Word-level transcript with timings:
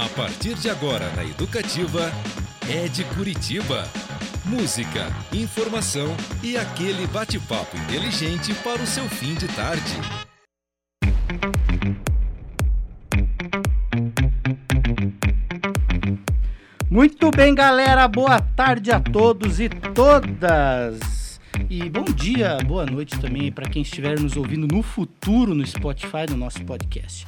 A 0.00 0.08
partir 0.16 0.54
de 0.54 0.70
agora 0.70 1.12
na 1.14 1.22
Educativa, 1.22 2.10
é 2.70 2.88
de 2.88 3.04
Curitiba. 3.04 3.86
Música, 4.46 5.08
informação 5.30 6.16
e 6.42 6.56
aquele 6.56 7.06
bate-papo 7.08 7.76
inteligente 7.76 8.54
para 8.64 8.80
o 8.80 8.86
seu 8.86 9.06
fim 9.10 9.34
de 9.34 9.46
tarde. 9.48 10.00
Muito 16.90 17.30
bem, 17.30 17.54
galera. 17.54 18.08
Boa 18.08 18.40
tarde 18.40 18.90
a 18.90 18.98
todos 18.98 19.60
e 19.60 19.68
todas. 19.68 21.38
E 21.68 21.90
bom 21.90 22.04
dia, 22.04 22.56
boa 22.66 22.86
noite 22.86 23.20
também 23.20 23.52
para 23.52 23.68
quem 23.68 23.82
estiver 23.82 24.18
nos 24.18 24.34
ouvindo 24.34 24.66
no 24.66 24.82
futuro 24.82 25.54
no 25.54 25.66
Spotify, 25.66 26.24
no 26.30 26.38
nosso 26.38 26.64
podcast. 26.64 27.26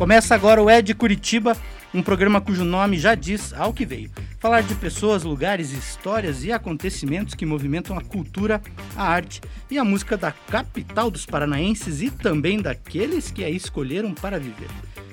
Começa 0.00 0.34
agora 0.34 0.62
o 0.62 0.70
Ed 0.70 0.94
Curitiba, 0.94 1.54
um 1.92 2.02
programa 2.02 2.40
cujo 2.40 2.64
nome 2.64 2.98
já 2.98 3.14
diz 3.14 3.52
ao 3.52 3.70
que 3.74 3.84
veio. 3.84 4.10
Falar 4.38 4.62
de 4.62 4.74
pessoas, 4.74 5.24
lugares, 5.24 5.72
histórias 5.72 6.42
e 6.42 6.50
acontecimentos 6.50 7.34
que 7.34 7.44
movimentam 7.44 7.98
a 7.98 8.00
cultura, 8.00 8.62
a 8.96 9.04
arte 9.04 9.42
e 9.70 9.76
a 9.76 9.84
música 9.84 10.16
da 10.16 10.32
capital 10.32 11.10
dos 11.10 11.26
paranaenses 11.26 12.00
e 12.00 12.10
também 12.10 12.62
daqueles 12.62 13.30
que 13.30 13.44
a 13.44 13.50
escolheram 13.50 14.14
para 14.14 14.40
viver. 14.40 14.70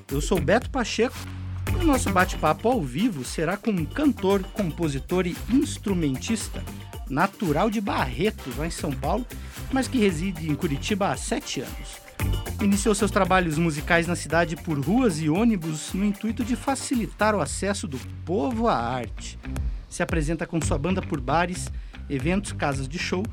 Eu 0.10 0.22
sou 0.22 0.40
Beto 0.40 0.70
Pacheco 0.70 1.18
o 1.82 1.84
nosso 1.84 2.10
bate-papo 2.10 2.70
ao 2.70 2.82
vivo 2.82 3.26
será 3.26 3.58
com 3.58 3.72
um 3.72 3.84
cantor, 3.84 4.42
compositor 4.54 5.28
e 5.28 5.36
instrumentista 5.52 6.64
natural 7.10 7.70
de 7.70 7.82
Barretos, 7.82 8.56
lá 8.56 8.66
em 8.66 8.72
São 8.72 8.94
Paulo, 8.94 9.28
mas 9.70 9.90
que 9.90 9.98
reside 9.98 10.50
em 10.50 10.56
Curitiba 10.56 11.10
há 11.10 11.18
sete 11.18 11.60
anos. 11.60 12.07
Iniciou 12.62 12.96
seus 12.96 13.12
trabalhos 13.12 13.58
musicais 13.58 14.08
na 14.08 14.16
cidade 14.16 14.56
por 14.56 14.80
ruas 14.80 15.20
e 15.22 15.30
ônibus 15.30 15.94
no 15.94 16.04
intuito 16.04 16.44
de 16.44 16.56
facilitar 16.56 17.36
o 17.36 17.42
acesso 17.42 17.88
do 17.88 18.00
povo 18.26 18.68
à 18.68 18.76
arte. 18.76 19.38
Se 19.88 20.02
apresenta 20.02 20.46
com 20.46 20.60
sua 20.60 20.78
banda 20.78 21.02
por 21.02 21.22
bares, 21.22 21.72
eventos, 22.10 22.52
casas 22.52 22.88
de 22.88 22.98
show 22.98 23.24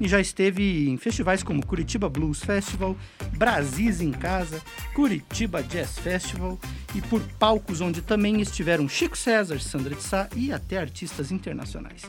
e 0.00 0.06
já 0.06 0.20
esteve 0.20 0.88
em 0.88 0.96
festivais 0.96 1.42
como 1.42 1.64
Curitiba 1.64 2.08
Blues 2.08 2.42
Festival, 2.42 2.96
Brasis 3.36 4.00
em 4.00 4.10
Casa, 4.10 4.60
Curitiba 4.94 5.62
Jazz 5.62 5.98
Festival 5.98 6.58
e 6.94 7.00
por 7.00 7.20
palcos 7.38 7.80
onde 7.80 8.02
também 8.02 8.40
estiveram 8.40 8.88
Chico 8.88 9.16
César, 9.16 9.58
Sandra 9.60 9.94
de 9.94 10.02
Sá 10.02 10.28
e 10.36 10.52
até 10.52 10.78
artistas 10.78 11.32
internacionais. 11.32 12.02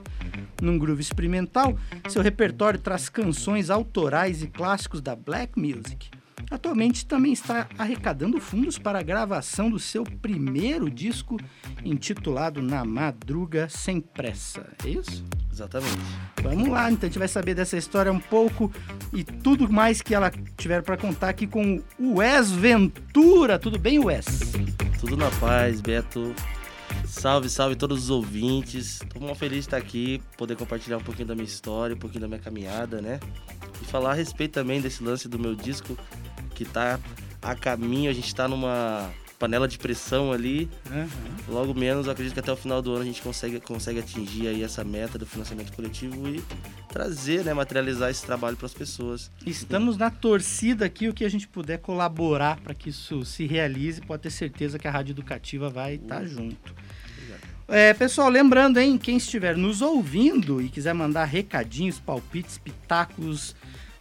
Num 0.62 0.78
groove 0.78 1.02
experimental, 1.02 1.78
seu 2.10 2.22
repertório 2.22 2.80
traz 2.80 3.08
canções 3.08 3.70
autorais 3.70 4.42
e 4.42 4.48
clássicos 4.48 5.02
da 5.02 5.16
black 5.16 5.60
music. 5.60 6.10
Atualmente 6.50 7.06
também 7.06 7.34
está 7.34 7.68
arrecadando 7.78 8.40
fundos 8.40 8.78
para 8.78 9.00
a 9.00 9.04
gravação 9.04 9.70
do 9.70 9.80
seu 9.80 10.04
primeiro 10.04 10.90
disco 10.90 11.38
intitulado 11.84 12.62
Na 12.62 12.86
Madruga 12.86 13.68
Sem 13.70 14.00
Pressa. 14.00 14.68
É 14.84 14.90
isso? 14.90 15.24
Exatamente. 15.52 15.98
Vamos 16.44 16.68
lá, 16.68 16.92
então 16.92 17.08
a 17.08 17.10
gente 17.10 17.20
vai 17.20 17.28
saber 17.28 17.56
dessa 17.56 17.78
história 17.78 18.12
um 18.12 18.20
pouco 18.20 18.72
e 19.14 19.24
tudo 19.24 19.72
mais 19.72 20.02
que 20.02 20.14
ela 20.14 20.30
tiver 20.58 20.84
para 20.84 20.98
contar 20.98 21.30
aqui 21.30 21.48
com 21.48 21.82
o 21.98 22.18
Wes 22.18 22.52
Ventura. 22.52 23.58
Tudo 23.58 23.80
bem, 23.80 23.98
Wes? 23.98 24.26
Tudo 25.00 25.16
na 25.16 25.32
paz, 25.32 25.80
Beto. 25.80 26.36
Salve, 27.06 27.50
salve 27.50 27.76
todos 27.76 28.04
os 28.04 28.10
ouvintes. 28.10 29.00
Tô 29.14 29.20
muito 29.20 29.36
feliz 29.36 29.60
de 29.60 29.68
estar 29.68 29.78
aqui, 29.78 30.22
poder 30.38 30.56
compartilhar 30.56 30.98
um 30.98 31.04
pouquinho 31.04 31.28
da 31.28 31.36
minha 31.36 31.46
história, 31.46 31.96
um 31.96 32.00
pouquinho 32.00 32.22
da 32.22 32.28
minha 32.28 32.40
caminhada, 32.40 33.02
né? 33.02 33.20
E 33.82 33.86
falar 33.86 34.12
a 34.12 34.14
respeito 34.14 34.52
também 34.52 34.82
desse 34.82 35.04
lance 35.04 35.28
do 35.28 35.40
meu 35.40 35.56
disco 35.56 35.98
que 36.56 36.66
tá 36.66 37.00
a 37.42 37.54
caminho, 37.54 38.10
a 38.10 38.14
gente 38.14 38.34
tá 38.34 38.48
numa 38.48 39.14
panela 39.38 39.68
de 39.68 39.78
pressão 39.78 40.32
ali. 40.32 40.70
Uhum. 40.90 41.08
Logo 41.54 41.74
menos, 41.74 42.08
acredito 42.08 42.34
que 42.34 42.40
até 42.40 42.52
o 42.52 42.56
final 42.56 42.82
do 42.82 42.94
ano 42.94 43.02
a 43.02 43.06
gente 43.06 43.22
consegue, 43.22 43.60
consegue 43.60 44.00
atingir 44.00 44.48
aí 44.48 44.64
essa 44.64 44.84
meta 44.84 45.18
do 45.18 45.26
financiamento 45.26 45.72
coletivo 45.74 46.28
e 46.28 46.44
trazer, 46.90 47.44
né, 47.44 47.54
materializar 47.54 48.10
esse 48.10 48.26
trabalho 48.26 48.58
para 48.58 48.66
as 48.66 48.74
pessoas. 48.74 49.30
Estamos 49.46 49.98
na 49.98 50.10
torcida 50.10 50.86
aqui, 50.86 51.08
o 51.08 51.14
que 51.14 51.26
a 51.26 51.30
gente 51.30 51.48
puder 51.48 51.80
colaborar 51.80 52.60
para 52.62 52.74
que 52.74 52.90
isso 52.90 53.24
se 53.26 53.46
realize, 53.46 54.02
pode 54.02 54.24
ter 54.24 54.32
certeza 54.32 54.80
que 54.80 54.88
a 54.88 54.92
Rádio 54.92 55.12
Educativa 55.12 55.70
vai 55.70 55.96
estar 55.96 56.22
tá 56.22 56.26
junto. 56.26 56.74
É, 57.68 57.94
pessoal, 57.96 58.30
lembrando, 58.30 58.78
hein, 58.78 58.96
quem 58.96 59.18
estiver 59.18 59.58
nos 59.58 59.82
ouvindo 59.82 60.62
e 60.62 60.70
quiser 60.70 60.94
mandar 60.94 61.26
recadinhos, 61.26 62.00
palpites, 62.00 62.60
pitacos, 62.60 63.56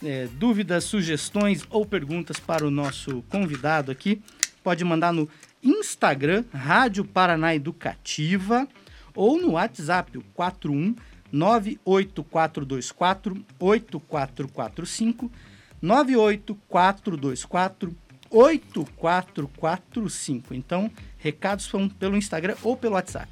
é, 0.04 0.28
dúvidas, 0.28 0.84
sugestões 0.84 1.66
ou 1.70 1.86
perguntas 1.86 2.38
para 2.38 2.66
o 2.66 2.70
nosso 2.70 3.22
convidado 3.28 3.90
aqui, 3.90 4.22
pode 4.62 4.84
mandar 4.84 5.12
no 5.12 5.28
Instagram, 5.62 6.44
Rádio 6.52 7.04
Paraná 7.04 7.54
Educativa, 7.54 8.68
ou 9.14 9.40
no 9.40 9.52
WhatsApp, 9.52 10.18
o 10.18 10.22
41 10.34 10.94
98424 11.32 13.44
8445 13.58 15.32
98424 15.80 17.96
8445. 18.30 20.54
Então, 20.54 20.90
recados 21.18 21.66
vão 21.68 21.88
pelo 21.88 22.16
Instagram 22.16 22.56
ou 22.62 22.76
pelo 22.76 22.94
WhatsApp. 22.94 23.30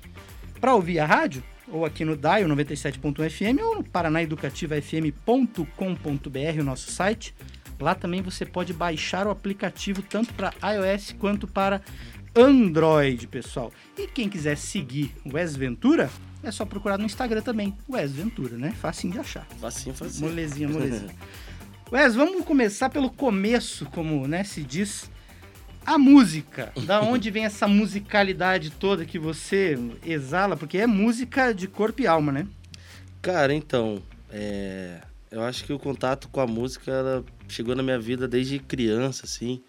Para 0.61 0.75
ouvir 0.75 0.99
a 1.01 1.07
rádio, 1.07 1.43
ou 1.73 1.85
aqui 1.85 2.05
no 2.05 2.17
DAIO 2.17 2.49
97.fm 2.49 3.63
ou 3.63 3.77
no 3.77 3.85
paranaeducativafm.com.br, 3.85 6.61
o 6.61 6.65
nosso 6.65 6.91
site, 6.91 7.33
Lá 7.83 7.97
também 7.97 8.23
você 8.23 8.47
pode 8.47 8.73
baixar 8.73 9.27
o 9.27 9.31
aplicativo 9.31 10.03
tanto 10.03 10.33
para 10.35 10.55
iOS 10.63 11.17
quanto 11.19 11.49
para 11.49 11.83
Android, 12.35 13.27
pessoal. 13.27 13.73
E 13.99 14.07
quem 14.07 14.29
quiser 14.29 14.57
seguir 14.57 15.13
o 15.25 15.35
Wes 15.35 15.57
Ventura, 15.57 16.09
é 16.45 16.53
só 16.53 16.65
procurar 16.65 16.97
no 16.97 17.05
Instagram 17.05 17.43
também, 17.43 17.77
Wes 17.91 18.13
Ventura, 18.13 18.57
né? 18.57 18.73
Facinho 18.81 19.15
de 19.15 19.19
achar. 19.19 19.45
Facinho, 19.61 19.97
facinho. 19.97 20.29
Molezinha, 20.29 20.69
molezinha. 20.69 21.11
Wes, 21.91 22.15
vamos 22.15 22.45
começar 22.45 22.89
pelo 22.89 23.11
começo, 23.11 23.85
como 23.87 24.29
né, 24.29 24.45
se 24.45 24.63
diz. 24.63 25.11
A 25.85 25.99
música, 25.99 26.73
da 26.87 27.01
onde 27.01 27.31
vem 27.31 27.45
essa 27.45 27.67
musicalidade 27.67 28.71
toda 28.71 29.05
que 29.05 29.19
você 29.19 29.79
exala? 30.05 30.57
Porque 30.57 30.79
é 30.79 30.87
música 30.87 31.53
de 31.53 31.67
corpo 31.67 32.03
e 32.03 32.07
alma, 32.07 32.33
né? 32.33 32.47
Cara, 33.21 33.55
então, 33.55 34.03
é... 34.31 35.01
eu 35.31 35.43
acho 35.43 35.65
que 35.65 35.73
o 35.73 35.79
contato 35.79 36.29
com 36.29 36.41
a 36.41 36.47
música 36.47 36.91
ela 36.91 37.25
chegou 37.49 37.75
na 37.75 37.83
minha 37.83 37.99
vida 37.99 38.27
desde 38.27 38.59
criança, 38.59 39.25
assim. 39.25 39.63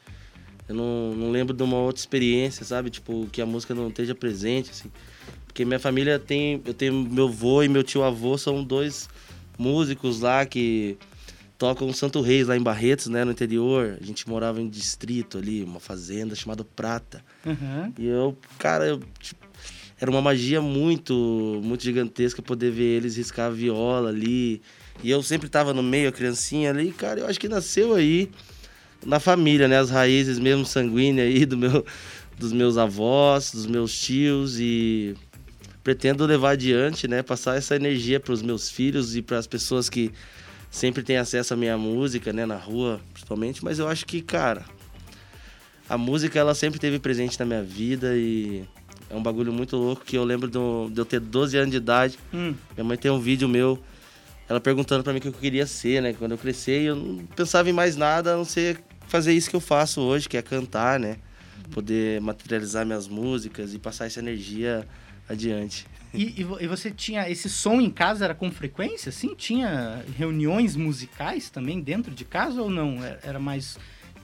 Eu 0.68 0.76
não, 0.76 1.14
não 1.16 1.32
lembro 1.32 1.54
de 1.54 1.62
uma 1.62 1.78
outra 1.78 2.00
experiência, 2.00 2.66
sabe? 2.66 2.90
Tipo, 2.90 3.28
que 3.32 3.42
a 3.42 3.46
música 3.46 3.76
não 3.76 3.90
esteja 3.90 4.16
presente, 4.16 4.72
assim. 4.72 4.92
Porque 5.46 5.66
minha 5.66 5.80
família 5.80 6.18
tem. 6.18 6.62
Eu 6.66 6.74
tenho 6.74 6.94
meu 6.94 7.28
avô 7.28 7.62
e 7.62 7.68
meu 7.68 7.84
tio 7.84 8.04
avô 8.04 8.38
são 8.38 8.64
dois 8.64 9.10
músicos 9.58 10.22
lá 10.22 10.46
que 10.46 10.98
tocam 11.64 11.94
Santo 11.94 12.20
Reis 12.20 12.48
lá 12.48 12.58
em 12.58 12.62
Barretos, 12.62 13.08
né, 13.08 13.24
no 13.24 13.32
interior. 13.32 13.98
A 14.02 14.06
gente 14.06 14.28
morava 14.28 14.62
em 14.62 14.68
distrito 14.68 15.38
ali, 15.38 15.64
uma 15.64 15.80
fazenda 15.80 16.36
chamada 16.36 16.66
Prata. 16.66 17.24
Uhum. 17.46 17.94
E 17.98 18.06
eu, 18.06 18.38
cara, 18.60 18.86
eu, 18.86 19.00
tipo, 19.18 19.48
era 19.98 20.12
uma 20.12 20.22
magia 20.22 20.62
muito, 20.62 21.62
muito 21.64 21.82
gigantesca 21.82 22.42
poder 22.42 22.70
ver 22.70 22.98
eles 22.98 23.16
riscar 23.16 23.48
a 23.48 23.50
viola 23.50 24.10
ali 24.10 24.62
e 25.02 25.10
eu 25.10 25.24
sempre 25.24 25.48
tava 25.48 25.74
no 25.74 25.82
meio, 25.82 26.10
a 26.10 26.12
criancinha 26.12 26.70
ali, 26.70 26.92
cara, 26.92 27.22
eu 27.22 27.28
acho 27.28 27.40
que 27.40 27.48
nasceu 27.48 27.94
aí 27.94 28.30
na 29.06 29.18
família, 29.22 29.66
né? 29.66 29.80
As 29.80 29.90
raízes 29.90 30.38
mesmo 30.38 30.66
sanguíneas 30.66 31.34
aí 31.34 31.46
do 31.46 31.58
meu, 31.58 31.86
dos 32.38 32.52
meus 32.52 32.78
avós, 32.78 33.52
dos 33.54 33.66
meus 33.66 33.98
tios 33.98 34.60
e 34.60 35.16
pretendo 35.82 36.26
levar 36.26 36.52
adiante, 36.52 37.08
né? 37.08 37.24
Passar 37.24 37.56
essa 37.56 37.74
energia 37.74 38.20
para 38.20 38.34
os 38.34 38.42
meus 38.42 38.70
filhos 38.70 39.16
e 39.16 39.22
para 39.22 39.38
as 39.38 39.48
pessoas 39.48 39.90
que 39.90 40.12
sempre 40.74 41.04
têm 41.04 41.18
acesso 41.18 41.54
à 41.54 41.58
minha 41.58 41.78
música, 41.78 42.34
né? 42.34 42.48
Na 42.48 42.58
rua, 42.58 43.00
principalmente. 43.14 43.64
Mas 43.64 43.78
eu 43.78 43.88
acho 43.88 44.08
que, 44.08 44.22
cara, 44.22 44.66
a 45.88 45.98
música 46.00 46.40
ela 46.40 46.56
sempre 46.56 46.80
teve 46.80 46.98
presente 46.98 47.40
na 47.40 47.46
minha 47.46 47.62
vida 47.62 48.18
e 48.18 48.66
é 49.08 49.16
um 49.16 49.22
bagulho 49.22 49.54
muito 49.54 49.78
louco 49.78 50.04
que 50.04 50.18
eu 50.18 50.24
lembro 50.24 50.50
de 50.50 51.00
eu 51.00 51.06
ter 51.06 51.20
12 51.20 51.56
anos 51.58 51.70
de 51.72 51.78
idade. 51.78 52.18
Hum. 52.34 52.56
Minha 52.76 52.84
mãe 52.84 52.98
tem 52.98 53.12
um 53.12 53.20
vídeo 53.20 53.48
meu 53.48 53.80
ela 54.50 54.60
perguntando 54.60 55.04
para 55.04 55.14
mim 55.14 55.20
o 55.20 55.22
que 55.22 55.28
eu 55.28 55.34
queria 55.34 55.68
ser, 55.68 56.02
né? 56.02 56.12
Quando 56.12 56.32
eu 56.32 56.38
crescer, 56.40 56.82
eu 56.82 56.96
não 56.96 57.26
pensava 57.28 57.70
em 57.70 57.74
mais 57.74 57.96
nada 57.96 58.34
a 58.34 58.36
não 58.36 58.44
ser 58.44 58.84
fazer 59.08 59.32
isso 59.32 59.50
que 59.50 59.56
eu 59.56 59.62
faço 59.62 60.02
hoje, 60.02 60.28
que 60.28 60.36
é 60.36 60.42
cantar, 60.42 61.00
né? 61.00 61.18
Poder 61.72 62.20
materializar 62.20 62.84
minhas 62.84 63.08
músicas 63.08 63.74
e 63.76 63.80
passar 63.80 64.08
essa 64.08 64.20
energia 64.20 64.88
adiante. 65.30 65.86
E, 66.24 66.42
e, 66.42 66.68
você 66.68 66.92
tinha 66.92 67.28
esse 67.30 67.50
som 67.50 67.82
em 67.82 67.90
casa 67.90 68.26
era 68.26 68.36
com 68.36 68.52
frequência? 68.52 69.12
Sim, 69.12 69.34
tinha 69.36 70.06
reuniões 70.16 70.76
musicais 70.76 71.50
também 71.50 71.82
dentro 71.82 72.14
de 72.14 72.24
casa 72.24 72.62
ou 72.62 72.70
não? 72.70 73.00
Era 73.24 73.40
mais 73.40 73.80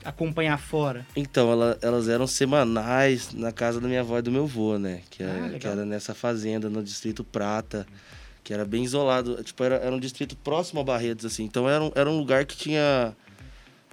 acompanhar 0.05 0.57
fora? 0.59 1.05
Então, 1.15 1.51
ela, 1.51 1.79
elas 1.81 2.07
eram 2.07 2.27
semanais 2.27 3.33
na 3.33 3.51
casa 3.51 3.81
da 3.81 3.87
minha 3.87 4.01
avó 4.01 4.19
e 4.19 4.21
do 4.21 4.31
meu 4.31 4.43
avô, 4.43 4.77
né? 4.77 5.01
Que, 5.09 5.23
é, 5.23 5.57
que 5.59 5.67
era 5.67 5.83
nessa 5.83 6.13
fazenda, 6.13 6.69
no 6.69 6.83
Distrito 6.83 7.23
Prata 7.23 7.87
que 8.49 8.53
era 8.53 8.65
bem 8.65 8.83
isolado. 8.83 9.43
Tipo, 9.43 9.63
era, 9.63 9.75
era 9.75 9.95
um 9.95 9.99
distrito 9.99 10.35
próximo 10.35 10.81
a 10.81 10.83
Barretos, 10.83 11.23
assim. 11.23 11.43
Então 11.43 11.69
era 11.69 11.83
um, 11.83 11.91
era 11.93 12.09
um 12.09 12.17
lugar 12.17 12.45
que 12.45 12.57
tinha 12.57 13.15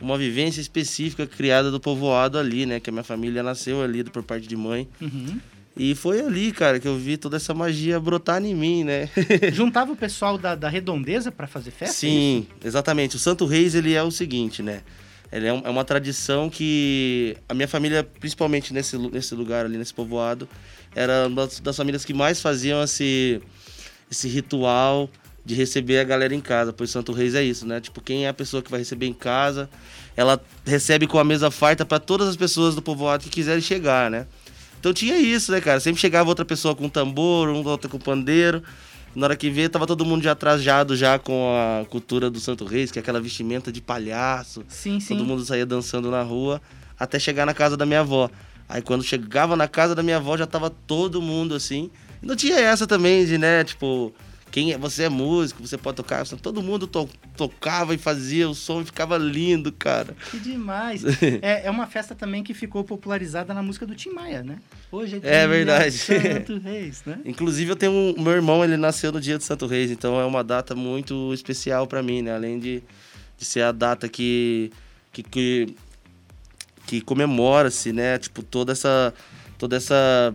uma 0.00 0.16
vivência 0.16 0.62
específica 0.62 1.26
criada 1.26 1.70
do 1.70 1.78
povoado 1.78 2.38
ali, 2.38 2.64
né? 2.64 2.80
Que 2.80 2.88
a 2.88 2.92
minha 2.92 3.04
família 3.04 3.42
nasceu 3.42 3.82
ali 3.82 4.02
por 4.04 4.22
parte 4.22 4.46
de 4.46 4.56
mãe. 4.56 4.88
Uhum. 4.98 5.38
E 5.76 5.94
foi 5.94 6.20
ali, 6.20 6.52
cara, 6.52 6.80
que 6.80 6.88
eu 6.88 6.96
vi 6.96 7.16
toda 7.18 7.36
essa 7.36 7.52
magia 7.52 8.00
brotar 8.00 8.42
em 8.42 8.54
mim, 8.54 8.82
né? 8.82 9.10
Juntava 9.52 9.92
o 9.92 9.96
pessoal 9.96 10.38
da, 10.38 10.54
da 10.54 10.68
redondeza 10.68 11.30
para 11.30 11.46
fazer 11.46 11.70
festa? 11.70 11.94
é 11.94 11.98
Sim, 11.98 12.46
exatamente. 12.64 13.16
O 13.16 13.18
Santo 13.18 13.44
Reis, 13.44 13.74
ele 13.74 13.92
é 13.92 14.02
o 14.02 14.10
seguinte, 14.10 14.62
né? 14.62 14.80
Ele 15.30 15.46
é, 15.48 15.52
um- 15.52 15.62
é 15.64 15.68
uma 15.68 15.84
tradição 15.84 16.48
que 16.48 17.36
a 17.48 17.52
minha 17.52 17.68
família, 17.68 18.02
principalmente 18.04 18.72
nesse, 18.72 18.96
nesse 18.96 19.34
lugar 19.34 19.66
ali, 19.66 19.76
nesse 19.76 19.92
povoado, 19.92 20.48
era 20.94 21.26
uma 21.26 21.44
das, 21.46 21.60
das 21.60 21.76
famílias 21.76 22.04
que 22.04 22.14
mais 22.14 22.40
faziam 22.40 22.82
esse, 22.82 23.42
esse 24.10 24.28
ritual 24.28 25.10
de 25.44 25.54
receber 25.54 25.98
a 25.98 26.04
galera 26.04 26.34
em 26.34 26.40
casa. 26.40 26.72
Pois 26.72 26.90
Santo 26.90 27.12
Reis 27.12 27.34
é 27.34 27.42
isso, 27.44 27.66
né? 27.66 27.80
Tipo, 27.80 28.00
quem 28.00 28.24
é 28.24 28.28
a 28.28 28.34
pessoa 28.34 28.62
que 28.62 28.70
vai 28.70 28.80
receber 28.80 29.06
em 29.06 29.12
casa, 29.12 29.68
ela 30.16 30.42
recebe 30.64 31.06
com 31.06 31.18
a 31.18 31.24
mesa 31.24 31.50
farta 31.50 31.84
para 31.84 31.98
todas 31.98 32.28
as 32.28 32.36
pessoas 32.36 32.74
do 32.74 32.80
povoado 32.80 33.24
que 33.24 33.30
quiserem 33.30 33.60
chegar, 33.60 34.10
né? 34.10 34.26
Então 34.86 34.94
tinha 34.94 35.18
isso, 35.18 35.50
né, 35.50 35.60
cara? 35.60 35.80
Sempre 35.80 36.00
chegava 36.00 36.28
outra 36.28 36.44
pessoa 36.44 36.72
com 36.72 36.88
tambor, 36.88 37.48
um 37.48 37.66
outra 37.66 37.90
com 37.90 37.98
pandeiro. 37.98 38.62
Na 39.16 39.26
hora 39.26 39.34
que 39.34 39.50
vê, 39.50 39.68
tava 39.68 39.84
todo 39.84 40.04
mundo 40.04 40.22
já 40.22 40.32
trajado 40.32 40.94
já 40.94 41.18
com 41.18 41.52
a 41.56 41.84
cultura 41.86 42.30
do 42.30 42.38
Santo 42.38 42.64
Reis, 42.64 42.92
que 42.92 42.98
é 43.00 43.02
aquela 43.02 43.20
vestimenta 43.20 43.72
de 43.72 43.80
palhaço. 43.80 44.62
Sim, 44.68 45.00
sim. 45.00 45.16
Todo 45.16 45.26
mundo 45.26 45.44
saía 45.44 45.66
dançando 45.66 46.08
na 46.08 46.22
rua 46.22 46.62
até 46.96 47.18
chegar 47.18 47.44
na 47.44 47.52
casa 47.52 47.76
da 47.76 47.84
minha 47.84 47.98
avó. 47.98 48.30
Aí 48.68 48.80
quando 48.80 49.02
chegava 49.02 49.56
na 49.56 49.66
casa 49.66 49.92
da 49.92 50.04
minha 50.04 50.18
avó 50.18 50.36
já 50.36 50.46
tava 50.46 50.70
todo 50.70 51.20
mundo 51.20 51.56
assim. 51.56 51.90
Não 52.22 52.36
tinha 52.36 52.60
essa 52.60 52.86
também 52.86 53.26
de, 53.26 53.38
né, 53.38 53.64
tipo, 53.64 54.14
quem 54.50 54.72
é, 54.72 54.78
você 54.78 55.02
é 55.04 55.08
músico, 55.08 55.66
você 55.66 55.76
pode 55.76 55.96
tocar. 55.96 56.26
Todo 56.26 56.62
mundo 56.62 56.86
to- 56.86 57.08
tocava 57.36 57.94
e 57.94 57.98
fazia 57.98 58.48
o 58.48 58.54
som 58.54 58.80
e 58.80 58.84
ficava 58.86 59.18
lindo, 59.18 59.70
cara. 59.70 60.16
Que 60.30 60.38
demais. 60.38 61.02
é, 61.42 61.66
é 61.66 61.70
uma 61.70 61.86
festa 61.86 62.14
também 62.14 62.42
que 62.42 62.54
ficou 62.54 62.82
popularizada 62.84 63.52
na 63.52 63.62
música 63.62 63.84
do 63.86 63.94
Tim 63.94 64.10
Maia, 64.10 64.42
né? 64.42 64.58
Hoje 64.90 65.16
é, 65.16 65.20
dia 65.20 65.30
É 65.30 65.46
verdade. 65.46 65.98
Santo 65.98 66.58
Reis, 66.64 67.02
né? 67.04 67.18
Inclusive 67.24 67.72
eu 67.72 67.76
tenho 67.76 67.92
um, 67.92 68.14
meu 68.22 68.32
irmão, 68.32 68.64
ele 68.64 68.76
nasceu 68.76 69.12
no 69.12 69.20
dia 69.20 69.36
de 69.36 69.44
Santo 69.44 69.66
Reis, 69.66 69.90
então 69.90 70.18
é 70.18 70.24
uma 70.24 70.42
data 70.42 70.74
muito 70.74 71.34
especial 71.34 71.86
pra 71.86 72.02
mim, 72.02 72.22
né? 72.22 72.34
Além 72.34 72.58
de, 72.58 72.82
de 73.36 73.44
ser 73.44 73.62
a 73.62 73.72
data 73.72 74.08
que 74.08 74.70
que, 75.12 75.22
que, 75.22 75.76
que 76.86 77.00
comemora-se, 77.00 77.92
né? 77.92 78.16
Tipo 78.18 78.42
toda 78.42 78.72
essa 78.72 79.12
toda 79.58 79.76
essa 79.76 80.34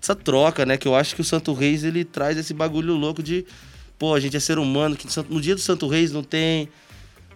essa 0.00 0.14
troca, 0.14 0.64
né? 0.64 0.76
Que 0.76 0.86
eu 0.86 0.94
acho 0.94 1.14
que 1.14 1.20
o 1.20 1.24
Santo 1.24 1.52
Reis 1.52 1.84
ele 1.84 2.04
traz 2.04 2.36
esse 2.36 2.54
bagulho 2.54 2.94
louco 2.94 3.22
de 3.22 3.44
pô, 3.98 4.14
a 4.14 4.20
gente 4.20 4.36
é 4.36 4.40
ser 4.40 4.58
humano, 4.58 4.96
que 4.96 5.06
no 5.28 5.40
dia 5.40 5.54
do 5.54 5.60
Santo 5.60 5.88
Reis 5.88 6.12
não 6.12 6.22
tem 6.22 6.68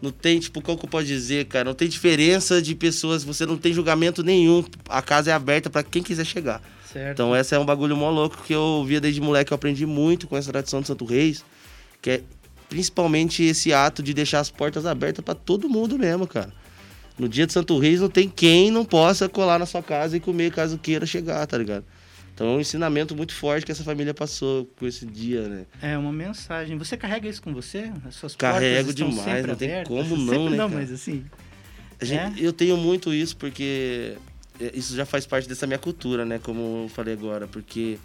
não 0.01 0.11
tem, 0.11 0.41
tipo, 0.41 0.61
qual 0.61 0.77
que 0.77 0.85
eu 0.85 0.91
posso 0.91 1.07
dizer, 1.07 1.45
cara? 1.47 1.65
Não 1.65 1.75
tem 1.75 1.89
diferença 1.89 2.61
de 2.61 2.75
pessoas, 2.75 3.23
você 3.23 3.47
não 3.47 3.57
tem 3.57 3.73
julgamento 3.73 4.25
nenhum. 4.25 4.65
A 4.89 5.01
casa 5.01 5.31
é 5.31 5.33
aberta 5.33 5.71
pra 5.71 5.85
quem 5.85 6.03
quiser 6.03 6.27
chegar. 6.27 6.61
Certo. 6.93 7.13
Então 7.13 7.35
essa 7.35 7.55
é 7.55 7.59
um 7.59 7.65
bagulho 7.65 7.97
mó 7.97 8.11
louco 8.11 8.43
que 8.45 8.53
eu 8.53 8.85
via 8.85 9.01
desde 9.01 9.21
moleque, 9.21 9.53
eu 9.53 9.55
aprendi 9.55 9.87
muito 9.87 10.27
com 10.27 10.37
essa 10.37 10.51
tradição 10.51 10.81
do 10.81 10.87
Santo 10.89 11.05
Reis, 11.05 11.45
que 12.03 12.11
é 12.11 12.23
principalmente 12.69 13.45
esse 13.45 13.73
ato 13.73 14.03
de 14.03 14.13
deixar 14.13 14.41
as 14.41 14.51
portas 14.51 14.87
abertas 14.87 15.25
pra 15.25 15.35
todo 15.35 15.69
mundo 15.69 15.97
mesmo, 15.97 16.27
cara. 16.27 16.53
No 17.17 17.29
dia 17.29 17.47
de 17.47 17.53
Santo 17.53 17.79
Reis 17.79 18.01
não 18.01 18.09
tem 18.09 18.29
quem 18.29 18.73
não 18.73 18.85
possa 18.85 19.29
colar 19.29 19.59
na 19.59 19.67
sua 19.67 19.83
casa 19.83 20.17
e 20.17 20.21
comer 20.21 20.51
caso 20.51 20.79
queira 20.79 21.07
chegar, 21.07 21.47
tá 21.47 21.57
ligado? 21.57 21.85
Então 22.43 22.55
é 22.55 22.57
um 22.57 22.61
ensinamento 22.61 23.15
muito 23.15 23.33
forte 23.33 23.65
que 23.65 23.71
essa 23.71 23.85
família 23.85 24.13
passou 24.13 24.69
com 24.77 24.85
esse 24.85 25.07
dia, 25.07 25.49
né? 25.49 25.65
É 25.81 25.97
uma 25.97 26.13
mensagem. 26.13 26.77
Você 26.77 26.97
carrega 26.97 27.29
isso 27.29 27.41
com 27.41 27.55
você? 27.55 27.93
As 28.05 28.17
suas 28.17 28.35
Carrego 28.35 28.93
demais, 28.93 29.47
não 29.47 29.55
tem 29.55 29.85
como 29.85 30.17
não, 30.17 30.27
sempre 30.27 30.51
né, 30.51 30.57
não, 30.57 30.69
cara? 30.69 30.81
mas 30.81 30.91
assim... 30.91 31.25
Gente- 32.01 32.43
É? 32.43 32.45
Eu 32.45 32.53
tenho 32.53 32.77
muito 32.77 33.15
isso 33.15 33.37
porque 33.37 34.17
é, 34.61 34.73
isso 34.75 34.97
já 34.97 35.07
faz 35.07 35.25
parte 35.25 35.49
dessa 35.49 35.69
minha 35.69 35.79
cultura, 35.79 36.25
né? 36.25 36.41
Como 36.43 36.83
eu 36.83 36.89
falei 36.89 37.15
agora, 37.15 37.47
porque 37.47 37.97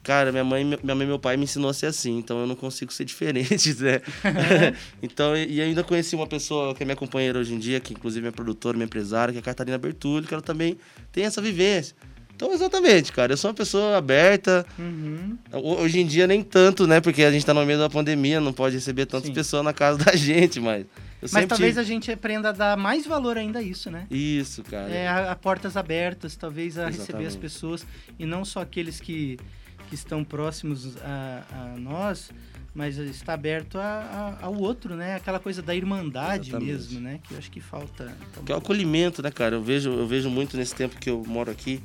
cara, 0.00 0.30
minha 0.30 0.44
mãe, 0.44 0.64
minha 0.64 0.94
mãe 0.94 1.04
e 1.04 1.08
meu 1.08 1.18
pai 1.18 1.36
me 1.36 1.42
ensinou 1.42 1.68
a 1.68 1.74
ser 1.74 1.86
assim, 1.86 2.18
então 2.18 2.38
eu 2.38 2.46
não 2.46 2.54
consigo 2.54 2.92
ser 2.92 3.02
diferente, 3.04 3.74
né? 3.82 4.00
então, 5.02 5.36
e 5.36 5.54
e 5.54 5.60
ainda 5.60 5.82
conheci 5.82 6.14
uma 6.14 6.28
pessoa 6.28 6.72
que 6.72 6.84
é 6.84 6.86
minha 6.86 6.94
companheira 6.94 7.36
hoje 7.40 7.52
em 7.52 7.58
dia, 7.58 7.80
que 7.80 7.94
inclusive 7.94 8.20
é 8.20 8.26
minha 8.28 8.32
produtora, 8.32 8.76
minha 8.76 8.86
empresária, 8.86 9.32
que 9.32 9.38
é 9.38 9.40
a 9.40 9.44
Catarina 9.44 9.76
Bertulli, 9.76 10.24
que 10.24 10.32
ela 10.34 10.40
também 10.40 10.78
tem 11.10 11.24
essa 11.24 11.42
vivência. 11.42 11.96
Então, 12.36 12.52
exatamente, 12.52 13.12
cara, 13.12 13.32
eu 13.32 13.36
sou 13.36 13.48
uma 13.50 13.54
pessoa 13.54 13.96
aberta, 13.96 14.66
Uhum. 14.78 15.38
Ho- 15.52 15.80
Hoje 15.80 16.00
em 16.00 16.06
dia 16.06 16.26
nem 16.26 16.42
tanto, 16.42 16.86
né? 16.86 17.00
Porque 17.00 17.24
a 17.24 17.30
gente 17.30 17.46
tá 17.46 17.54
no 17.54 17.64
meio 17.64 17.78
da 17.78 17.88
pandemia, 17.88 18.38
não 18.40 18.52
pode 18.52 18.74
receber 18.74 19.06
tantas 19.06 19.28
Sim. 19.28 19.32
pessoas 19.34 19.64
na 19.64 19.72
casa 19.72 19.98
da 20.04 20.14
gente, 20.14 20.60
mas. 20.60 20.84
Eu 21.22 21.28
Mas 21.32 21.46
talvez 21.46 21.70
tive- 21.72 21.80
a 21.80 21.82
gente 21.82 22.12
aprenda 22.12 22.50
a 22.50 22.52
dar 22.52 22.76
mais 22.76 23.06
valor 23.06 23.38
ainda 23.38 23.60
a 23.60 23.62
isso, 23.62 23.90
né? 23.90 24.06
Isso, 24.10 24.62
cara. 24.64 24.90
É, 24.92 25.08
a, 25.08 25.32
a 25.32 25.34
portas 25.34 25.74
abertas, 25.78 26.36
talvez 26.36 26.76
a 26.76 26.86
receber 26.88 27.00
as 27.02 27.08
Exatamente. 27.08 27.38
pessoas 27.38 27.86
e 28.18 28.26
não 28.26 28.44
só 28.44 28.60
aqueles 28.60 29.00
que, 29.00 29.38
que 29.88 29.94
estão 29.94 30.22
próximos 30.22 30.94
a, 30.98 31.42
a 31.74 31.78
nós, 31.78 32.30
mas 32.74 32.98
está 32.98 33.32
aberto 33.32 33.78
a, 33.78 34.36
a- 34.42 34.44
ao 34.44 34.54
outro, 34.56 34.94
né? 34.94 35.14
Aquela 35.14 35.40
coisa 35.40 35.62
da 35.62 35.74
irmandade 35.74 36.50
Exatamente. 36.50 36.70
mesmo, 36.70 37.00
né? 37.00 37.18
Que 37.26 37.32
eu 37.32 37.38
acho 37.38 37.50
que 37.50 37.60
falta. 37.62 38.12
Que 38.44 38.52
é 38.52 38.54
o 38.54 38.58
acolhimento, 38.58 39.22
né, 39.22 39.30
cara? 39.30 39.54
Eu 39.56 39.62
vejo, 39.62 39.88
eu 39.90 40.06
vejo 40.06 40.28
muito 40.28 40.54
nesse 40.58 40.74
tempo 40.74 40.96
que 41.00 41.08
eu 41.08 41.24
moro 41.26 41.50
aqui, 41.50 41.80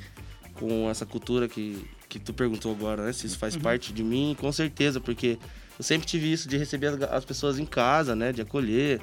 com 0.62 0.88
essa 0.92 1.08
cultura 1.08 1.50
que, 1.50 1.84
que 2.08 2.19
tu 2.19 2.31
perguntou 2.34 2.72
agora, 2.72 3.04
né? 3.04 3.12
Se 3.12 3.25
isso 3.25 3.40
faz 3.40 3.58
parte 3.58 3.92
de 3.92 4.04
mim, 4.04 4.38
com 4.40 4.52
certeza, 4.52 5.00
porque 5.02 5.40
eu 5.78 5.84
sempre 5.84 6.06
tive 6.06 6.31
isso 6.31 6.48
de 6.48 6.56
receber 6.56 6.88
as, 6.88 7.02
as 7.02 7.25
pessoas 7.25 7.58
em 7.58 7.66
casa, 7.66 8.16
né? 8.16 8.31
De 8.31 8.42
acolher. 8.42 9.02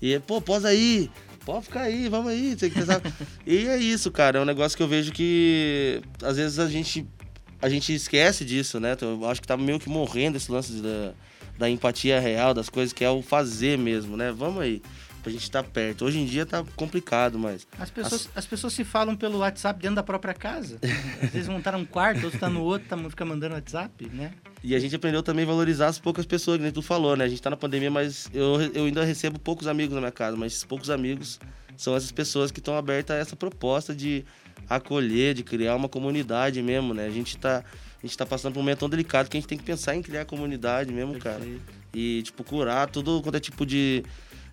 E, 0.00 0.18
pô, 0.20 0.40
posa 0.40 0.68
aí, 0.68 1.10
pode 1.44 1.66
ficar 1.66 1.82
aí, 1.82 2.08
vamos 2.08 2.32
aí. 2.32 2.56
Tem 2.56 2.70
que 2.70 2.78
pensar. 2.78 3.02
e 3.46 3.66
é 3.66 3.76
isso, 3.76 4.10
cara. 4.10 4.38
É 4.38 4.42
um 4.42 4.46
negócio 4.46 4.74
que 4.74 4.82
eu 4.82 4.88
vejo 4.88 5.12
que 5.12 6.00
às 6.22 6.38
vezes 6.38 6.58
a 6.58 6.66
gente, 6.66 7.06
a 7.60 7.68
gente 7.68 7.92
esquece 7.94 8.42
disso, 8.42 8.80
né? 8.80 8.94
Então, 8.94 9.20
Eu 9.20 9.28
acho 9.28 9.42
que 9.42 9.46
tá 9.46 9.58
meio 9.58 9.78
que 9.78 9.90
morrendo 9.90 10.38
esse 10.38 10.50
lance 10.50 10.72
da, 10.80 11.12
da 11.58 11.68
empatia 11.68 12.18
real, 12.18 12.54
das 12.54 12.70
coisas 12.70 12.94
que 12.94 13.04
é 13.04 13.10
o 13.10 13.20
fazer 13.20 13.76
mesmo, 13.76 14.16
né? 14.16 14.32
Vamos 14.32 14.62
aí. 14.62 14.80
Pra 15.22 15.30
gente 15.30 15.42
estar 15.42 15.62
perto. 15.62 16.04
Hoje 16.04 16.18
em 16.18 16.24
dia 16.24 16.46
tá 16.46 16.64
complicado, 16.74 17.38
mas. 17.38 17.66
as, 17.78 17.90
pessoas, 17.90 18.28
as 18.34 18.46
pessoas 18.46 18.72
se 18.72 18.84
falam 18.84 19.14
pelo 19.14 19.38
WhatsApp 19.38 19.80
dentro 19.80 19.96
da 19.96 20.02
própria 20.02 20.32
casa. 20.32 20.78
Às 21.22 21.30
vezes 21.30 21.48
um 21.48 21.60
tá 21.60 21.72
num 21.72 21.84
quarto, 21.84 22.24
outro 22.24 22.40
tá 22.40 22.48
no 22.48 22.62
outro, 22.62 22.88
tá, 22.88 22.96
fica 23.10 23.24
mandando 23.24 23.54
WhatsApp, 23.54 24.06
né? 24.12 24.32
E 24.62 24.74
a 24.74 24.78
gente 24.78 24.94
aprendeu 24.94 25.22
também 25.22 25.44
a 25.44 25.48
valorizar 25.48 25.88
as 25.88 25.98
poucas 25.98 26.26
pessoas, 26.26 26.56
que 26.58 26.62
nem 26.62 26.72
tu 26.72 26.82
falou, 26.82 27.16
né? 27.16 27.24
A 27.24 27.28
gente 27.28 27.40
tá 27.40 27.50
na 27.50 27.56
pandemia, 27.56 27.90
mas 27.90 28.30
eu, 28.32 28.60
eu 28.74 28.84
ainda 28.84 29.04
recebo 29.04 29.38
poucos 29.38 29.66
amigos 29.66 29.94
na 29.94 30.00
minha 30.00 30.12
casa, 30.12 30.36
mas 30.36 30.52
esses 30.52 30.64
poucos 30.64 30.90
amigos 30.90 31.38
são 31.76 31.96
essas 31.96 32.12
pessoas 32.12 32.50
que 32.50 32.60
estão 32.60 32.76
abertas 32.76 33.16
a 33.16 33.18
essa 33.18 33.34
proposta 33.34 33.94
de 33.94 34.24
acolher, 34.68 35.34
de 35.34 35.42
criar 35.42 35.76
uma 35.76 35.88
comunidade 35.88 36.62
mesmo, 36.62 36.92
né? 36.92 37.06
A 37.06 37.10
gente 37.10 37.36
tá, 37.36 37.64
a 38.02 38.06
gente 38.06 38.16
tá 38.16 38.26
passando 38.26 38.52
por 38.52 38.60
um 38.60 38.62
momento 38.62 38.80
tão 38.80 38.88
delicado 38.88 39.28
que 39.28 39.36
a 39.36 39.40
gente 39.40 39.48
tem 39.48 39.58
que 39.58 39.64
pensar 39.64 39.96
em 39.96 40.02
criar 40.02 40.24
comunidade 40.24 40.92
mesmo, 40.92 41.18
cara. 41.18 41.38
Perfeito. 41.38 41.80
E, 41.92 42.22
tipo, 42.22 42.44
curar 42.44 42.88
tudo 42.88 43.20
quanto 43.22 43.34
é 43.36 43.40
tipo 43.40 43.66
de, 43.66 44.04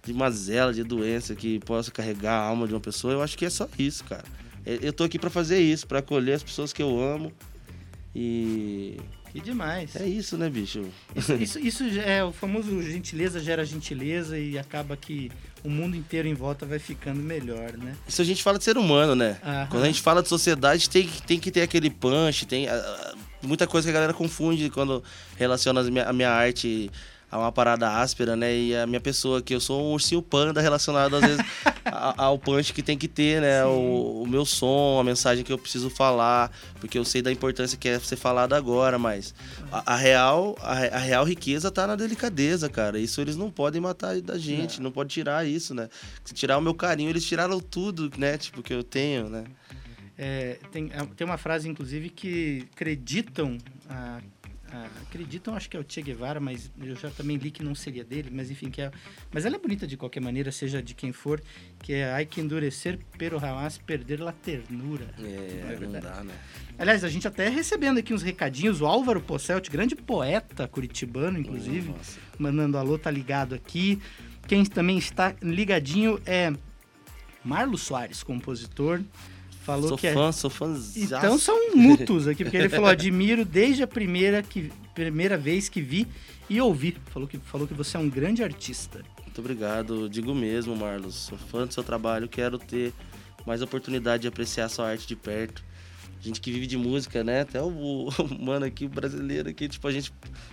de 0.08 0.14
mazela, 0.14 0.74
de 0.74 0.84
doença 0.84 1.36
que 1.36 1.60
possa 1.60 1.92
carregar 1.92 2.34
a 2.34 2.44
alma 2.48 2.68
de 2.68 2.74
uma 2.74 2.80
pessoa. 2.80 3.14
Eu 3.14 3.22
acho 3.22 3.38
que 3.38 3.46
é 3.46 3.50
só 3.50 3.68
isso, 3.78 4.04
cara. 4.06 4.24
Eu 4.66 4.78
eu 4.82 4.94
tô 4.94 5.04
aqui 5.04 5.20
pra 5.20 5.30
fazer 5.30 5.60
isso, 5.60 5.86
pra 5.86 6.00
acolher 6.00 6.34
as 6.34 6.44
pessoas 6.44 6.74
que 6.74 6.82
eu 6.82 7.00
amo. 7.00 7.32
E 8.16 8.98
Que 9.32 9.40
demais. 9.42 9.96
é 9.96 10.08
isso, 10.08 10.38
né, 10.38 10.50
bicho? 10.50 10.86
Isso, 11.16 11.34
isso, 11.40 11.60
isso 11.60 11.84
é 12.00 12.24
o 12.24 12.32
famoso 12.32 12.82
gentileza 12.82 13.40
gera 13.40 13.64
gentileza 13.66 14.38
e 14.40 14.58
acaba 14.58 14.98
que 14.98 15.32
o 15.64 15.70
mundo 15.70 15.96
inteiro 15.96 16.28
em 16.28 16.34
volta 16.34 16.66
vai 16.66 16.80
ficando 16.80 17.22
melhor, 17.22 17.74
né? 17.78 17.96
Isso 18.08 18.22
a 18.22 18.26
gente 18.26 18.42
fala 18.42 18.58
de 18.58 18.64
ser 18.64 18.78
humano, 18.78 19.14
né? 19.16 19.38
Aham. 19.44 19.68
Quando 19.70 19.84
a 19.84 19.88
gente 19.88 20.02
fala 20.02 20.24
de 20.24 20.30
sociedade, 20.30 20.90
tem, 20.90 21.06
que- 21.08 21.22
tem 21.22 21.40
que 21.40 21.52
ter 21.52 21.62
aquele 21.62 21.90
punch, 21.90 22.46
tem 22.46 22.68
ah, 22.68 22.74
ah, 22.76 23.16
muita 23.44 23.68
coisa 23.68 23.86
que 23.86 23.90
a 23.90 23.94
galera 23.94 24.14
confunde 24.14 24.70
quando 24.70 25.04
relaciona 25.36 25.82
as 25.82 25.90
minha- 25.90 26.06
a 26.06 26.14
minha 26.14 26.30
arte 26.32 26.90
a 27.30 27.38
uma 27.38 27.52
parada 27.52 27.90
áspera, 27.92 28.36
né? 28.36 28.56
E 28.56 28.76
a 28.76 28.88
minha 28.88 29.02
pessoa, 29.02 29.42
que 29.42 29.54
eu 29.54 29.60
sou 29.60 29.82
um 29.84 29.94
ursinho 29.94 30.22
panda 30.22 30.62
relacionado, 30.62 31.16
às 31.18 31.22
vezes, 31.24 31.46
a- 31.86 32.24
ao 32.26 32.40
punch 32.40 32.74
que 32.74 32.82
tem 32.82 32.98
que 32.98 33.08
ter, 33.08 33.42
né? 33.42 33.66
O, 33.66 34.22
o 34.24 34.28
meu 34.28 34.46
som, 34.46 34.98
a 35.00 35.04
mensagem 35.04 35.44
que 35.44 35.52
eu 35.52 35.58
preciso 35.58 35.90
falar, 35.90 36.52
porque 36.80 36.98
eu 36.98 37.04
sei 37.04 37.22
da 37.22 37.32
importância 37.32 37.78
que 37.78 37.88
é 37.90 38.00
ser 38.00 38.16
falado 38.16 38.54
agora, 38.54 38.98
mas 38.98 39.36
a, 39.72 39.94
a 39.94 39.96
real, 39.98 40.56
a, 40.62 40.74
a 40.74 41.00
real 41.00 41.24
riqueza 41.26 41.70
tá 41.70 41.86
na 41.86 41.96
delicadeza, 41.96 42.70
cara. 42.70 42.98
Isso 42.98 43.20
eles 43.20 43.36
não 43.36 43.52
podem 43.52 43.82
matar 43.82 44.20
da 44.22 44.38
gente, 44.38 44.82
não, 44.82 44.92
pode 44.92 45.10
tirar 45.14 45.46
isso, 45.46 45.74
né? 45.74 45.90
Se 46.24 46.34
tirar 46.34 46.58
o 46.58 46.62
meu 46.62 46.74
carinho, 46.74 47.10
eles 47.10 47.26
tiraram 47.26 47.60
tudo, 47.60 48.10
né? 48.18 48.38
Tipo, 48.38 48.64
que 48.64 48.74
eu 48.74 48.84
tenho, 48.84 49.30
né? 49.30 49.44
É, 50.18 50.58
tem, 50.72 50.90
ah, 50.96 51.06
tem 51.16 51.26
uma 51.28 51.38
frase, 51.38 51.70
inclusive, 51.70 52.10
que 52.10 52.66
acreditam. 52.74 53.58
a- 53.90 54.20
a- 54.72 54.86
acreditam, 55.04 55.56
acho 55.56 55.70
que 55.70 55.78
é 55.78 55.80
o 55.80 55.86
Che 55.88 56.02
Guevara, 56.02 56.40
mas 56.40 56.72
eu 56.82 56.96
já 56.96 57.10
também 57.10 57.38
li 57.38 57.52
que 57.52 57.64
não 57.64 57.74
seria 57.76 58.04
dele, 58.04 58.30
mas 58.32 58.50
enfim, 58.52 58.70
que 58.70 58.82
é. 58.82 58.92
Mas 59.32 59.46
ela 59.46 59.56
é 59.56 59.60
bonita 59.60 59.86
de 59.88 59.96
qualquer 59.98 60.20
maneira, 60.22 60.52
seja 60.52 60.82
de 60.82 60.94
quem 60.94 61.12
for, 61.12 61.42
que 61.82 61.94
é 61.94 62.12
ai 62.12 62.26
que 62.26 62.42
endurecer, 62.42 63.00
pero 63.18 63.40
jamás 63.40 63.78
perder 63.78 64.20
la 64.20 64.32
ternura. 64.32 65.08
É, 65.20 65.72
é 65.72 65.76
verdade? 65.76 66.06
dá, 66.06 66.24
né? 66.24 66.34
Aliás, 66.80 67.04
a 67.04 67.10
gente 67.10 67.28
até 67.28 67.50
recebendo 67.50 67.98
aqui 68.00 68.14
uns 68.14 68.22
recadinhos, 68.22 68.82
o 68.82 68.86
Álvaro 68.86 69.20
Posselt, 69.22 69.70
grande 69.70 69.96
poeta 69.96 70.68
curitibano, 70.68 71.40
inclusive, 71.40 71.90
Nossa. 71.90 72.20
mandando 72.38 72.78
alô, 72.78 72.98
tá 73.00 73.10
ligado 73.10 73.56
aqui. 73.56 74.00
Quem 74.48 74.64
também 74.66 74.98
está 74.98 75.36
ligadinho 75.42 76.22
é 76.26 76.54
Marlos 77.44 77.82
Soares, 77.82 78.24
compositor. 78.24 79.02
Falou 79.68 79.90
sou 79.90 79.98
que 79.98 80.08
é- 80.08 80.14
fã, 80.14 80.32
sou 80.32 80.50
fã. 80.50 80.74
Então 80.96 81.38
são 81.38 81.76
mútuos 81.76 82.26
aqui, 82.26 82.46
porque 82.46 82.56
ele 82.56 82.70
falou: 82.70 82.88
admiro 82.88 83.44
desde 83.44 83.84
a 83.84 83.88
primeira, 83.88 84.42
que, 84.42 84.72
primeira 84.96 85.38
vez 85.38 85.68
que 85.68 85.82
vi 85.82 86.08
e 86.50 86.62
ouvi. 86.62 86.96
Falou 87.08 87.28
que, 87.28 87.38
falou 87.38 87.68
que 87.68 87.74
você 87.74 87.98
é 87.98 88.00
um 88.00 88.10
grande 88.10 88.42
artista. 88.42 89.04
Muito 89.22 89.40
obrigado. 89.40 90.08
Digo 90.10 90.34
mesmo, 90.34 90.74
Marlos. 90.74 91.16
Sou 91.16 91.38
fã 91.38 91.68
do 91.68 91.74
seu 91.74 91.84
trabalho. 91.84 92.30
Quero 92.30 92.58
ter 92.58 92.94
mais 93.46 93.62
oportunidade 93.62 94.22
de 94.22 94.30
apreciar 94.30 94.70
sua 94.70 94.90
arte 94.90 95.06
de 95.06 95.18
perto. 95.18 95.62
Gente 96.28 96.42
que 96.42 96.52
vive 96.52 96.68
de 96.68 96.78
música, 96.78 97.24
né? 97.24 97.42
Até 97.42 97.62
o, 97.62 97.68
o 98.10 98.44
mano 98.44 98.66
aqui, 98.66 98.86
o 98.86 98.90
brasileiro 98.90 99.50
aqui, 99.50 99.68
tipo, 99.70 99.88
a 99.88 99.92
gente. 99.92 100.12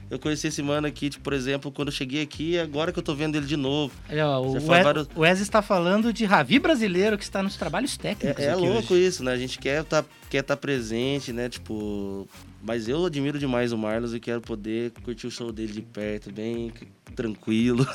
Eu 0.09 0.19
conheci 0.19 0.47
esse 0.47 0.63
mano 0.63 0.87
aqui, 0.87 1.11
tipo, 1.11 1.25
por 1.25 1.33
exemplo, 1.33 1.73
quando 1.73 1.89
eu 1.89 1.93
cheguei 1.93 2.23
aqui, 2.23 2.59
agora 2.59 2.93
que 2.93 2.99
eu 2.99 3.03
tô 3.03 3.15
vendo 3.15 3.37
ele 3.37 3.47
de 3.47 3.57
novo. 3.57 3.93
É, 4.09 4.25
ó, 4.25 4.41
o, 4.41 4.53
Wes, 4.53 4.65
vários- 4.65 5.09
o 5.17 5.21
Wes 5.21 5.41
está 5.41 5.61
falando 5.61 6.13
de 6.13 6.25
Ravi 6.25 6.59
brasileiro 6.59 7.19
que 7.19 7.25
está 7.25 7.43
nos 7.43 7.57
trabalhos 7.57 7.97
técnicos. 7.97 8.43
É, 8.43 8.49
é 8.49 8.55
louco 8.55 8.95
hoje. 8.95 9.07
isso, 9.07 9.25
né? 9.25 9.33
A 9.33 9.37
gente 9.37 9.59
quer 9.59 9.83
tá, 9.85 10.05
quer 10.31 10.43
tá 10.43 10.57
presente, 10.57 11.33
né? 11.33 11.49
Tipo. 11.49 12.29
Mas 12.67 12.89
eu 12.89 13.05
admiro 13.05 13.39
demais 13.39 13.73
o 13.73 13.79
Marlos 13.79 14.15
e 14.15 14.19
quero 14.21 14.41
poder 14.41 14.91
curtir 15.03 15.27
o 15.27 15.31
show 15.31 15.53
dele 15.53 15.73
de 15.75 15.83
perto, 15.83 16.33
bem 16.33 16.73
tranquilo. 17.15 17.87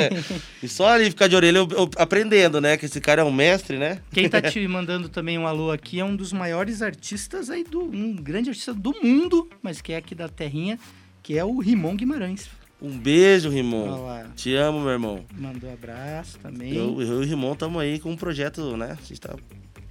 e 0.62 0.68
só 0.68 0.88
ali 0.88 1.06
ficar 1.10 1.28
de 1.28 1.34
orelha 1.34 1.58
eu- 1.58 1.68
eu 1.70 1.90
aprendendo, 1.96 2.60
né? 2.60 2.76
Que 2.76 2.84
esse 2.86 3.00
cara 3.00 3.22
é 3.22 3.24
um 3.24 3.32
mestre, 3.32 3.78
né? 3.78 4.00
Quem 4.12 4.28
tá 4.28 4.40
te 4.42 4.66
mandando 4.68 5.08
também 5.08 5.38
um 5.38 5.46
alô 5.46 5.70
aqui 5.70 5.98
é 5.98 6.04
um 6.04 6.14
dos 6.14 6.32
maiores 6.32 6.82
artistas 6.82 7.48
aí 7.50 7.64
do. 7.64 7.80
um 7.82 8.14
grande 8.14 8.50
artista 8.50 8.74
do 8.74 8.94
mundo, 9.02 9.48
mas 9.62 9.80
que 9.80 9.92
é 9.92 9.96
aqui 9.96 10.14
da 10.14 10.28
terrinha, 10.28 10.78
que 11.22 11.38
é 11.38 11.44
o 11.44 11.58
Rimon 11.58 11.96
Guimarães. 11.96 12.48
Um 12.80 12.96
beijo, 12.96 13.48
Rimon. 13.48 14.04
lá, 14.04 14.26
Te 14.36 14.54
amo, 14.54 14.80
meu 14.80 14.90
irmão. 14.90 15.24
mandou 15.36 15.72
abraço 15.72 16.38
também. 16.38 16.74
Eu, 16.76 17.00
eu 17.02 17.22
e 17.22 17.24
o 17.24 17.28
Rimon 17.28 17.54
estamos 17.54 17.80
aí 17.82 17.98
com 17.98 18.10
um 18.12 18.16
projeto, 18.16 18.76
né? 18.76 18.92
A 19.00 19.04
gente 19.04 19.20
tá 19.20 19.34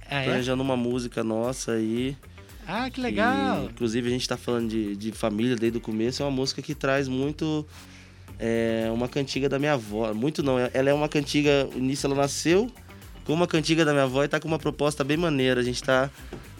Ah, 0.08 0.20
é? 0.22 0.24
planejando 0.24 0.62
uma 0.62 0.76
música 0.76 1.22
nossa 1.22 1.72
aí. 1.72 2.16
Ah, 2.70 2.90
que 2.90 3.00
legal. 3.00 3.62
E, 3.62 3.66
inclusive, 3.66 4.06
a 4.06 4.10
gente 4.10 4.28
tá 4.28 4.36
falando 4.36 4.68
de, 4.68 4.94
de 4.94 5.10
família 5.10 5.56
desde 5.56 5.78
o 5.78 5.80
começo. 5.80 6.22
É 6.22 6.26
uma 6.26 6.30
música 6.30 6.60
que 6.60 6.74
traz 6.74 7.08
muito. 7.08 7.66
É, 8.38 8.90
uma 8.92 9.08
cantiga 9.08 9.48
da 9.48 9.58
minha 9.58 9.72
avó. 9.72 10.12
Muito 10.12 10.42
não, 10.42 10.58
ela 10.58 10.90
é 10.90 10.92
uma 10.92 11.08
cantiga. 11.08 11.66
Início 11.74 12.06
ela 12.06 12.14
nasceu 12.14 12.70
com 13.24 13.32
uma 13.32 13.46
cantiga 13.46 13.86
da 13.86 13.92
minha 13.92 14.04
avó 14.04 14.22
e 14.22 14.28
tá 14.28 14.38
com 14.38 14.46
uma 14.46 14.58
proposta 14.58 15.02
bem 15.02 15.16
maneira. 15.16 15.60
A 15.60 15.64
gente 15.64 15.82
tá 15.82 16.10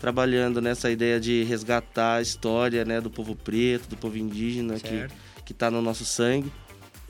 trabalhando 0.01 0.63
nessa 0.63 0.91
ideia 0.91 1.21
de 1.21 1.45
resgatar 1.45 2.15
a 2.17 2.23
história 2.23 2.87
né, 2.87 3.03
do 3.03 3.11
povo 3.11 3.37
preto, 3.37 3.87
do 3.87 3.97
povo 3.97 4.17
indígena 4.17 4.75
que, 4.81 4.89
Certo. 4.89 5.15
que 5.45 5.53
tá 5.53 5.71
no 5.71 5.83
nosso 5.83 6.07
sangue. 6.07 6.51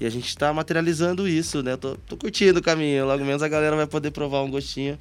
E 0.00 0.07
a 0.07 0.11
gente 0.11 0.37
tá 0.37 0.52
materializando 0.52 1.28
isso, 1.28 1.62
né? 1.62 1.76
Tô, 1.76 1.97
tô 1.97 2.17
curtindo 2.17 2.59
o 2.59 2.62
caminho. 2.62 3.07
Logo 3.07 3.25
menos 3.25 3.45
a 3.45 3.49
galera 3.49 3.76
vai 3.76 3.87
poder 3.87 4.11
provar 4.11 4.43
um 4.43 4.50
gostinho 4.50 4.99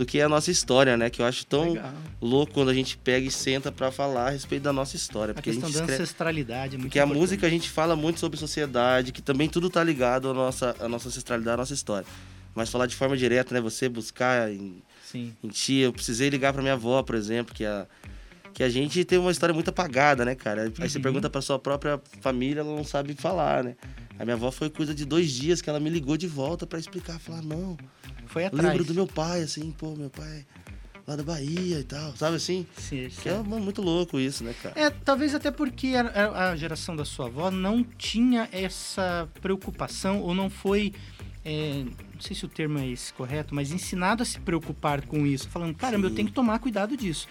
do 0.00 0.06
que 0.06 0.18
é 0.18 0.22
a 0.22 0.28
nossa 0.30 0.50
história, 0.50 0.96
né? 0.96 1.10
Que 1.10 1.20
eu 1.20 1.26
acho 1.26 1.44
tão 1.44 1.74
Legal. 1.74 1.92
louco 2.22 2.54
quando 2.54 2.70
a 2.70 2.74
gente 2.74 2.96
pega 2.96 3.26
e 3.26 3.30
senta 3.30 3.70
pra 3.70 3.92
falar 3.92 4.28
a 4.28 4.30
respeito 4.30 4.62
da 4.62 4.72
nossa 4.72 4.96
história. 4.96 5.32
A 5.32 5.34
Porque 5.34 5.50
a, 5.50 5.52
questão 5.52 5.68
gente 5.68 5.86
da 5.86 5.92
ancestralidade 5.92 6.74
é 6.74 6.78
muito 6.78 6.88
Porque 6.88 6.98
a 6.98 7.02
importante. 7.02 7.20
música 7.20 7.46
a 7.46 7.50
gente 7.50 7.68
fala 7.68 7.94
muito 7.94 8.18
sobre 8.18 8.38
sociedade, 8.38 9.12
que 9.12 9.20
também 9.20 9.46
tudo 9.46 9.68
tá 9.68 9.84
ligado 9.84 10.30
à 10.30 10.32
nossa, 10.32 10.74
à 10.80 10.88
nossa 10.88 11.08
ancestralidade, 11.08 11.52
à 11.52 11.56
nossa 11.58 11.74
história. 11.74 12.06
Mas 12.54 12.70
falar 12.70 12.86
de 12.86 12.96
forma 12.96 13.14
direta, 13.14 13.52
né? 13.54 13.60
Você 13.60 13.90
buscar 13.90 14.50
em, 14.50 14.82
em 15.14 15.48
ti. 15.50 15.74
Eu 15.80 15.92
precisei 15.92 16.30
ligar 16.30 16.54
pra 16.54 16.62
minha 16.62 16.72
avó, 16.74 17.02
por 17.02 17.14
exemplo, 17.14 17.54
que 17.54 17.66
a, 17.66 17.86
que 18.54 18.62
a 18.62 18.68
gente 18.68 19.04
tem 19.04 19.18
uma 19.18 19.30
história 19.30 19.54
muito 19.54 19.68
apagada, 19.68 20.24
né, 20.24 20.34
cara? 20.34 20.72
Aí 20.78 20.88
você 20.88 20.98
Uhum. 20.98 21.02
pergunta 21.02 21.30
pra 21.30 21.40
sua 21.40 21.58
própria 21.58 22.00
família, 22.20 22.60
ela 22.60 22.74
não 22.74 22.84
sabe 22.84 23.14
falar, 23.14 23.62
né? 23.64 23.76
A 24.18 24.24
minha 24.24 24.34
avó 24.34 24.50
foi 24.50 24.68
coisa 24.68 24.94
de 24.94 25.04
dois 25.04 25.30
dias 25.30 25.62
que 25.62 25.70
ela 25.70 25.80
me 25.80 25.88
ligou 25.88 26.16
de 26.16 26.26
volta 26.26 26.66
pra 26.66 26.78
explicar. 26.78 27.18
Falar, 27.18 27.42
não, 27.42 27.76
Foi 28.26 28.42
eu 28.42 28.46
atrás. 28.48 28.64
lembro 28.68 28.84
do 28.84 28.94
meu 28.94 29.06
pai, 29.06 29.42
assim, 29.42 29.70
pô, 29.72 29.94
meu 29.96 30.10
pai 30.10 30.44
lá 31.06 31.16
da 31.16 31.22
Bahia 31.22 31.80
e 31.80 31.84
tal, 31.84 32.14
sabe 32.16 32.36
assim? 32.36 32.66
Sim, 32.76 33.08
Que 33.08 33.30
é 33.30 33.38
muito 33.38 33.80
louco 33.82 34.20
isso, 34.20 34.44
né, 34.44 34.54
cara? 34.62 34.78
É, 34.78 34.90
talvez 34.90 35.34
até 35.34 35.50
porque 35.50 35.94
a, 35.96 36.50
a- 36.50 36.56
geração 36.56 36.94
da 36.94 37.04
sua 37.04 37.26
avó 37.26 37.50
não 37.50 37.82
tinha 37.82 38.48
essa 38.52 39.26
preocupação 39.40 40.20
ou 40.20 40.34
não 40.34 40.48
foi, 40.50 40.92
é, 41.44 41.82
não 42.14 42.20
sei 42.20 42.36
se 42.36 42.44
o 42.44 42.48
termo 42.48 42.78
é 42.78 42.86
esse 42.86 43.12
correto, 43.14 43.54
mas 43.54 43.72
ensinado 43.72 44.22
a 44.22 44.26
se 44.26 44.38
preocupar 44.38 45.04
com 45.06 45.26
isso, 45.26 45.48
falando, 45.48 45.74
caramba, 45.74 46.06
eu 46.06 46.10
Sim. 46.10 46.16
tenho 46.16 46.28
que 46.28 46.34
tomar 46.34 46.58
cuidado 46.60 46.96
disso. 46.96 47.26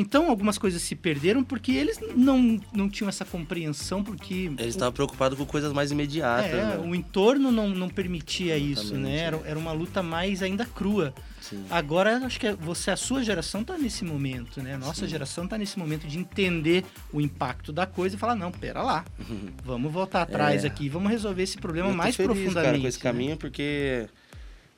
Então, 0.00 0.30
algumas 0.30 0.56
coisas 0.58 0.80
se 0.80 0.94
perderam 0.94 1.42
porque 1.42 1.72
eles 1.72 1.98
não, 2.14 2.60
não 2.72 2.88
tinham 2.88 3.08
essa 3.08 3.24
compreensão, 3.24 4.04
porque 4.04 4.44
Eles 4.56 4.68
estavam 4.74 4.92
preocupados 4.92 5.36
com 5.36 5.44
coisas 5.44 5.72
mais 5.72 5.90
imediatas, 5.90 6.52
é, 6.52 6.64
né? 6.64 6.78
o 6.78 6.94
entorno 6.94 7.50
não, 7.50 7.68
não 7.68 7.88
permitia 7.88 8.56
isso, 8.56 8.94
Exatamente, 8.94 9.10
né? 9.10 9.18
Era, 9.18 9.40
era 9.44 9.58
uma 9.58 9.72
luta 9.72 10.00
mais 10.00 10.40
ainda 10.40 10.64
crua. 10.64 11.12
Sim. 11.40 11.64
Agora, 11.68 12.18
acho 12.18 12.38
que 12.38 12.46
é, 12.46 12.52
você, 12.54 12.92
a 12.92 12.96
sua 12.96 13.24
geração 13.24 13.64
tá 13.64 13.76
nesse 13.76 14.04
momento, 14.04 14.62
né? 14.62 14.74
A 14.74 14.78
nossa 14.78 15.00
Sim. 15.04 15.08
geração 15.08 15.48
tá 15.48 15.58
nesse 15.58 15.76
momento 15.78 16.06
de 16.06 16.16
entender 16.16 16.84
o 17.12 17.20
impacto 17.20 17.72
da 17.72 17.84
coisa 17.84 18.14
e 18.14 18.18
falar, 18.18 18.36
não, 18.36 18.52
pera 18.52 18.82
lá, 18.82 19.04
vamos 19.64 19.92
voltar 19.92 20.22
atrás 20.22 20.62
É. 20.62 20.68
aqui, 20.68 20.88
vamos 20.88 21.10
resolver 21.10 21.42
esse 21.42 21.58
problema 21.58 21.92
mais 21.92 22.14
feliz, 22.14 22.34
profundamente. 22.34 22.64
cara, 22.66 22.78
com 22.78 22.86
esse 22.86 22.98
né? 22.98 23.02
caminho, 23.02 23.36
porque 23.36 24.06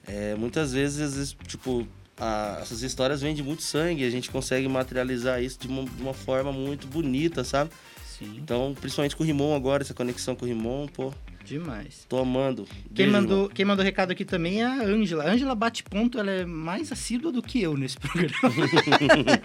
é, 0.06 0.34
muitas 0.36 0.72
vezes, 0.72 1.36
tipo, 1.46 1.86
a- 2.20 2.58
essas 2.60 2.82
histórias 2.82 3.20
vêm 3.22 3.34
de 3.34 3.42
muito 3.42 3.62
sangue, 3.62 4.04
a 4.04 4.10
gente 4.10 4.30
consegue 4.30 4.68
materializar 4.68 5.42
isso 5.42 5.58
de 5.58 5.68
uma, 5.68 5.84
de 5.84 6.02
uma 6.02 6.14
forma 6.14 6.52
muito 6.52 6.86
bonita, 6.86 7.42
sabe? 7.42 7.70
Sim, 8.04 8.36
Então, 8.42 8.76
principalmente 8.78 9.16
com 9.16 9.22
o 9.22 9.26
Rimon 9.26 9.54
agora, 9.56 9.82
essa 9.82 9.94
conexão 9.94 10.36
com 10.36 10.44
o 10.44 10.48
Rimon, 10.48 10.86
pô, 10.88 11.10
demais. 11.44 12.04
tô 12.06 12.18
amando. 12.18 12.64
Quem 12.94 13.06
Beijo, 13.06 13.12
mandou, 13.12 13.36
irmão. 13.38 13.48
quem 13.48 13.64
mandou 13.64 13.82
recado 13.84 14.10
aqui 14.10 14.24
também 14.26 14.60
é 14.60 14.66
a 14.66 14.82
Ângela. 14.82 15.24
Ângela 15.26 15.54
bate 15.54 15.82
ponto, 15.82 16.18
ela 16.20 16.30
é 16.30 16.44
mais 16.44 16.92
assídua 16.92 17.32
do 17.32 17.42
que 17.42 17.62
eu 17.62 17.76
nesse 17.78 17.96
programa. 18.00 18.30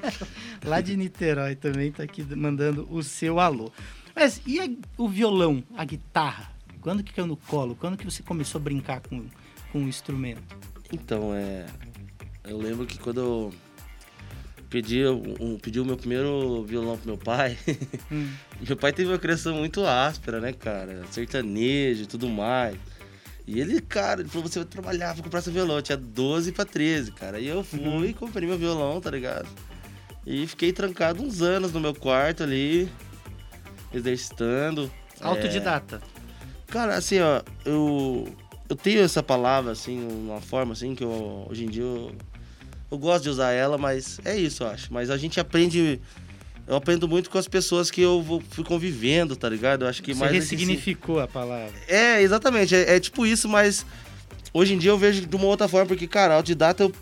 Lá 0.65 0.81
de 0.81 0.97
Niterói 0.97 1.55
também 1.55 1.91
tá 1.91 2.03
aqui 2.03 2.21
mandando 2.35 2.87
o 2.91 3.01
seu 3.01 3.39
alô. 3.39 3.71
Mas 4.15 4.41
e 4.45 4.59
a- 4.59 4.69
o 4.97 5.07
violão, 5.07 5.63
a 5.77 5.85
guitarra? 5.85 6.51
Quando 6.81 7.01
que 7.03 7.13
caiu 7.13 7.27
no 7.27 7.37
colo? 7.37 7.75
Quando 7.79 7.97
que 7.97 8.05
você 8.05 8.21
começou 8.21 8.59
a 8.59 8.63
brincar 8.63 8.99
com, 9.01 9.25
com 9.71 9.79
o 9.83 9.87
instrumento? 9.87 10.43
Então, 10.93 11.33
é. 11.33 11.65
Eu 12.47 12.57
lembro 12.57 12.85
que 12.85 12.97
quando 12.99 13.19
eu 13.21 13.53
pedi, 14.69 15.05
um, 15.05 15.57
pedi 15.57 15.79
o 15.79 15.85
meu 15.85 15.97
primeiro 15.97 16.63
violão 16.63 16.97
pro 16.97 17.07
meu 17.07 17.17
pai, 17.17 17.57
Hum. 18.11 18.29
meu 18.67 18.75
pai 18.77 18.91
teve 18.93 19.09
uma 19.09 19.17
criação 19.19 19.55
muito 19.55 19.85
áspera, 19.85 20.39
né, 20.39 20.53
cara? 20.53 21.03
Sertanejo 21.11 22.03
e 22.03 22.07
tudo 22.07 22.27
mais. 22.27 22.77
E 23.47 23.59
ele, 23.59 23.79
cara, 23.79 24.21
ele 24.21 24.29
falou: 24.29 24.47
você 24.47 24.59
vai 24.59 24.67
trabalhar, 24.67 25.13
vou 25.13 25.23
comprar 25.23 25.41
seu 25.41 25.53
violão. 25.53 25.75
Eu 25.77 25.81
tinha 25.81 25.97
12 25.97 26.51
pra 26.51 26.65
13, 26.65 27.11
cara. 27.11 27.39
E 27.39 27.47
eu 27.47 27.63
fui 27.63 28.09
e 28.09 28.13
comprei 28.13 28.47
meu 28.47 28.57
violão, 28.57 28.99
tá 28.99 29.11
ligado? 29.11 29.47
E 30.25 30.47
fiquei 30.47 30.73
trancado 30.73 31.21
uns 31.21 31.41
anos 31.43 31.71
no 31.71 31.79
meu 31.79 31.93
quarto 31.93 32.41
ali, 32.41 32.89
exercitando. 33.93 34.91
É, 35.21 35.25
Autodidata. 35.25 36.01
Cara, 36.67 36.95
assim, 36.95 37.19
ó, 37.19 37.41
eu, 37.63 38.27
eu 38.67 38.75
tenho 38.75 39.01
essa 39.01 39.21
palavra, 39.21 39.71
assim, 39.71 40.05
uma 40.07 40.41
forma, 40.41 40.73
assim, 40.73 40.95
que 40.95 41.03
eu, 41.03 41.45
hoje 41.49 41.65
em 41.65 41.69
dia 41.69 41.83
eu, 41.83 42.11
eu 42.91 42.97
gosto 42.97 43.23
de 43.23 43.29
usar 43.29 43.51
ela, 43.51 43.77
mas 43.77 44.19
é 44.23 44.37
isso, 44.37 44.63
eu 44.63 44.67
acho. 44.67 44.93
Mas 44.93 45.09
a 45.09 45.17
gente 45.17 45.39
aprende, 45.39 45.99
eu 46.67 46.75
aprendo 46.75 47.07
muito 47.07 47.29
com 47.29 47.37
as 47.37 47.47
pessoas 47.47 47.89
que 47.91 48.01
eu 48.01 48.21
vou, 48.21 48.41
fui 48.51 48.63
convivendo, 48.63 49.35
tá 49.35 49.49
ligado? 49.49 49.83
Eu 49.85 49.89
acho 49.89 50.01
que 50.03 50.13
Você 50.13 50.19
mais... 50.19 50.31
ressignificou 50.33 51.19
a 51.19 51.27
palavra. 51.27 51.73
é, 51.87 52.21
exatamente. 52.21 52.75
É, 52.75 52.95
é 52.95 52.99
tipo 52.99 53.25
isso, 53.25 53.47
mas 53.49 53.85
hoje 54.53 54.73
em 54.73 54.77
dia 54.77 54.91
eu 54.91 54.97
vejo 54.97 55.25
de 55.25 55.35
uma 55.35 55.45
outra 55.45 55.67
forma, 55.67 55.87
porque, 55.87 56.07
cara, 56.07 56.35
autodidata 56.35 56.83
eu 56.83 56.93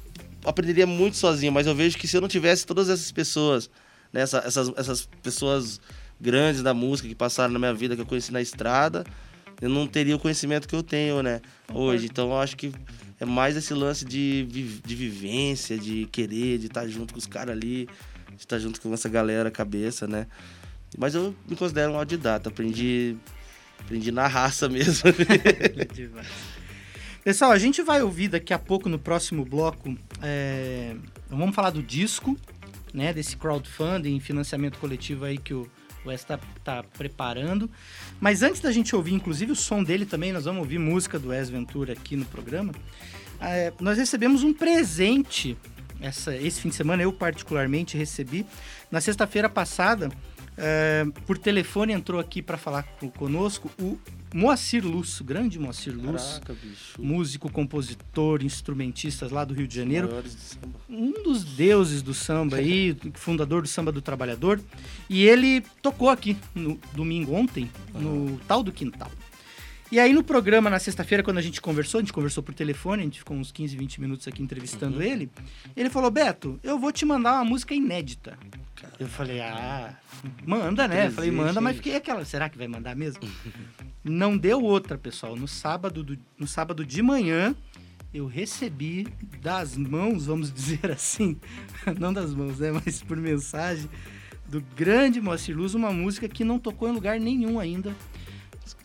aprenderia 0.46 0.86
muito 0.88 1.18
sozinho, 1.18 1.52
mas 1.52 1.68
eu 1.68 1.76
vejo 1.76 1.98
que 1.98 2.08
se 2.08 2.18
eu 2.18 2.22
não 2.22 2.28
tivesse 2.28 2.66
todas 2.66 2.90
essas 2.90 3.12
pessoas, 3.12 3.70
né, 4.12 4.22
essa- 4.22 4.44
essas, 4.46 4.72
essas 4.76 5.08
pessoas 5.22 5.80
grandes 6.20 6.62
da 6.62 6.74
música 6.74 7.08
que 7.08 7.16
passaram 7.16 7.52
na 7.54 7.60
minha 7.60 7.74
vida, 7.74 7.96
que 7.96 8.02
eu 8.02 8.06
conheci 8.06 8.32
na 8.32 8.42
estrada, 8.42 9.06
eu 9.62 9.70
não 9.70 9.88
teria 9.88 10.16
o 10.16 10.20
conhecimento 10.20 10.68
que 10.68 10.76
eu 10.76 10.84
tenho, 10.84 11.22
né, 11.24 11.42
hoje. 11.74 12.08
Então 12.08 12.30
eu 12.30 12.38
acho 12.38 12.58
que 12.58 12.72
é 13.24 13.26
mais 13.26 13.56
esse 13.56 13.74
lance 13.74 14.04
de, 14.04 14.44
de 14.86 14.96
vivência, 14.96 15.78
de 15.78 16.06
querer, 16.12 16.58
de 16.58 16.68
estar 16.68 16.86
junto 16.88 17.14
com 17.14 17.20
os 17.20 17.26
caras 17.26 17.56
ali, 17.56 17.88
de 18.30 18.42
estar 18.42 18.60
junto 18.60 18.80
com 18.82 18.94
essa 18.94 19.08
galera 19.08 19.50
cabeça, 19.50 20.06
né. 20.06 20.28
Mas 20.98 21.16
eu 21.16 21.34
me 21.48 21.56
considero 21.56 21.94
um 21.94 21.96
autodidata, 21.98 22.50
aprendi, 22.50 23.16
aprendi 23.80 24.12
na 24.12 24.28
raça 24.28 24.68
mesmo. 24.70 25.10
Pessoal, 27.24 27.52
a 27.52 27.58
gente 27.58 27.82
vai 27.82 28.02
ouvir 28.04 28.28
daqui 28.28 28.54
a 28.54 28.60
pouco 28.60 28.90
no 28.90 29.00
próximo 29.00 29.46
bloco. 29.46 29.98
é, 30.22 30.94
Vamos 31.30 31.56
falar 31.56 31.70
do 31.70 31.82
disco, 31.82 32.38
né? 32.94 33.14
Desse 33.14 33.38
crowdfunding, 33.38 34.20
financiamento 34.20 34.78
coletivo 34.78 35.24
aí 35.24 35.38
que 35.38 35.54
o 35.54 35.68
Wes 36.06 36.22
está 36.22 36.40
tá 36.64 36.84
preparando. 36.84 37.70
Mas 38.20 38.44
antes 38.44 38.62
da 38.62 38.72
gente 38.72 38.96
ouvir, 38.96 39.14
inclusive, 39.14 39.52
o 39.52 39.56
som 39.56 39.84
dele 39.84 40.06
também, 40.06 40.32
nós 40.32 40.46
vamos 40.46 40.62
ouvir 40.62 40.80
música 40.80 41.18
do 41.18 41.30
Wes 41.30 41.50
Ventura 41.50 41.94
aqui 41.94 42.16
no 42.16 42.26
programa. 42.26 42.74
é, 43.42 43.74
nós 43.80 43.98
recebemos 43.98 44.44
um 44.44 44.54
presente 44.54 45.58
essa, 46.04 46.36
esse 46.36 46.60
fim 46.60 46.70
de 46.70 46.76
semana, 46.76 47.02
eu 47.02 47.14
particularmente 47.14 47.98
recebi. 47.98 48.46
Na 48.92 49.00
sexta-feira 49.00 49.48
passada, 49.48 50.12
É, 50.58 51.06
por 51.26 51.38
telefone 51.38 51.94
entrou 51.94 52.20
aqui 52.20 52.42
para 52.42 52.58
falar 52.58 52.84
conosco 53.18 53.72
o 53.80 53.98
Moacir 54.34 54.86
Luz, 54.86 55.20
o 55.20 55.24
grande 55.24 55.60
Moacir 55.60 55.94
Luz, 55.96 56.40
Caraca, 56.40 56.54
bicho. 56.54 57.02
músico, 57.02 57.52
compositor, 57.52 58.44
instrumentista 58.44 59.28
lá 59.32 59.46
do 59.46 59.54
Rio 59.54 59.68
de 59.68 59.76
Janeiro. 59.76 60.08
Do 60.08 60.84
um 60.90 61.24
dos 61.24 61.44
deuses 61.44 62.02
do 62.02 62.14
samba 62.14 62.58
aí, 62.58 62.98
fundador 63.14 63.62
do 63.62 63.68
Samba 63.68 63.92
do 63.92 64.02
Trabalhador. 64.02 64.60
E 65.10 65.24
ele 65.24 65.62
tocou 65.82 66.10
aqui 66.10 66.36
no 66.56 66.80
domingo 66.94 67.34
ontem, 67.34 67.70
no 67.94 68.40
tal 68.48 68.64
do 68.64 68.72
Quintal. 68.72 69.12
E 69.94 70.00
aí 70.00 70.12
no 70.12 70.24
programa, 70.24 70.72
na 70.72 70.80
sexta-feira, 70.80 71.22
quando 71.22 71.38
a 71.38 71.42
gente 71.42 71.62
conversou, 71.62 72.00
a 72.00 72.02
gente 72.02 72.12
conversou 72.12 72.42
por 72.42 72.56
telefone, 72.56 73.04
a 73.04 73.06
gente 73.06 73.20
ficou 73.20 73.38
uns 73.38 73.52
15, 73.52 73.78
20 73.78 74.02
minutos 74.02 74.28
aqui 74.28 74.42
entrevistando 74.42 75.04
ele, 75.04 75.30
ele 75.76 75.88
falou, 75.88 76.10
Beto, 76.10 76.60
eu 76.64 76.80
vou 76.80 76.92
te 76.92 77.06
mandar 77.06 77.34
uma 77.34 77.46
música 77.46 77.76
inédita. 77.76 78.36
Eu 79.00 79.08
falei, 79.08 79.40
ah, 79.40 79.96
manda, 80.48 80.88
né? 80.88 81.06
Eu 81.06 81.12
falei, 81.12 81.30
manda, 81.30 81.62
mas 81.62 81.76
fiquei 81.76 81.96
aquela, 81.96 82.26
será 82.26 82.50
que 82.50 82.58
vai 82.58 82.68
mandar 82.68 82.96
mesmo? 82.96 83.22
Não 84.04 84.36
deu 84.36 84.64
outra, 84.64 84.98
pessoal. 84.98 85.36
No 85.36 85.48
sábado, 85.48 86.04
do- 86.04 86.18
no 86.40 86.48
sábado 86.48 86.84
de 86.84 87.04
manhã, 87.04 87.56
eu 88.12 88.26
recebi 88.26 89.08
das 89.44 89.78
mãos, 89.78 90.26
vamos 90.26 90.52
dizer 90.52 90.90
assim, 90.92 91.38
não 92.00 92.12
das 92.12 92.34
mãos, 92.34 92.58
né, 92.58 92.72
mas 92.84 93.04
por 93.04 93.16
mensagem, 93.18 93.88
do 94.50 94.60
grande 94.76 95.22
Moacir 95.22 95.56
Luz, 95.56 95.76
uma 95.76 95.92
música 95.94 96.28
que 96.28 96.44
não 96.44 96.58
tocou 96.58 96.90
em 96.90 96.94
lugar 96.94 97.20
nenhum 97.20 97.60
ainda. 97.60 97.96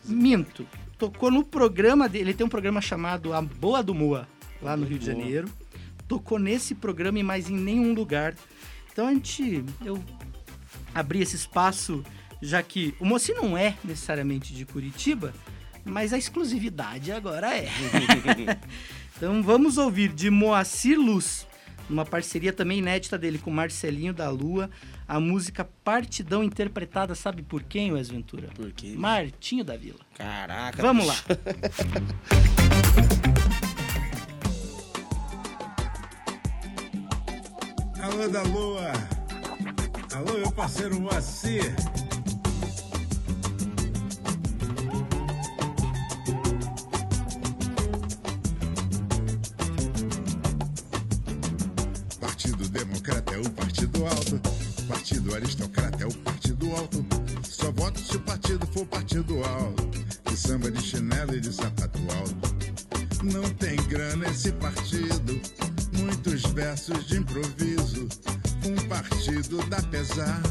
Minto, 0.04 0.66
tocou 0.98 1.30
no 1.30 1.44
programa 1.44 2.08
dele, 2.08 2.24
ele 2.24 2.34
tem 2.34 2.44
um 2.44 2.50
programa 2.50 2.80
chamado 2.80 3.32
A 3.32 3.40
Boa 3.40 3.82
do 3.82 3.94
Moa, 3.94 4.28
lá 4.60 4.76
no 4.76 4.84
Rio 4.84 4.98
de. 4.98 5.06
Janeiro. 5.06 5.48
Tocou 6.06 6.38
nesse 6.38 6.74
programa 6.74 7.18
e 7.18 7.22
mais 7.22 7.48
em 7.48 7.56
nenhum 7.56 7.94
lugar. 7.94 8.34
Então 8.92 9.06
a 9.06 9.12
gente, 9.12 9.64
eu 9.84 10.02
abri 10.94 11.20
esse 11.20 11.36
espaço, 11.36 12.02
já 12.42 12.62
que 12.62 12.94
o 12.98 13.04
Moacir 13.04 13.36
não 13.36 13.56
é 13.56 13.76
necessariamente 13.84 14.54
de 14.54 14.64
Curitiba, 14.64 15.32
mas 15.84 16.12
a 16.12 16.18
exclusividade 16.18 17.12
agora 17.12 17.56
é. 17.56 17.68
Então 19.18 19.42
vamos 19.42 19.78
ouvir 19.78 20.12
de 20.12 20.30
Moacir 20.30 20.96
Luz, 20.96 21.44
numa 21.88 22.04
parceria 22.04 22.52
também 22.52 22.78
inédita 22.78 23.16
dele 23.18 23.38
com 23.38 23.50
Marcelinho 23.50 24.12
da 24.12 24.28
Lua, 24.30 24.68
a 25.06 25.18
música 25.18 25.68
Partidão 25.84 26.44
interpretada, 26.44 27.14
sabe 27.14 27.42
por 27.42 27.62
quem, 27.62 27.92
Wes 27.92 28.08
Ventura? 28.08 28.48
Por 28.54 28.70
quê? 28.72 28.94
Martinho 28.96 29.64
da 29.64 29.76
Vila. 29.76 30.00
Caraca. 30.14 30.82
Vamos 30.82 31.06
lá. 31.06 31.14
bicho. 31.14 31.38
Alô 38.02 38.28
da 38.28 38.42
Lua. 38.42 38.92
Alô, 40.14 40.38
meu 40.38 40.50
parceiro 40.52 40.98
Moacir. 41.00 41.74
Aristocrata 55.38 56.02
é 56.02 56.06
o 56.06 56.12
Partido 56.14 56.74
Alto. 56.74 57.06
Só 57.44 57.70
voto 57.70 58.00
se 58.00 58.16
o 58.16 58.20
partido 58.20 58.66
for 58.72 58.84
Partido 58.86 59.44
Alto. 59.44 59.88
De 60.24 60.36
samba 60.36 60.68
de 60.68 60.82
chinelo 60.82 61.32
e 61.32 61.40
de 61.40 61.52
sapato 61.52 62.00
alto. 62.18 62.56
Não 63.22 63.48
tem 63.54 63.76
grana 63.84 64.28
esse 64.28 64.50
partido, 64.52 65.40
muitos 65.96 66.42
versos 66.52 67.06
de 67.06 67.18
improviso. 67.18 68.08
Um 68.66 68.88
partido 68.88 69.64
da 69.68 69.80
pesada, 69.82 70.47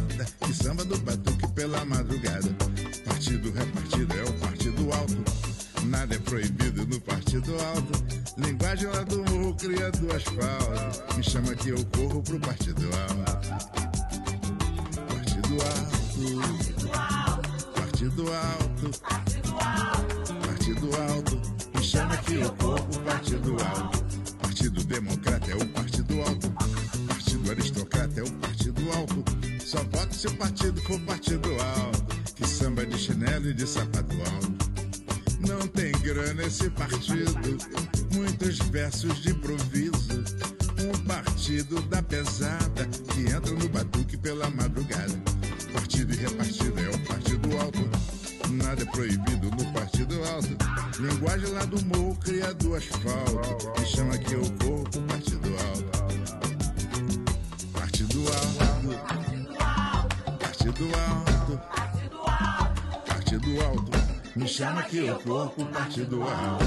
pro 65.27 65.65
Partido 65.65 66.23
Alto. 66.23 66.65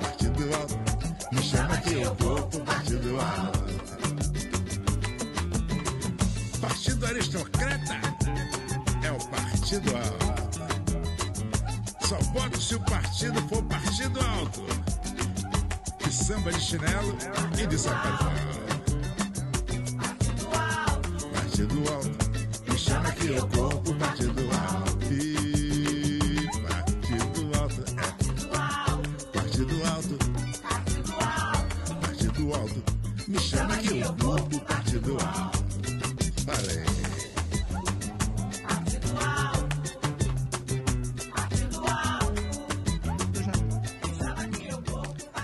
Partido 0.00 0.54
Alto. 0.54 0.78
Me 1.32 1.42
chama 1.42 1.76
que 1.78 1.94
eu 2.00 2.14
pro 2.16 2.42
Partido 2.64 3.20
Alto. 3.20 3.64
Partido 6.60 7.06
Aristocrata 7.06 8.00
é 9.04 9.12
o 9.12 9.18
Partido 9.28 9.96
Alto. 9.96 10.34
Só 12.08 12.18
voto 12.32 12.60
se 12.60 12.74
o 12.74 12.80
partido 12.80 13.40
for 13.48 13.62
Partido 13.62 14.20
Alto. 14.20 14.66
De 16.04 16.12
samba 16.12 16.52
de 16.52 16.60
chinelo 16.60 17.16
e 17.56 17.66
de 17.66 17.78
sapato. 17.78 18.63
Partido 21.54 21.84
Alto, 21.88 22.10
me 22.68 22.76
chama 22.76 23.12
que 23.12 23.28
eu 23.28 23.46
corro 23.46 23.80
pro 23.80 23.94
Partido 23.94 24.42
Alto. 24.50 25.06
E 25.12 26.48
Partido 26.66 27.52
Alto, 27.60 27.80
é. 27.80 27.94
Partido 29.32 29.86
Alto. 29.86 30.18
Partido 32.00 32.54
Alto, 32.54 32.82
me 33.28 33.38
chama 33.38 33.76
que 33.76 34.00
eu 34.00 34.12
corro 34.14 34.48
pro 34.48 34.60
Partido 34.62 35.16
Alto. 35.20 35.62
Falei. 36.44 36.84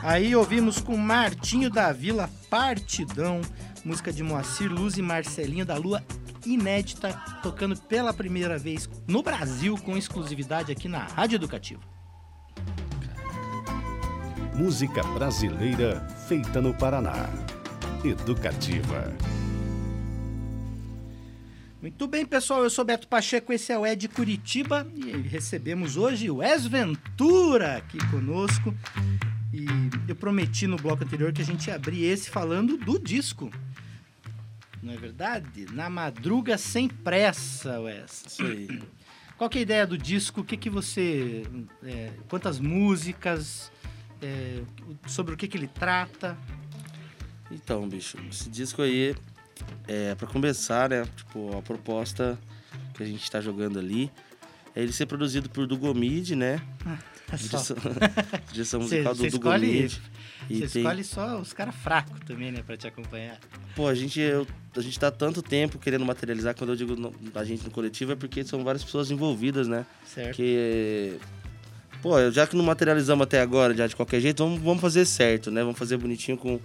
Aí 0.03 0.35
ouvimos 0.35 0.81
com 0.81 0.96
Martinho 0.96 1.70
da 1.70 1.92
Vila 1.92 2.29
Partidão, 2.51 3.42
música 3.85 4.12
de 4.12 4.23
Moacir 4.23 4.73
Luz 4.73 4.97
e 4.97 5.03
Marcelinho 5.03 5.64
da 5.64 5.77
Lua, 5.77 6.03
inédita, 6.45 7.12
tocando 7.43 7.77
pela 7.77 8.12
primeira 8.12 8.59
vez 8.59 8.88
no 9.07 9.23
Brasil 9.23 9.77
com 9.79 9.97
exclusividade 9.97 10.73
aqui 10.73 10.88
na 10.88 11.05
Rádio 11.05 11.37
Educativa. 11.37 11.81
Música 14.55 15.03
brasileira 15.03 16.01
feita 16.29 16.61
no 16.61 16.75
Paraná. 16.75 17.29
Educativa. 18.05 19.14
Muito 21.81 22.07
bem, 22.07 22.27
pessoal, 22.27 22.62
eu 22.62 22.69
sou 22.69 22.85
Beto 22.85 23.09
Pacheco, 23.09 23.55
esse 23.55 23.73
é 23.73 23.79
o 23.79 23.87
Ed 23.87 24.07
Curitiba 24.09 24.87
e 24.95 25.12
recebemos 25.12 25.97
hoje 25.97 26.31
o 26.31 26.37
Wes 26.37 26.66
Ventura 26.66 27.79
aqui 27.79 27.97
conosco. 28.11 28.75
E 29.53 29.64
eu 30.07 30.14
prometi 30.14 30.66
no 30.66 30.77
bloco 30.77 31.03
anterior 31.03 31.33
que 31.33 31.40
a 31.40 31.45
gente 31.45 31.69
ia 31.69 31.77
abrir 31.77 32.05
esse 32.05 32.29
falando 32.29 32.77
do 32.77 32.99
disco. 32.99 33.51
Não 34.83 34.93
é 34.95 34.97
verdade? 34.97 35.66
Na 35.73 35.90
madruga 35.90 36.57
sem 36.57 36.88
pressa, 36.88 37.81
Wes. 37.81 38.25
Isso 38.27 38.43
aí. 38.43 38.83
Qual 39.37 39.49
que 39.49 39.59
é 39.59 39.61
a 39.61 39.62
ideia 39.62 39.87
do 39.87 39.97
disco? 39.99 40.40
O 40.40 40.45
que, 40.45 40.57
que 40.57 40.71
você. 40.71 41.45
é, 41.85 42.11
quantas 42.29 42.59
músicas? 42.59 43.71
é, 44.23 44.62
sobre 45.07 45.35
o 45.35 45.37
que, 45.37 45.49
que 45.49 45.57
ele 45.57 45.66
trata? 45.66 46.37
Então, 47.51 47.88
bicho, 47.88 48.19
esse 48.31 48.49
disco 48.51 48.83
aí, 48.83 49.14
é, 49.88 50.14
pra 50.14 50.27
começar, 50.27 50.90
né? 50.90 51.05
Tipo, 51.16 51.57
a 51.57 51.62
proposta 51.62 52.38
que 52.95 53.03
a 53.03 53.07
gente 53.07 53.29
tá 53.31 53.40
jogando 53.40 53.79
ali 53.79 54.11
é 54.77 54.83
ele 54.83 54.93
ser 54.93 55.07
produzido 55.07 55.49
por 55.49 55.66
Dugomid, 55.66 56.37
né? 56.37 56.61
É 57.33 57.37
só- 57.37 57.57
Direção, 57.73 57.77
direção 58.53 58.81
musical 58.81 59.14
você 59.14 59.23
do 59.23 59.27
escolhe 59.37 59.66
Dugomid. 59.66 60.03
E 60.48 60.59
Você 60.61 60.68
tem- 60.68 60.83
escolhe 60.83 61.05
só 61.05 61.40
os 61.40 61.53
caras 61.53 61.74
fracos 61.74 62.18
também, 62.26 62.50
né, 62.50 62.62
pra 62.66 62.76
te 62.76 62.87
acompanhar. 62.87 63.38
Pô, 63.76 63.87
a 63.87 63.94
gente, 63.94 64.18
eu- 64.20 64.46
a 64.76 64.81
gente 64.81 64.98
tá 64.98 65.11
tanto 65.11 65.42
tempo 65.42 65.79
querendo 65.79 66.05
materializar. 66.05 66.55
Quando 66.57 66.70
eu 66.70 66.76
digo 66.76 66.96
no- 66.96 67.12
a 67.35 67.44
gente 67.44 67.62
no 67.64 67.70
coletivo, 67.70 68.12
é 68.12 68.16
porque 68.16 68.42
são 68.44 68.64
várias 68.64 68.83
pessoas 68.83 69.11
envolvidas, 69.11 69.68
né? 69.68 69.85
Certo? 70.05 70.37
Que. 70.37 71.18
Pô, 72.03 72.31
já 72.31 72.46
que 72.46 72.57
não 72.57 72.64
materializamos 72.64 73.22
até 73.24 73.40
agora, 73.40 73.74
já 73.74 73.87
de 73.87 73.94
qualquer 73.94 74.20
jeito, 74.20 74.42
vamos, 74.42 74.61
vamos 74.61 74.81
fazer 74.81 75.05
certo, 75.05 75.50
né? 75.50 75.62
Vamos 75.62 75.79
fazer 75.79 75.98
bonitinho 75.98 76.37
com, 76.38 76.59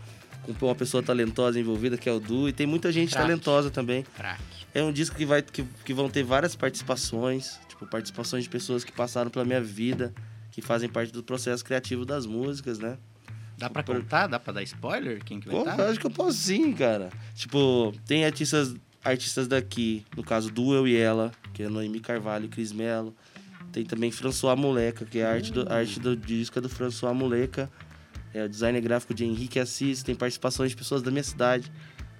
com 0.57 0.65
uma 0.65 0.75
pessoa 0.75 1.03
talentosa 1.03 1.59
envolvida, 1.59 1.97
que 1.97 2.07
é 2.07 2.11
o 2.11 2.19
Du. 2.19 2.47
E 2.47 2.53
tem 2.53 2.65
muita 2.65 2.91
gente 2.91 3.13
talentosa 3.13 3.69
também. 3.69 4.03
Craque. 4.15 4.41
É 4.73 4.81
um 4.81 4.91
disco 4.93 5.15
que, 5.15 5.25
vai, 5.25 5.41
que, 5.41 5.63
que 5.83 5.93
vão 5.93 6.09
ter 6.09 6.23
várias 6.23 6.55
participações, 6.55 7.59
tipo, 7.67 7.85
participações 7.85 8.43
de 8.45 8.49
pessoas 8.49 8.83
que 8.83 8.91
passaram 8.91 9.29
pela 9.29 9.43
minha 9.43 9.61
vida, 9.61 10.13
que 10.51 10.61
fazem 10.61 10.87
parte 10.87 11.11
do 11.11 11.21
processo 11.21 11.63
criativo 11.65 12.05
das 12.05 12.25
músicas, 12.25 12.79
né? 12.79 12.97
Dá 13.57 13.69
pra 13.69 13.83
contar? 13.83 14.27
Dá 14.27 14.39
pra 14.39 14.53
dar 14.53 14.63
spoiler? 14.63 15.23
Quem 15.23 15.39
que 15.39 15.47
vai 15.47 15.55
Pô, 15.55 15.69
estar? 15.69 15.81
eu 15.83 15.89
acho 15.89 15.99
que 15.99 16.05
eu 16.05 16.11
posso 16.11 16.37
sim, 16.37 16.73
cara. 16.73 17.09
Tipo, 17.35 17.93
tem 18.05 18.25
artistas, 18.25 18.75
artistas 19.03 19.47
daqui, 19.47 20.05
no 20.15 20.23
caso 20.23 20.51
do 20.51 20.73
Eu 20.73 20.87
e 20.87 20.95
Ela, 20.95 21.31
que 21.53 21.63
é 21.63 21.69
Noemi 21.69 21.99
Carvalho 21.99 22.45
e 22.45 22.49
Cris 22.49 22.71
Mello. 22.71 23.15
Tem 23.71 23.83
também 23.83 24.11
François 24.11 24.57
Moleca, 24.57 25.05
que 25.05 25.19
é 25.19 25.25
a 25.25 25.31
arte 25.31 25.51
do, 25.51 25.67
a 25.71 25.75
arte 25.75 25.99
do 25.99 26.15
disco 26.15 26.57
é 26.59 26.61
do 26.61 26.69
François 26.69 27.13
Moleca. 27.15 27.69
É 28.33 28.43
o 28.43 28.49
designer 28.49 28.81
gráfico 28.81 29.13
de 29.13 29.23
Henrique 29.25 29.59
Assis. 29.59 30.03
Tem 30.03 30.15
participações 30.15 30.71
de 30.71 30.77
pessoas 30.77 31.01
da 31.01 31.09
minha 31.11 31.23
cidade. 31.23 31.71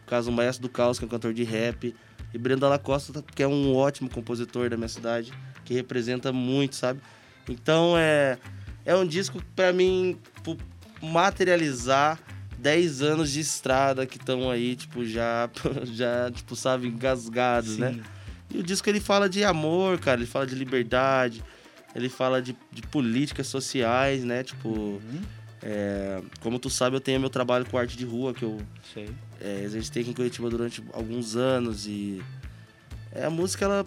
No 0.02 0.06
caso, 0.08 0.30
o 0.30 0.34
Maestro 0.34 0.64
do 0.64 0.70
Caos, 0.70 0.98
que 0.98 1.06
é 1.06 1.08
um 1.08 1.10
cantor 1.10 1.34
de 1.34 1.44
rap. 1.44 1.94
E 2.34 2.38
Brenda 2.38 2.68
Lacosta, 2.68 3.24
que 3.34 3.42
é 3.42 3.48
um 3.48 3.74
ótimo 3.76 4.10
compositor 4.10 4.70
da 4.70 4.76
minha 4.76 4.90
cidade, 4.90 5.32
que 5.64 5.74
representa 5.74 6.34
muito, 6.34 6.76
sabe? 6.76 7.00
Então, 7.48 7.98
é, 7.98 8.38
é 8.86 8.94
um 8.96 9.06
disco, 9.06 9.42
pra 9.56 9.72
mim, 9.72 10.18
materializar 11.06 12.20
10 12.58 13.02
anos 13.02 13.32
de 13.32 13.40
estrada 13.40 14.06
que 14.06 14.18
estão 14.18 14.50
aí, 14.50 14.76
tipo, 14.76 15.06
já, 15.06 15.50
já, 15.94 16.32
tipo, 16.32 16.56
sabe, 16.56 16.88
engasgados, 16.88 17.78
né? 17.78 17.94
Sim. 17.94 18.02
E 18.52 18.58
o 18.60 18.64
disco 18.64 18.90
ele 18.90 19.00
fala 19.00 19.28
de 19.30 19.44
amor, 19.44 20.00
cara, 20.00 20.20
ele 20.20 20.28
fala 20.28 20.46
de 20.46 20.56
liberdade, 20.56 21.44
ele 21.96 22.10
fala 22.10 22.42
de, 22.42 22.56
de 22.72 22.82
políticas 22.84 23.48
sociais, 23.48 24.24
né? 24.24 24.44
Tipo, 24.44 24.70
Uhum. 24.70 25.22
é, 25.62 26.22
como 26.42 26.60
tu 26.60 26.70
sabe, 26.70 26.96
eu 26.96 27.02
tenho 27.02 27.20
meu 27.20 27.30
trabalho 27.30 27.66
com 27.66 27.78
arte 27.78 27.98
de 27.98 28.06
rua, 28.06 28.34
que 28.34 28.44
eu 28.44 28.58
é, 29.42 29.62
exercitei 29.64 30.02
aqui 30.04 30.12
em 30.12 30.14
Curitiba 30.14 30.50
durante 30.50 30.84
alguns 30.94 31.36
anos 31.36 31.86
e 31.88 32.22
é, 33.12 33.26
a 33.26 33.30
música, 33.30 33.66
ela, 33.66 33.86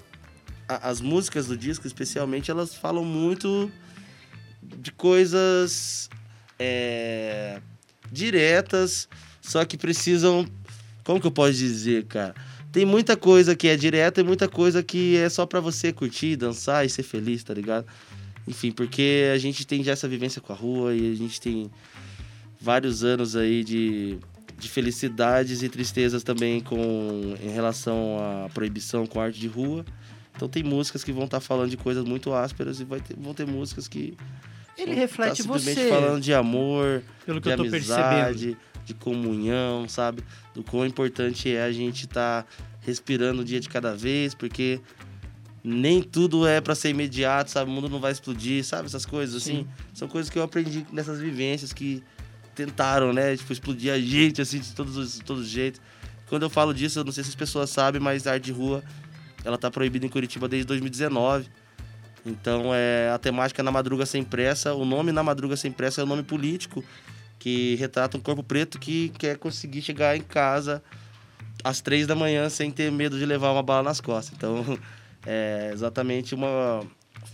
a- 0.69 0.89
as 0.91 1.01
músicas 1.01 1.47
do 1.47 1.57
disco, 1.57 1.87
especialmente, 1.87 2.51
elas 2.51 2.75
falam 2.75 3.05
muito 3.05 3.71
de 4.63 4.91
coisas 4.93 6.11
é, 6.59 7.61
diretas, 8.11 9.09
só 9.41 9.65
que 9.65 9.77
precisam, 9.77 10.47
como 11.05 11.21
que 11.21 11.27
eu 11.27 11.31
posso 11.31 11.55
dizer, 11.55 12.05
cara? 12.07 12.35
Tem 12.71 12.85
muita 12.85 13.17
coisa 13.17 13.57
que 13.57 13.67
é 13.69 13.77
direta 13.77 14.21
e 14.21 14.25
muita 14.25 14.49
coisa 14.49 14.83
que 14.83 15.17
é 15.17 15.29
só 15.29 15.47
pra 15.47 15.61
você 15.61 15.93
curtir, 15.93 16.37
dançar 16.37 16.85
e 16.85 16.91
ser 16.91 17.03
feliz, 17.03 17.43
tá 17.43 17.55
ligado? 17.55 17.87
Enfim, 18.47 18.71
porque 18.73 19.31
a 19.35 19.39
gente 19.39 19.67
tem 19.67 19.83
já 19.83 19.93
essa 19.93 20.09
vivência 20.09 20.41
com 20.41 20.53
a 20.53 20.57
rua 20.57 20.95
e 20.95 21.13
a 21.13 21.15
gente 21.15 21.41
tem 21.41 21.71
vários 22.61 23.05
anos 23.05 23.37
aí 23.37 23.63
de, 23.65 24.19
de 24.59 24.69
felicidades 24.69 25.63
e 25.63 25.69
tristezas 25.69 26.23
também 26.23 26.61
com 26.61 27.35
em 27.43 27.51
relação 27.51 28.17
à 28.19 28.49
proibição 28.51 29.07
com 29.07 29.21
arte 29.21 29.39
de 29.39 29.49
rua. 29.49 29.85
Então 30.37 30.49
tem 30.49 30.63
músicas 30.63 31.03
que 31.03 31.13
vão 31.13 31.25
estar 31.25 31.41
falando 31.41 31.71
de 31.71 31.77
coisas 31.77 32.05
muito 32.05 32.33
ásperas 32.33 32.81
e 32.81 32.85
vai 32.85 33.01
ter- 33.01 33.17
vão 33.19 33.35
ter 33.35 33.47
músicas 33.47 33.89
que 33.89 34.17
Ele 34.79 34.93
vão 34.93 35.01
reflete 35.01 35.29
tá 35.31 35.43
simplesmente 35.43 35.81
você, 35.81 35.89
falando 35.89 36.23
de 36.23 36.33
amor, 36.33 37.03
pelo 37.27 37.41
que 37.41 37.49
de 37.49 37.55
eu 37.55 37.65
tô 37.65 37.71
percebendo. 37.71 38.05
amizade, 38.05 38.57
de 38.85 38.95
comunhão, 38.95 39.89
sabe? 39.89 40.23
Do 40.55 40.63
quão 40.63 40.87
importante 40.87 41.51
é 41.51 41.63
a 41.63 41.73
gente 41.73 42.05
estar 42.05 42.47
respirando 42.81 43.43
um 43.43 43.45
dia 43.45 43.61
de 43.61 43.69
cada 43.69 43.95
vez, 43.95 44.35
porque 44.35 44.81
nem 45.63 46.03
tudo 46.03 46.47
é 46.47 46.61
pra 46.61 46.75
ser 46.75 46.91
imediato, 46.91 47.51
sabe? 47.51 47.71
O 47.71 47.75
mundo 47.75 47.89
não 47.89 48.01
vai 48.01 48.13
explodir, 48.13 48.65
sabe? 48.65 48.87
Essas 48.87 49.05
coisas 49.05 49.43
assim. 49.43 49.67
São 49.93 50.09
coisas 50.09 50.31
que 50.31 50.39
eu 50.39 50.43
aprendi 50.43 50.87
nessas 50.93 51.21
vivências 51.21 51.73
que 51.73 52.03
tentaram, 52.55 53.13
né? 53.13 53.37
Tipo, 53.37 53.53
explodir 53.53 53.93
a 53.93 53.99
gente, 54.01 54.41
assim, 54.41 54.59
de 54.61 54.75
todos 54.75 54.97
os, 54.97 55.19
todos 55.19 55.43
os 55.43 55.49
jeitos. 55.49 55.81
Quando 56.29 56.43
eu 56.43 56.51
falo 56.51 56.73
disso, 56.73 56.99
eu 56.99 57.05
não 57.05 57.13
sei 57.13 57.25
se 57.25 57.31
as 57.31 57.37
pessoas 57.37 57.71
sabem, 57.71 58.01
mas 58.01 58.27
a 58.27 58.33
arte 58.33 58.45
de 58.45 58.53
rua, 58.53 58.83
ela 59.45 59.59
tá 59.59 59.71
proibida 59.71 60.07
em 60.07 60.09
Curitiba 60.09 60.49
desde 60.49 60.67
2019. 60.67 61.49
Então, 62.25 62.75
é 62.75 63.11
a 63.11 63.19
temática 63.19 63.63
Na 63.63 63.71
Madruga 63.71 64.05
Sem 64.07 64.23
Pressa. 64.23 64.75
O 64.75 64.85
nome 64.85 65.13
Na 65.13 65.23
Madruga 65.23 65.57
Sem 65.57 65.73
Pressa 65.73 66.01
é 66.01 66.05
o 66.05 66.07
nome 66.07 66.23
político 66.23 66.85
que 67.39 67.77
retrata 67.77 68.17
um 68.17 68.21
corpo 68.21 68.43
preto 68.43 68.79
que 68.79 69.11
quer 69.11 69.39
conseguir 69.39 69.81
chegar 69.81 70.17
em 70.17 70.23
casa 70.23 70.83
às 71.63 71.81
três 71.81 72.07
da 72.07 72.15
manhã 72.15 72.49
sem 72.49 72.71
ter 72.71 72.91
medo 72.91 73.19
de 73.19 73.25
levar 73.25 73.53
uma 73.53 73.63
bala 73.63 73.85
nas 73.85 74.01
costas. 74.01 74.37
Então, 74.37 74.79
é 75.25 75.71
exatamente 75.73 76.35
uma, 76.35 76.81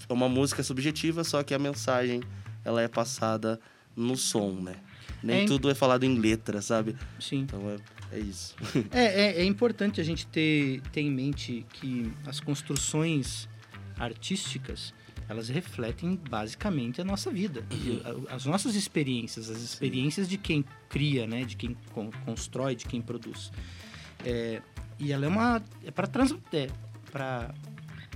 uma 0.09 0.29
música 0.29 0.63
subjetiva, 0.63 1.25
só 1.25 1.43
que 1.43 1.55
a 1.55 1.59
mensagem 1.59 2.23
ela 2.65 2.83
é 2.83 2.89
passada 2.89 3.61
no 3.97 4.17
som, 4.17 4.53
né? 4.53 4.75
Nem 5.23 5.45
É 5.45 5.47
tudo 5.47 5.71
é 5.71 5.75
falado 5.75 6.05
em 6.05 6.19
letra, 6.19 6.61
sabe? 6.61 6.97
Sim. 7.19 7.41
Então 7.41 7.61
é, 7.71 8.17
é 8.17 8.19
isso. 8.19 8.55
É, 8.93 9.05
é, 9.05 9.41
é 9.41 9.45
importante 9.45 10.01
a 10.01 10.05
gente 10.05 10.27
ter, 10.27 10.83
ter 10.93 11.01
em 11.01 11.11
mente 11.11 11.65
que 11.73 12.13
as 12.27 12.41
construções 12.41 13.49
artísticas 13.99 14.93
elas 15.27 15.49
refletem 15.49 16.21
basicamente 16.29 17.01
a 17.01 17.05
nossa 17.05 17.31
vida, 17.31 17.65
as 18.29 18.45
nossas 18.45 18.75
experiências, 18.75 19.49
as 19.49 19.63
experiências 19.63 20.29
de 20.29 20.37
quem 20.37 20.63
cria, 20.89 21.27
né, 21.27 21.45
de 21.45 21.57
quem 21.57 21.75
con- 21.93 22.11
constrói, 22.27 22.75
de 22.75 22.85
quem 22.85 23.01
produz. 23.01 23.51
É, 24.23 24.61
e 24.99 25.13
ela 25.13 25.25
é 25.25 25.29
uma 25.29 25.63
é 25.83 25.91
para 25.91 26.07
trans 26.07 26.35
é, 26.53 26.69
para 27.11 27.55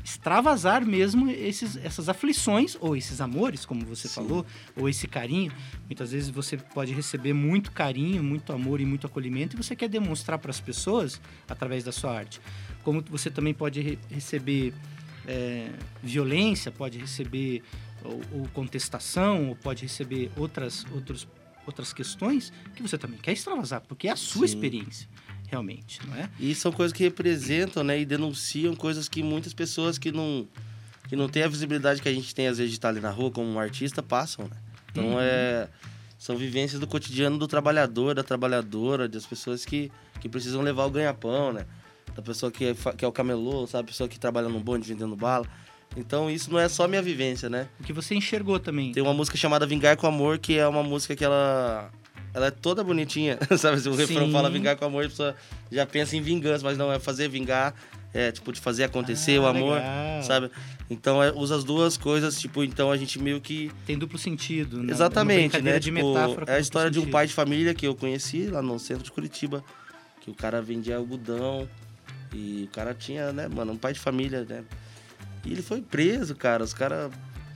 extravasar 0.04 0.84
mesmo 0.86 1.30
esses, 1.30 1.76
essas 1.76 2.08
aflições 2.08 2.76
ou 2.80 2.96
esses 2.96 3.20
amores, 3.20 3.66
como 3.66 3.84
você 3.84 4.08
Sim. 4.08 4.14
falou, 4.14 4.46
ou 4.76 4.88
esse 4.88 5.06
carinho. 5.06 5.52
Muitas 5.86 6.12
vezes 6.12 6.30
você 6.30 6.56
pode 6.56 6.92
receber 6.94 7.32
muito 7.34 7.70
carinho, 7.72 8.22
muito 8.22 8.52
amor 8.52 8.80
e 8.80 8.86
muito 8.86 9.06
acolhimento 9.06 9.54
e 9.54 9.62
você 9.62 9.76
quer 9.76 9.88
demonstrar 9.88 10.38
para 10.38 10.50
as 10.50 10.60
pessoas 10.60 11.20
através 11.48 11.84
da 11.84 11.92
sua 11.92 12.16
arte. 12.16 12.40
Como 12.82 13.02
você 13.02 13.30
também 13.30 13.52
pode 13.52 13.80
re- 13.80 13.98
receber 14.10 14.72
é, 15.28 15.68
violência, 16.02 16.72
pode 16.72 16.98
receber 16.98 17.62
ou, 18.02 18.20
ou 18.32 18.48
contestação, 18.54 19.50
ou 19.50 19.54
pode 19.56 19.82
receber 19.82 20.30
outras, 20.36 20.86
outros, 20.92 21.28
outras 21.66 21.92
questões 21.92 22.52
que 22.74 22.82
você 22.82 22.96
também 22.96 23.18
quer 23.20 23.32
extravasar, 23.32 23.82
porque 23.82 24.08
é 24.08 24.12
a 24.12 24.16
sua 24.16 24.48
Sim. 24.48 24.54
experiência, 24.54 25.08
realmente, 25.46 26.00
não 26.06 26.16
é? 26.16 26.30
E 26.40 26.54
são 26.54 26.72
coisas 26.72 26.92
que 26.96 27.02
representam, 27.04 27.84
né? 27.84 28.00
E 28.00 28.04
denunciam 28.06 28.74
coisas 28.74 29.08
que 29.08 29.22
muitas 29.22 29.52
pessoas 29.52 29.98
que 29.98 30.10
não, 30.10 30.48
que 31.08 31.14
não 31.14 31.28
têm 31.28 31.42
a 31.42 31.48
visibilidade 31.48 32.00
que 32.00 32.08
a 32.08 32.12
gente 32.14 32.34
tem, 32.34 32.48
às 32.48 32.56
vezes, 32.58 32.72
de 32.72 32.78
estar 32.78 32.88
ali 32.88 33.00
na 33.00 33.10
rua 33.10 33.30
como 33.30 33.48
um 33.50 33.58
artista, 33.60 34.02
passam, 34.02 34.46
né? 34.48 34.56
Então, 34.90 35.04
Uhum. 35.04 35.20
é... 35.20 35.68
São 36.20 36.36
vivências 36.36 36.80
do 36.80 36.86
cotidiano 36.88 37.38
do 37.38 37.46
trabalhador, 37.46 38.12
da 38.12 38.24
trabalhadora, 38.24 39.08
das 39.08 39.24
pessoas 39.24 39.64
que, 39.64 39.88
que 40.20 40.28
precisam 40.28 40.62
levar 40.62 40.84
o 40.84 40.90
ganha-pão, 40.90 41.52
né? 41.52 41.64
Da 42.18 42.22
pessoa 42.22 42.50
que 42.50 42.64
é, 42.64 42.74
que 42.96 43.04
é 43.04 43.08
o 43.08 43.12
camelô, 43.12 43.64
sabe? 43.68 43.84
A 43.84 43.86
pessoa 43.92 44.08
que 44.08 44.18
trabalha 44.18 44.48
no 44.48 44.58
bonde 44.58 44.88
vendendo 44.88 45.14
bala. 45.14 45.46
Então, 45.96 46.28
isso 46.28 46.50
não 46.50 46.58
é 46.58 46.68
só 46.68 46.88
minha 46.88 47.00
vivência, 47.00 47.48
né? 47.48 47.68
O 47.78 47.84
que 47.84 47.92
você 47.92 48.12
enxergou 48.12 48.58
também. 48.58 48.90
Tem 48.90 49.00
uma 49.00 49.14
música 49.14 49.36
chamada 49.36 49.64
Vingar 49.64 49.96
com 49.96 50.04
Amor, 50.08 50.36
que 50.38 50.58
é 50.58 50.66
uma 50.66 50.82
música 50.82 51.14
que 51.14 51.24
ela... 51.24 51.92
Ela 52.34 52.46
é 52.48 52.50
toda 52.50 52.82
bonitinha, 52.82 53.38
sabe? 53.56 53.78
Se 53.78 53.88
o 53.88 53.94
refrão 53.94 54.26
Sim. 54.26 54.32
fala 54.32 54.50
vingar 54.50 54.76
com 54.76 54.84
amor, 54.84 55.06
a 55.06 55.08
pessoa 55.08 55.36
já 55.70 55.86
pensa 55.86 56.16
em 56.16 56.20
vingança, 56.20 56.62
mas 56.64 56.76
não, 56.76 56.92
é 56.92 56.98
fazer 56.98 57.28
vingar, 57.28 57.72
é 58.12 58.30
tipo 58.32 58.52
de 58.52 58.60
fazer 58.60 58.82
acontecer 58.84 59.36
Ah, 59.38 59.42
o 59.42 59.46
amor, 59.46 59.76
legal. 59.76 60.22
sabe? 60.24 60.50
Então 60.90 61.22
é, 61.22 61.32
usa 61.32 61.54
as 61.56 61.64
duas 61.64 61.96
coisas, 61.96 62.38
tipo, 62.38 62.62
então 62.64 62.90
a 62.92 62.96
gente 62.96 63.18
meio 63.18 63.40
que. 63.40 63.70
Tem 63.86 63.96
duplo 63.96 64.18
sentido. 64.18 64.82
né? 64.82 64.92
Exatamente, 64.92 65.60
né? 65.62 65.78
de 65.78 65.90
Tipo, 65.90 66.12
metáfora 66.12 66.52
é 66.52 66.56
a 66.56 66.60
história 66.60 66.90
de 66.90 66.98
um 66.98 67.02
sentido. 67.02 67.12
pai 67.12 67.26
de 67.28 67.32
família 67.32 67.72
que 67.74 67.86
eu 67.86 67.94
conheci 67.94 68.46
lá 68.48 68.60
no 68.60 68.78
centro 68.78 69.02
de 69.04 69.10
Curitiba, 69.10 69.64
que 70.20 70.30
o 70.30 70.34
cara 70.34 70.60
vendia 70.60 70.96
algodão 70.96 71.66
e 72.32 72.64
o 72.64 72.74
cara 72.74 72.94
tinha, 72.94 73.32
né, 73.32 73.48
mano, 73.48 73.72
um 73.72 73.76
pai 73.76 73.92
de 73.92 74.00
família, 74.00 74.44
né? 74.44 74.64
E 75.44 75.52
ele 75.52 75.62
foi 75.62 75.80
preso, 75.80 76.34
cara. 76.34 76.62
Os 76.64 76.74
caras 76.74 77.10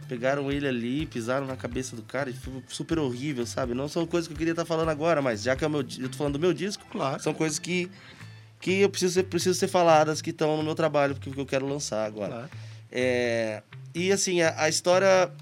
pegaram 0.08 0.50
ele 0.52 0.66
ali, 0.68 1.06
pisaram 1.06 1.46
na 1.46 1.56
cabeça 1.56 1.96
do 1.96 2.02
cara 2.02 2.28
e 2.30 2.32
foi 2.32 2.62
super 2.68 2.98
horrível, 2.98 3.46
sabe? 3.46 3.74
Não 3.74 3.88
são 3.88 4.06
coisas 4.06 4.28
que 4.28 4.34
eu 4.34 4.38
queria 4.38 4.52
estar 4.52 4.64
falando 4.64 4.88
agora, 4.90 5.22
mas 5.22 5.42
já 5.42 5.56
que 5.56 5.64
é 5.64 5.66
o 5.66 5.70
meu, 5.70 5.80
eu 5.98 6.08
tô 6.08 6.16
falando 6.18 6.34
do 6.34 6.38
meu 6.38 6.52
disco, 6.52 6.84
Claro. 6.90 7.22
são 7.22 7.32
coisas 7.34 7.58
que 7.58 7.90
que 8.60 8.80
eu 8.80 8.88
preciso 8.88 9.14
ser, 9.14 9.24
preciso 9.24 9.58
ser 9.58 9.66
faladas, 9.66 10.22
que 10.22 10.30
estão 10.30 10.56
no 10.56 10.62
meu 10.62 10.76
trabalho, 10.76 11.16
porque 11.16 11.40
eu 11.40 11.44
quero 11.44 11.66
lançar 11.66 12.06
agora. 12.06 12.32
claro. 12.32 12.50
É, 12.92 13.60
e 13.94 14.12
assim, 14.12 14.40
a, 14.40 14.54
a 14.62 14.68
história. 14.68 15.32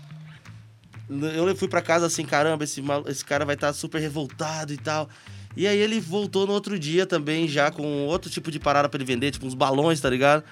Eu 1.09 1.55
fui 1.57 1.69
pra 1.69 1.83
casa 1.83 2.07
assim, 2.07 2.25
caramba, 2.25 2.63
esse, 2.65 2.81
esse 3.09 3.25
cara 3.25 3.45
vai 3.45 3.57
estar 3.57 3.73
super 3.73 4.01
revoltado 4.01 4.73
e 4.73 4.79
tal. 4.79 5.09
E 5.57 5.67
aí 5.67 5.79
ele 5.79 6.01
voltou 6.01 6.47
no 6.47 6.53
outro 6.53 6.79
dia 6.79 7.07
também, 7.07 7.49
já 7.49 7.71
com 7.71 8.07
outro 8.07 8.31
tipo 8.31 8.51
de 8.51 8.59
parada 8.59 8.89
pra 8.89 8.99
ele 8.99 9.05
vender, 9.05 9.31
tipo 9.31 9.47
uns 9.47 9.55
balões, 9.55 10.01
tá 10.01 10.09
ligado? 10.09 10.45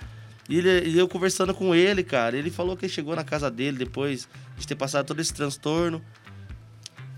E, 0.48 0.58
ele, 0.58 0.88
e 0.88 0.98
eu 0.98 1.06
conversando 1.06 1.54
com 1.54 1.74
ele, 1.74 2.02
cara, 2.02 2.36
ele 2.36 2.50
falou 2.50 2.76
que 2.76 2.86
ele 2.86 2.92
chegou 2.92 3.14
na 3.14 3.22
casa 3.22 3.50
dele 3.50 3.78
depois 3.78 4.28
de 4.56 4.66
ter 4.66 4.74
passado 4.74 5.06
todo 5.06 5.20
esse 5.20 5.32
transtorno. 5.32 6.02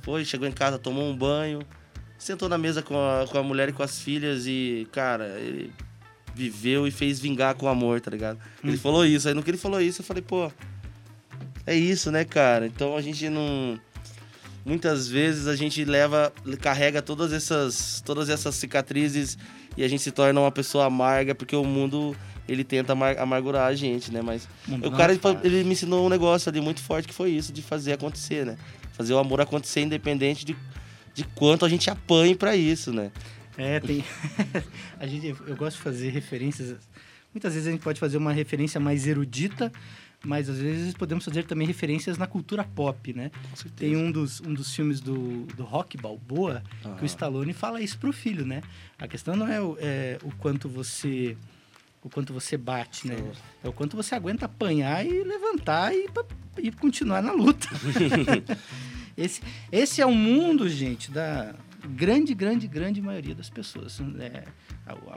Foi, 0.03 0.25
chegou 0.25 0.47
em 0.47 0.53
casa, 0.53 0.79
tomou 0.79 1.09
um 1.09 1.17
banho, 1.17 1.61
sentou 2.19 2.49
na 2.49 2.59
mesa 2.59 2.83
com 2.83 2.97
a, 2.97 3.27
com 3.27 3.39
a 3.39 3.43
mulher 3.43 3.69
e 3.69 3.73
com 3.73 3.83
as 3.83 4.01
filhas 4.01 4.47
e, 4.47 4.87
cara, 4.93 5.39
ele 5.39 5.73
viveu 6.35 6.87
e 6.87 6.91
fez 6.91 7.21
vingar 7.21 7.55
com 7.55 7.69
amor, 7.69 8.01
tá 8.01 8.11
ligado? 8.11 8.39
Ele 8.63 8.77
falou 8.77 9.05
isso, 9.05 9.29
aí 9.29 9.35
no 9.35 9.43
que 9.43 9.51
ele 9.51 9.59
falou 9.59 9.81
isso, 9.81 10.01
eu 10.01 10.05
falei, 10.05 10.23
pô, 10.23 10.51
é 11.67 11.75
isso, 11.75 12.11
né, 12.11 12.25
cara? 12.25 12.67
Então 12.67 12.97
a 12.97 13.01
gente 13.01 13.29
não. 13.29 13.79
Muitas 14.71 15.09
vezes 15.09 15.49
a 15.49 15.57
gente 15.57 15.85
leva, 15.85 16.33
carrega 16.61 17.03
todas 17.03 17.33
essas, 17.33 18.01
todas 18.07 18.29
essas 18.29 18.55
cicatrizes 18.55 19.37
e 19.77 19.83
a 19.83 19.89
gente 19.89 20.01
se 20.01 20.13
torna 20.13 20.41
uma 20.41 20.53
pessoa 20.53 20.85
amarga 20.85 21.35
porque 21.35 21.57
o 21.57 21.65
mundo 21.65 22.17
ele 22.49 22.63
tenta 22.63 22.93
amar- 22.93 23.19
amargurar 23.19 23.67
a 23.67 23.75
gente, 23.75 24.13
né? 24.13 24.23
Mas 24.23 24.49
o 24.81 24.93
cara 24.93 25.13
é 25.13 25.17
ele, 25.17 25.57
ele 25.57 25.65
me 25.65 25.73
ensinou 25.73 26.07
um 26.07 26.09
negócio 26.09 26.49
ali 26.49 26.61
muito 26.61 26.81
forte 26.81 27.09
que 27.09 27.15
foi 27.15 27.31
isso 27.33 27.53
de 27.53 27.63
fazer 27.63 27.95
acontecer, 27.95 28.47
né? 28.47 28.57
Fazer 28.93 29.13
o 29.13 29.19
amor 29.19 29.41
acontecer 29.41 29.81
independente 29.81 30.45
de, 30.45 30.57
de 31.15 31.25
quanto 31.25 31.65
a 31.65 31.69
gente 31.69 31.91
apanhe 31.91 32.37
pra 32.37 32.55
isso, 32.55 32.93
né? 32.93 33.11
É, 33.59 33.81
tem. 33.81 34.05
a 35.01 35.07
gente, 35.09 35.35
eu 35.49 35.57
gosto 35.57 35.79
de 35.79 35.83
fazer 35.83 36.11
referências. 36.11 36.77
Muitas 37.35 37.55
vezes 37.55 37.67
a 37.67 37.73
gente 37.73 37.83
pode 37.83 37.99
fazer 37.99 38.19
uma 38.19 38.33
referência 38.33 38.79
mais 38.79 39.05
erudita, 39.05 39.73
mas 40.25 40.49
às 40.49 40.59
vezes 40.59 40.95
podemos 40.95 41.25
fazer 41.25 41.45
também 41.45 41.67
referências 41.67 42.19
na 42.19 42.27
cultura 42.27 42.65
pop, 42.65 43.13
né? 43.13 43.31
Tem 43.77 43.97
um 43.97 44.11
dos, 44.13 44.41
um 44.41 44.53
dos 44.53 44.75
filmes 44.75 45.01
do, 45.01 45.47
do 45.57 45.65
Rock 45.65 45.97
Balboa 45.97 46.63
que 46.99 47.05
o 47.05 47.07
Stallone 47.07 47.53
fala 47.53 47.81
isso 47.81 47.99
pro 47.99 48.13
filho, 48.13 48.45
né? 48.45 48.63
A 48.99 49.09
questão 49.09 49.35
não 49.35 49.49
é 49.49 49.61
o, 49.61 49.77
é 49.81 50.19
o 50.23 50.31
quanto 50.37 50.69
você 50.69 51.37
o 52.03 52.09
quanto 52.09 52.33
você 52.33 52.57
bate, 52.57 53.07
né? 53.07 53.17
É 53.63 53.69
o 53.69 53.73
quanto 53.73 53.97
você 53.97 54.15
aguenta 54.15 54.47
apanhar 54.47 55.05
e 55.05 55.23
levantar 55.23 55.95
e, 55.95 56.07
e 56.59 56.73
continuar 56.73 57.23
na 57.23 57.33
luta. 57.33 57.69
esse, 59.17 59.43
esse 59.71 60.01
é 60.01 60.07
o 60.07 60.15
mundo, 60.15 60.69
gente, 60.69 61.11
da 61.11 61.55
grande, 61.87 62.35
grande, 62.35 62.67
grande 62.67 63.03
maioria 63.03 63.35
das 63.35 63.51
pessoas. 63.51 64.01
né? 64.01 64.45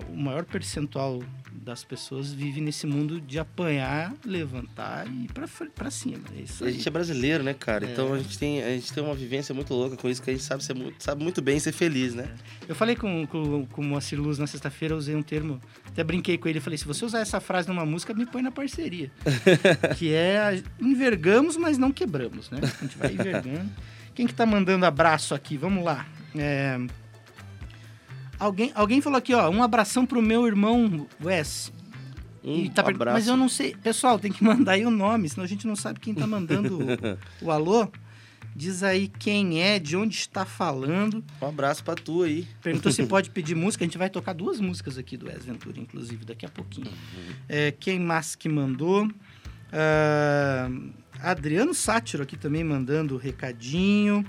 O 0.09 0.15
maior 0.15 0.43
percentual 0.43 1.21
das 1.51 1.83
pessoas 1.83 2.31
vive 2.31 2.59
nesse 2.59 2.85
mundo 2.85 3.21
de 3.21 3.39
apanhar, 3.39 4.13
levantar 4.25 5.07
e 5.07 5.25
ir 5.25 5.29
pra, 5.31 5.89
cima. 5.89 6.23
É 6.35 6.65
A 6.65 6.71
gente 6.71 6.87
é 6.87 6.91
brasileiro, 6.91 7.43
né, 7.43 7.53
cara? 7.53 7.85
Então 7.85 8.13
a 8.13 8.17
gente, 8.17 8.37
tem, 8.37 8.61
a 8.61 8.69
gente 8.69 8.91
tem 8.91 9.03
uma 9.03 9.15
vivência 9.15 9.55
muito 9.55 9.73
louca 9.73 9.95
com 9.95 10.09
isso 10.09 10.21
que 10.21 10.29
a 10.29 10.33
gente 10.33 10.43
sabe, 10.43 10.63
ser 10.63 10.73
muito, 10.73 11.01
sabe 11.01 11.23
muito 11.23 11.41
bem 11.41 11.59
ser 11.59 11.71
feliz, 11.71 12.13
né? 12.13 12.27
Eu 12.67 12.75
falei 12.75 12.95
com, 12.95 13.25
com, 13.27 13.65
com 13.65 13.81
o 13.81 13.85
Moacir 13.85 14.19
Luz 14.19 14.37
na 14.37 14.47
sexta-feira, 14.47 14.95
usei 14.95 15.15
um 15.15 15.21
termo, 15.21 15.61
até 15.87 16.03
brinquei 16.03 16.37
com 16.37 16.49
ele, 16.49 16.59
falei, 16.59 16.77
se 16.77 16.85
você 16.85 17.05
usar 17.05 17.19
essa 17.19 17.39
frase 17.39 17.67
numa 17.67 17.85
música, 17.85 18.13
me 18.13 18.25
põe 18.25 18.41
na 18.41 18.51
parceria. 18.51 19.11
que 19.97 20.13
é, 20.13 20.61
envergamos, 20.81 21.55
mas 21.55 21.77
não 21.77 21.91
quebramos, 21.91 22.49
né? 22.49 22.59
A 22.61 22.83
gente 22.83 22.97
vai 22.97 23.13
envergando. 23.13 23.69
Quem 24.13 24.27
que 24.27 24.33
tá 24.33 24.45
mandando 24.45 24.85
abraço 24.85 25.33
aqui? 25.33 25.57
Vamos 25.57 25.83
lá. 25.83 26.05
É, 26.35 26.79
Alguém, 28.43 28.71
alguém 28.75 28.99
falou 28.99 29.17
aqui, 29.17 29.33
ó, 29.33 29.49
um 29.49 29.63
abração 29.63 30.05
pro 30.05 30.21
meu 30.21 30.45
irmão 30.45 31.07
Wes. 31.23 31.71
Um 32.43 32.57
E 32.57 32.69
tá 32.69 32.83
per-. 32.83 32.97
Mas 32.97 33.25
eu 33.25 33.37
não 33.37 33.47
sei. 33.47 33.73
Pessoal, 33.75 34.19
tem 34.19 34.31
que 34.31 34.43
mandar 34.43 34.73
aí 34.73 34.85
o 34.85 34.91
nome, 34.91 35.29
senão 35.29 35.45
a 35.45 35.47
gente 35.47 35.65
não 35.65 35.77
sabe 35.77 36.01
quem 36.01 36.13
tá 36.13 36.27
mandando 36.27 36.79
o, 37.41 37.45
o 37.45 37.51
alô. 37.51 37.87
Diz 38.53 38.83
aí 38.83 39.07
quem 39.07 39.63
é, 39.63 39.79
de 39.79 39.95
onde 39.95 40.15
está 40.15 40.45
falando. 40.45 41.23
Um 41.41 41.47
abraço 41.47 41.83
pra 41.85 41.95
tu 41.95 42.21
aí. 42.21 42.45
Perguntou 42.61 42.91
se 42.91 43.03
pode 43.05 43.29
pedir 43.29 43.55
música. 43.55 43.83
A 43.83 43.87
gente 43.87 43.97
vai 43.97 44.09
tocar 44.09 44.33
duas 44.33 44.59
músicas 44.59 44.97
aqui 44.97 45.15
do 45.15 45.25
Wes 45.27 45.45
Ventura, 45.45 45.79
inclusive, 45.79 46.25
daqui 46.25 46.45
a 46.45 46.49
pouquinho. 46.49 46.91
É, 47.47 47.71
quem 47.71 47.97
mais 47.97 48.35
que 48.35 48.49
mandou? 48.49 49.09
Ah, 49.71 50.69
Adriano 51.21 51.73
Sátiro 51.73 52.21
aqui 52.21 52.37
também 52.37 52.63
mandando 52.63 53.17
recadinho. 53.17 54.23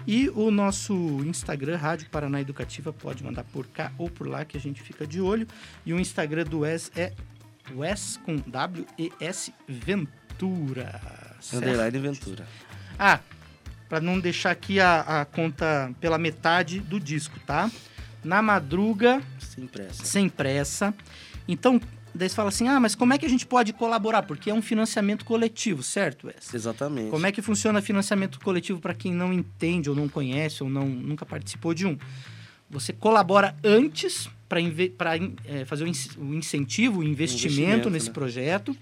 E 0.07 0.29
o 0.31 0.51
nosso 0.51 0.95
Instagram, 1.27 1.77
Rádio 1.77 2.09
Paraná 2.09 2.41
Educativa, 2.41 2.93
pode 2.93 3.23
mandar 3.23 3.45
por 3.45 3.67
cá 3.67 3.93
ou 3.99 4.09
por 4.09 4.27
lá 4.27 4.45
que 4.45 4.57
a 4.57 4.61
gente 4.61 4.81
fica 4.81 5.07
de 5.07 5.21
olho. 5.21 5.47
E 5.85 5.93
o 5.93 6.01
Instagram 6.01 6.45
do 6.45 6.61
Wes 6.61 6.91
é 6.97 7.13
Wes 7.75 8.19
com 8.25 8.37
W-E-S 8.37 9.53
Ventura. 9.69 11.01
certo? 11.41 11.63
Underline 11.65 11.99
Ventura. 11.99 12.47
Ah, 12.99 13.21
para 13.89 14.01
não 14.01 14.21
deixar 14.21 14.51
aqui 14.51 14.81
a, 14.81 15.01
a 15.21 15.25
conta 15.25 15.91
pela 16.01 16.19
metade 16.19 16.81
do 16.81 17.01
disco, 17.01 17.39
tá? 17.47 17.71
Na 18.23 18.43
madruga, 18.43 19.23
Sem 19.39 19.67
pressa. 19.67 20.05
sem 20.05 20.29
pressa. 20.29 20.95
Então, 21.47 21.81
daí 22.15 22.29
você 22.29 22.35
fala 22.35 22.49
assim: 22.51 22.69
ah, 22.69 22.79
mas 22.81 22.95
como 22.95 23.13
é 23.15 23.19
que 23.19 23.25
a 23.25 23.29
gente 23.29 23.47
pode 23.47 23.73
colaborar? 23.73 24.23
Porque 24.25 24.51
é 24.51 24.55
um 24.55 24.61
financiamento 24.61 25.25
coletivo, 25.25 25.83
certo, 25.83 26.27
Wes? 26.27 26.53
Exatamente. 26.53 27.11
Como 27.11 27.27
é 27.27 27.33
que 27.33 27.41
funciona 27.41 27.81
financiamento 27.81 28.39
coletivo 28.41 28.81
para 28.81 28.93
quem 28.95 29.13
não 29.15 29.33
entende 29.33 29.89
ou 29.89 29.97
não 29.97 30.09
conhece 30.09 30.63
ou 30.63 30.69
não 30.69 30.87
nunca 30.87 31.25
participou 31.25 31.73
de 31.73 31.87
um? 31.87 31.97
Você 32.71 32.93
colabora 32.93 33.57
antes 33.65 34.29
para 34.47 34.61
fazer 35.67 35.85
o, 35.85 35.87
in- 35.87 35.95
o 36.19 36.35
incentivo, 36.35 37.01
o 37.01 37.05
investimento, 37.05 37.47
Investimento, 37.55 37.91
nesse 37.91 38.09
né? 38.09 38.13
projeto. 38.13 38.77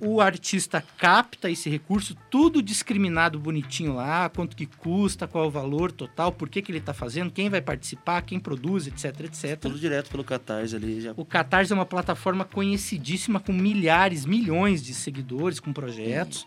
O 0.00 0.20
artista 0.20 0.82
capta 0.96 1.50
esse 1.50 1.68
recurso, 1.68 2.16
tudo 2.30 2.62
discriminado 2.62 3.38
bonitinho 3.38 3.94
lá, 3.94 4.28
quanto 4.28 4.56
que 4.56 4.64
custa, 4.64 5.26
qual 5.26 5.44
é 5.44 5.46
o 5.48 5.50
valor 5.50 5.90
total, 5.90 6.30
por 6.30 6.48
que, 6.48 6.62
que 6.62 6.70
ele 6.70 6.78
está 6.78 6.94
fazendo, 6.94 7.32
quem 7.32 7.50
vai 7.50 7.60
participar, 7.60 8.22
quem 8.22 8.38
produz, 8.38 8.86
etc, 8.86 9.20
etc. 9.24 9.58
Tudo 9.58 9.78
direto 9.78 10.08
pelo 10.08 10.22
Catarse 10.22 10.76
ali. 10.76 11.00
Já... 11.00 11.12
O 11.16 11.24
Catarse 11.24 11.72
é 11.72 11.74
uma 11.74 11.86
plataforma 11.86 12.44
conhecidíssima 12.44 13.40
com 13.40 13.52
milhares, 13.52 14.24
milhões 14.24 14.84
de 14.84 14.94
seguidores, 14.94 15.58
com 15.58 15.72
projetos. 15.72 16.46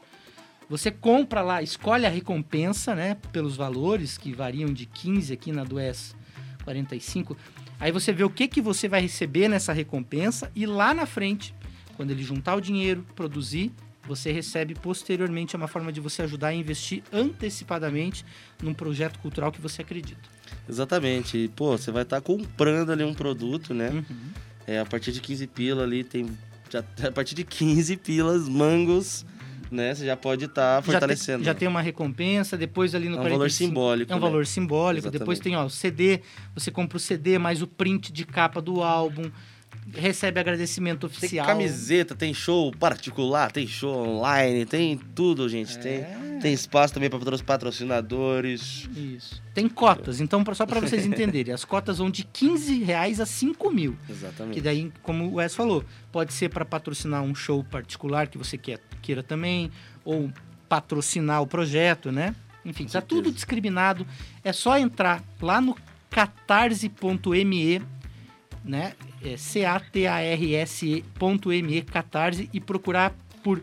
Você 0.70 0.90
compra 0.90 1.42
lá, 1.42 1.62
escolhe 1.62 2.06
a 2.06 2.10
recompensa, 2.10 2.96
né? 2.96 3.18
Pelos 3.34 3.58
valores 3.58 4.18
que 4.18 4.32
variam 4.32 4.72
de 4.72 4.86
15 4.86 5.34
aqui 5.34 5.52
na 5.52 5.66
do 5.66 5.78
S 5.78 6.16
45. 6.64 7.36
Aí 7.78 7.92
você 7.92 8.14
vê 8.14 8.24
o 8.24 8.30
que, 8.30 8.48
que 8.48 8.62
você 8.62 8.88
vai 8.88 9.02
receber 9.02 9.50
nessa 9.50 9.74
recompensa 9.74 10.50
e 10.56 10.66
lá 10.66 10.94
na 10.94 11.06
frente, 11.06 11.54
quando 12.02 12.10
ele 12.10 12.24
juntar 12.24 12.56
o 12.56 12.60
dinheiro, 12.60 13.06
produzir, 13.16 13.72
você 14.08 14.32
recebe 14.32 14.74
posteriormente 14.74 15.56
é 15.56 15.58
uma 15.58 15.68
forma 15.68 15.92
de 15.92 16.00
você 16.00 16.24
ajudar 16.24 16.48
a 16.48 16.54
investir 16.54 17.04
antecipadamente 17.14 18.26
num 18.60 18.74
projeto 18.74 19.20
cultural 19.20 19.52
que 19.52 19.62
você 19.62 19.84
acredita. 19.84 20.28
Exatamente. 20.68 21.38
E, 21.38 21.48
pô, 21.48 21.78
você 21.78 21.92
vai 21.92 22.02
estar 22.02 22.20
comprando 22.20 22.92
ali 22.92 23.04
um 23.04 23.14
produto, 23.14 23.72
né? 23.72 23.92
Uhum. 23.92 24.18
É, 24.66 24.80
a 24.80 24.86
partir 24.86 25.12
de 25.12 25.22
15 25.22 25.46
pila 25.46 25.84
ali 25.84 26.04
tem. 26.04 26.28
Já, 26.72 26.80
a 27.08 27.12
partir 27.12 27.36
de 27.36 27.44
15 27.44 27.96
pilas, 27.98 28.50
mangos, 28.50 29.24
né? 29.70 29.94
Você 29.94 30.04
já 30.04 30.18
pode 30.18 30.46
estar 30.46 30.78
Já 30.78 30.82
tem- 30.82 30.92
fortalecendo. 30.92 31.44
Já 31.44 31.54
tem, 31.54 31.68
uma 31.68 31.84
recompensa, 31.84 32.58
depois 32.58 32.96
ali 32.96 33.10
no 33.10 33.18
É 33.18 33.20
um 33.20 33.24
valor 33.24 33.38
45, 33.38 33.68
simbólico. 33.70 34.12
É 34.12 34.16
um 34.16 34.20
né? 34.20 34.26
valor 34.26 34.48
simbólico. 34.48 35.06
Exatamente. 35.06 35.20
Depois 35.20 35.40
tem 35.40 35.56
ó, 35.56 35.66
o 35.66 35.70
CD, 35.70 36.22
você 36.56 36.72
compra 36.72 36.98
o 36.98 37.00
CD, 37.00 37.38
mais 37.38 37.62
o 37.62 37.68
print 37.68 38.12
de 38.12 38.26
capa 38.26 38.60
do 38.60 38.82
álbum, 38.82 39.30
recebe 39.94 40.40
agradecimento 40.40 41.08
Tem 41.08 41.18
oficial. 41.18 41.46
camiseta, 41.46 42.16
tem 42.16 42.34
show 42.34 42.72
particular, 42.72 43.52
tem 43.52 43.68
show 43.68 44.08
online, 44.08 44.66
tem 44.66 44.98
tudo, 44.98 45.48
gente. 45.50 45.78
É. 45.78 45.82
Tem, 45.82 46.40
tem 46.40 46.54
espaço 46.54 46.94
também 46.94 47.10
para 47.10 47.36
os 47.36 47.42
patrocinadores. 47.42 48.90
Isso. 48.96 49.42
Tem 49.54 49.68
cotas, 49.68 50.22
então 50.22 50.44
só 50.54 50.66
para 50.66 50.80
vocês 50.80 51.06
entenderem, 51.08 51.54
as 51.54 51.66
cotas 51.66 51.98
vão 51.98 52.10
de 52.10 52.24
15 52.24 52.84
reais 52.84 53.20
a 53.20 53.26
5 53.26 53.72
mil. 53.72 53.98
Exatamente. 54.10 54.56
Que 54.56 54.62
daí, 54.62 54.92
como 55.04 55.26
o 55.26 55.34
Wes 55.36 55.56
falou, 55.56 55.84
pode 56.12 56.34
ser 56.34 56.50
para 56.50 56.66
patrocinar 56.66 57.22
um 57.24 57.36
show 57.36 57.64
particular 57.64 58.28
que 58.28 58.38
você 58.38 58.58
quer, 58.58 58.80
queira 59.02 59.24
também, 59.24 59.72
ou 60.04 60.32
patrocinar 60.68 61.42
o 61.42 61.48
projeto, 61.48 62.12
né? 62.12 62.34
Enfim, 62.64 62.86
tá 62.86 62.92
certeza. 62.92 63.08
tudo 63.08 63.32
discriminado. 63.32 64.06
É 64.44 64.54
só 64.54 64.78
entrar 64.78 65.24
lá 65.42 65.60
no 65.60 65.76
catarse.me, 66.10 67.82
né? 68.64 68.94
É 69.24 69.38
C-A-T-A-R-S-E.me, 69.38 69.82
catarse, 71.84 72.50
e 72.54 72.60
procurar 72.60 73.16
por 73.44 73.62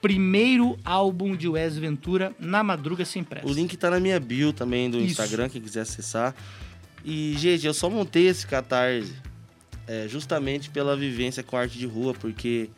primeiro 0.00 0.78
álbum 0.84 1.34
de 1.34 1.48
Wes 1.48 1.76
Ventura 1.76 2.32
na 2.38 2.62
Madruga 2.62 3.04
Sem 3.04 3.24
Pressa. 3.24 3.46
O 3.46 3.52
link 3.52 3.76
tá 3.76 3.90
na 3.90 3.98
minha 3.98 4.20
bio 4.20 4.52
também 4.52 4.88
do 4.88 4.98
Isso. 4.98 5.08
Instagram, 5.08 5.48
quem 5.48 5.60
quiser 5.60 5.80
acessar. 5.80 6.34
E, 7.04 7.34
gente, 7.38 7.66
eu 7.66 7.74
só 7.74 7.90
montei 7.90 8.28
esse 8.28 8.46
catarse 8.46 9.14
é, 9.86 10.06
justamente 10.08 10.70
pela 10.70 10.96
vivência 10.96 11.42
com 11.42 11.56
arte 11.56 11.78
de 11.78 11.86
rua, 11.86 12.14
porque 12.14 12.68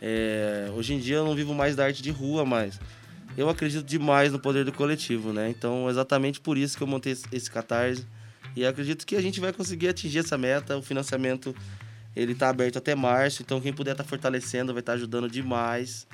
é, 0.00 0.70
hoje 0.74 0.94
em 0.94 0.98
dia 0.98 1.16
eu 1.16 1.24
não 1.24 1.34
vivo 1.34 1.54
mais 1.54 1.74
da 1.76 1.84
arte 1.84 2.02
de 2.02 2.10
rua, 2.10 2.44
mas 2.44 2.80
eu 3.36 3.48
acredito 3.48 3.84
demais 3.84 4.32
no 4.32 4.38
poder 4.38 4.64
do 4.64 4.72
coletivo, 4.72 5.32
né? 5.32 5.50
Então, 5.50 5.90
exatamente 5.90 6.40
por 6.40 6.56
isso 6.56 6.76
que 6.76 6.82
eu 6.82 6.86
montei 6.86 7.16
esse 7.32 7.50
catarse. 7.50 8.06
E 8.56 8.64
acredito 8.64 9.06
que 9.06 9.14
a 9.14 9.20
gente 9.20 9.38
vai 9.38 9.52
conseguir 9.52 9.88
atingir 9.88 10.20
essa 10.20 10.38
meta. 10.38 10.76
O 10.78 10.82
financiamento 10.82 11.54
ele 12.16 12.34
tá 12.34 12.48
aberto 12.48 12.78
até 12.78 12.94
março, 12.94 13.42
então 13.42 13.60
quem 13.60 13.72
puder 13.72 13.92
estar 13.92 14.04
fortalecendo 14.04 14.72
vai 14.72 14.80
estar 14.80 14.94
ajudando 14.94 15.28
demais. 15.28 16.06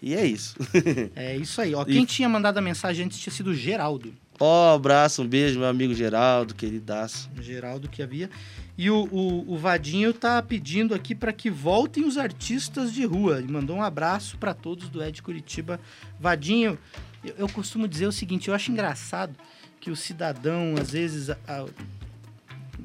E 0.00 0.14
é 0.14 0.24
isso. 0.24 0.56
É 1.16 1.36
isso 1.36 1.60
aí. 1.60 1.74
Ó, 1.74 1.82
E- 1.82 1.92
quem 1.92 2.04
tinha 2.04 2.28
mandado 2.28 2.58
a 2.58 2.62
mensagem 2.62 3.04
antes 3.04 3.18
tinha 3.18 3.32
sido 3.32 3.50
o 3.50 3.54
Geraldo. 3.54 4.14
Ó, 4.38 4.74
abraço, 4.74 5.20
um 5.22 5.26
beijo, 5.26 5.58
meu 5.58 5.68
amigo 5.68 5.92
Geraldo, 5.92 6.54
queridaço. 6.54 7.28
Geraldo 7.42 7.88
que 7.90 8.02
havia. 8.02 8.30
E 8.78 8.88
o, 8.88 9.04
o, 9.12 9.52
o 9.52 9.58
Vadinho 9.58 10.14
tá 10.14 10.40
pedindo 10.40 10.94
aqui 10.94 11.14
para 11.14 11.30
que 11.32 11.50
voltem 11.50 12.06
os 12.06 12.16
artistas 12.16 12.90
de 12.94 13.04
rua. 13.04 13.38
Ele 13.38 13.52
mandou 13.52 13.76
um 13.76 13.82
abraço 13.82 14.38
para 14.38 14.54
todos 14.54 14.88
do 14.88 15.02
Ed 15.04 15.20
Curitiba. 15.20 15.78
Vadinho, 16.18 16.78
eu, 17.22 17.34
eu 17.40 17.48
costumo 17.50 17.86
dizer 17.86 18.06
o 18.06 18.12
seguinte: 18.12 18.48
eu 18.48 18.54
acho 18.54 18.72
engraçado 18.72 19.34
que 19.80 19.90
o 19.90 19.96
cidadão, 19.96 20.74
às 20.80 20.90
vezes, 20.90 21.30
a- 21.30 21.38
a- 21.48 21.66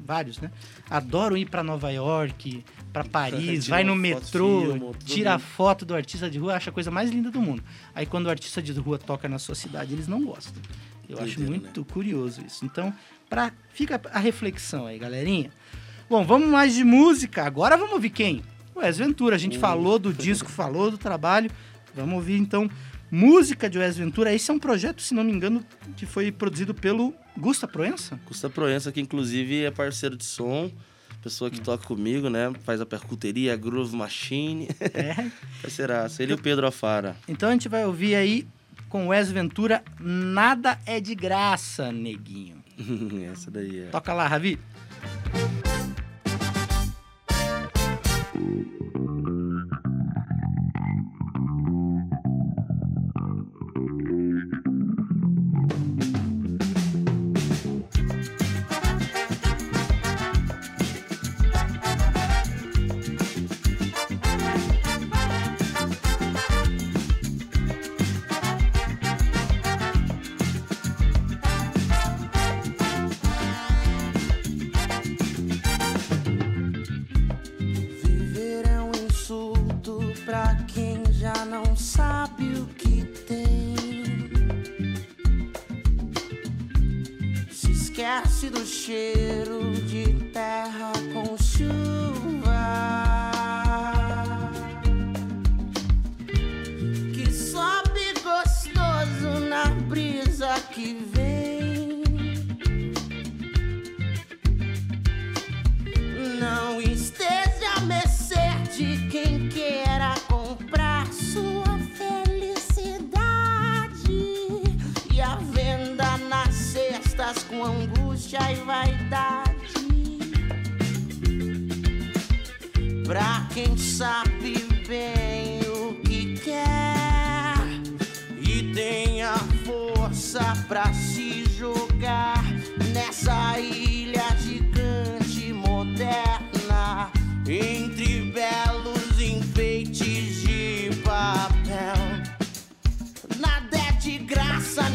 vários, 0.04 0.38
né? 0.40 0.50
Adoram 0.88 1.36
ir 1.36 1.46
para 1.50 1.62
Nova 1.62 1.90
York, 1.90 2.64
para 2.92 3.04
Paris, 3.04 3.66
vai 3.68 3.82
no 3.84 3.94
metrô, 3.96 4.94
tira 5.04 5.38
foto 5.38 5.84
do 5.84 5.94
artista 5.94 6.30
de 6.30 6.38
rua, 6.38 6.54
acha 6.56 6.70
a 6.70 6.72
coisa 6.72 6.90
mais 6.90 7.10
linda 7.10 7.30
do 7.30 7.40
mundo. 7.40 7.62
Aí 7.94 8.06
quando 8.06 8.26
o 8.26 8.30
artista 8.30 8.62
de 8.62 8.72
rua 8.72 8.98
toca 8.98 9.28
na 9.28 9.38
sua 9.38 9.54
cidade, 9.54 9.92
eles 9.92 10.06
não 10.08 10.24
gostam. 10.24 10.62
Eu 11.08 11.16
acho 11.18 11.36
Doideira, 11.36 11.50
muito 11.50 11.84
curioso 11.84 12.40
isso. 12.46 12.64
Então, 12.64 12.92
pra, 13.28 13.52
fica 13.72 14.00
a 14.12 14.18
reflexão 14.18 14.86
aí, 14.86 14.98
galerinha. 14.98 15.50
Bom, 16.08 16.24
vamos 16.24 16.48
mais 16.48 16.74
de 16.74 16.84
música. 16.84 17.44
Agora 17.44 17.76
vamos 17.76 17.92
ouvir 17.94 18.10
quem? 18.10 18.42
O 18.74 18.80
Wes 18.80 18.96
Ventura. 18.98 19.34
A 19.36 19.38
gente 19.38 19.56
Uh. 19.56 19.60
falou 19.60 19.98
do 19.98 20.12
disco, 20.12 20.48
falou 20.50 20.90
do 20.90 20.98
trabalho. 20.98 21.50
Vamos 21.94 22.14
ouvir 22.14 22.38
então 22.38 22.68
música 23.10 23.68
de 23.68 23.78
Wes 23.78 23.96
Ventura. 23.96 24.32
Esse 24.34 24.50
é 24.50 24.54
um 24.54 24.58
projeto, 24.58 25.00
se 25.02 25.14
não 25.14 25.24
me 25.24 25.32
engano, 25.32 25.64
que 25.96 26.06
foi 26.06 26.30
produzido 26.32 26.74
pelo 26.74 27.14
Gusta 27.36 27.66
Proença. 27.68 28.18
Custa 28.26 28.48
Proença, 28.50 28.90
que 28.92 29.00
inclusive 29.00 29.64
é 29.64 29.70
parceiro 29.70 30.16
de 30.16 30.24
som, 30.24 30.70
pessoa 31.22 31.48
Hum. 31.48 31.52
que 31.52 31.60
toca 31.60 31.84
comigo, 31.86 32.28
né? 32.30 32.52
Faz 32.64 32.80
a 32.80 32.86
percuteria, 32.86 33.52
a 33.52 33.56
Groove 33.56 33.96
Machine. 33.96 34.68
É. 34.80 35.30
Parceiraço. 35.62 36.22
Ele 36.22 36.32
e 36.32 36.34
o 36.34 36.38
Pedro 36.38 36.66
Afara. 36.66 37.16
Então 37.28 37.48
a 37.48 37.52
gente 37.52 37.68
vai 37.68 37.84
ouvir 37.84 38.14
aí 38.14 38.46
com 38.88 39.08
Wes 39.08 39.30
Ventura, 39.30 39.82
Nada 40.00 40.78
é 40.86 41.00
de 41.00 41.14
graça, 41.14 41.90
neguinho. 41.90 42.62
Essa 43.32 43.50
daí 43.50 43.80
é. 43.80 43.86
Toca 43.86 44.12
lá, 44.12 44.26
Ravi. 44.28 44.58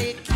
Graça, 0.02 0.31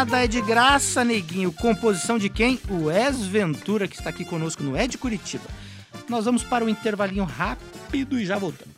nada 0.00 0.24
é 0.24 0.26
de 0.26 0.40
graça, 0.40 1.04
neguinho. 1.04 1.52
Composição 1.52 2.16
de 2.16 2.30
quem? 2.30 2.58
O 2.70 2.84
Wes 2.84 3.18
Ventura, 3.26 3.86
que 3.86 3.96
está 3.96 4.08
aqui 4.08 4.24
conosco 4.24 4.62
no 4.62 4.74
de 4.86 4.96
Curitiba. 4.96 5.44
Nós 6.08 6.24
vamos 6.24 6.42
para 6.42 6.64
o 6.64 6.70
intervalinho 6.70 7.24
rápido 7.24 8.18
e 8.18 8.24
já 8.24 8.38
voltamos. 8.38 8.74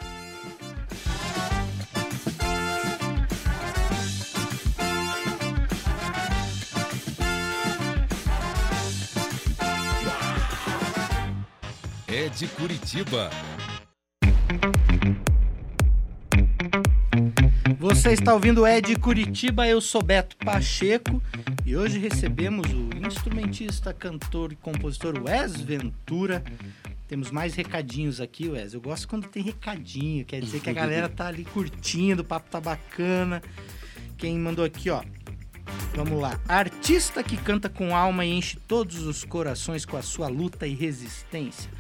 De 12.37 12.47
Curitiba. 12.49 13.31
Você 18.13 18.21
está 18.21 18.35
ouvindo 18.35 18.67
É 18.67 18.79
de 18.79 18.95
Curitiba, 18.95 19.67
eu 19.67 19.81
sou 19.81 20.03
Beto 20.03 20.37
Pacheco 20.37 21.23
e 21.65 21.75
hoje 21.75 21.99
recebemos 21.99 22.67
o 22.71 22.91
instrumentista, 23.07 23.95
cantor 23.95 24.53
e 24.53 24.57
compositor 24.57 25.15
Wes 25.19 25.59
Ventura. 25.59 26.45
Temos 27.09 27.31
mais 27.31 27.55
recadinhos 27.55 28.21
aqui, 28.21 28.51
Wes. 28.51 28.75
Eu 28.75 28.83
gosto 28.83 29.09
quando 29.09 29.29
tem 29.29 29.43
recadinho, 29.43 30.27
quer 30.27 30.43
dizer 30.43 30.61
que 30.61 30.69
a 30.69 30.75
galera 30.75 31.09
tá 31.09 31.27
ali 31.27 31.47
curtindo, 31.47 32.21
o 32.21 32.25
papo 32.25 32.51
tá 32.51 32.61
bacana. 32.61 33.43
Quem 34.19 34.39
mandou 34.39 34.63
aqui, 34.63 34.91
ó. 34.91 35.03
Vamos 35.95 36.21
lá. 36.21 36.39
Artista 36.49 37.23
que 37.23 37.37
canta 37.37 37.69
com 37.69 37.95
alma 37.95 38.25
e 38.25 38.33
enche 38.33 38.57
todos 38.67 39.03
os 39.03 39.25
corações 39.25 39.85
com 39.85 39.97
a 39.97 40.03
sua 40.03 40.29
luta 40.29 40.67
e 40.67 40.75
resistência. 40.75 41.71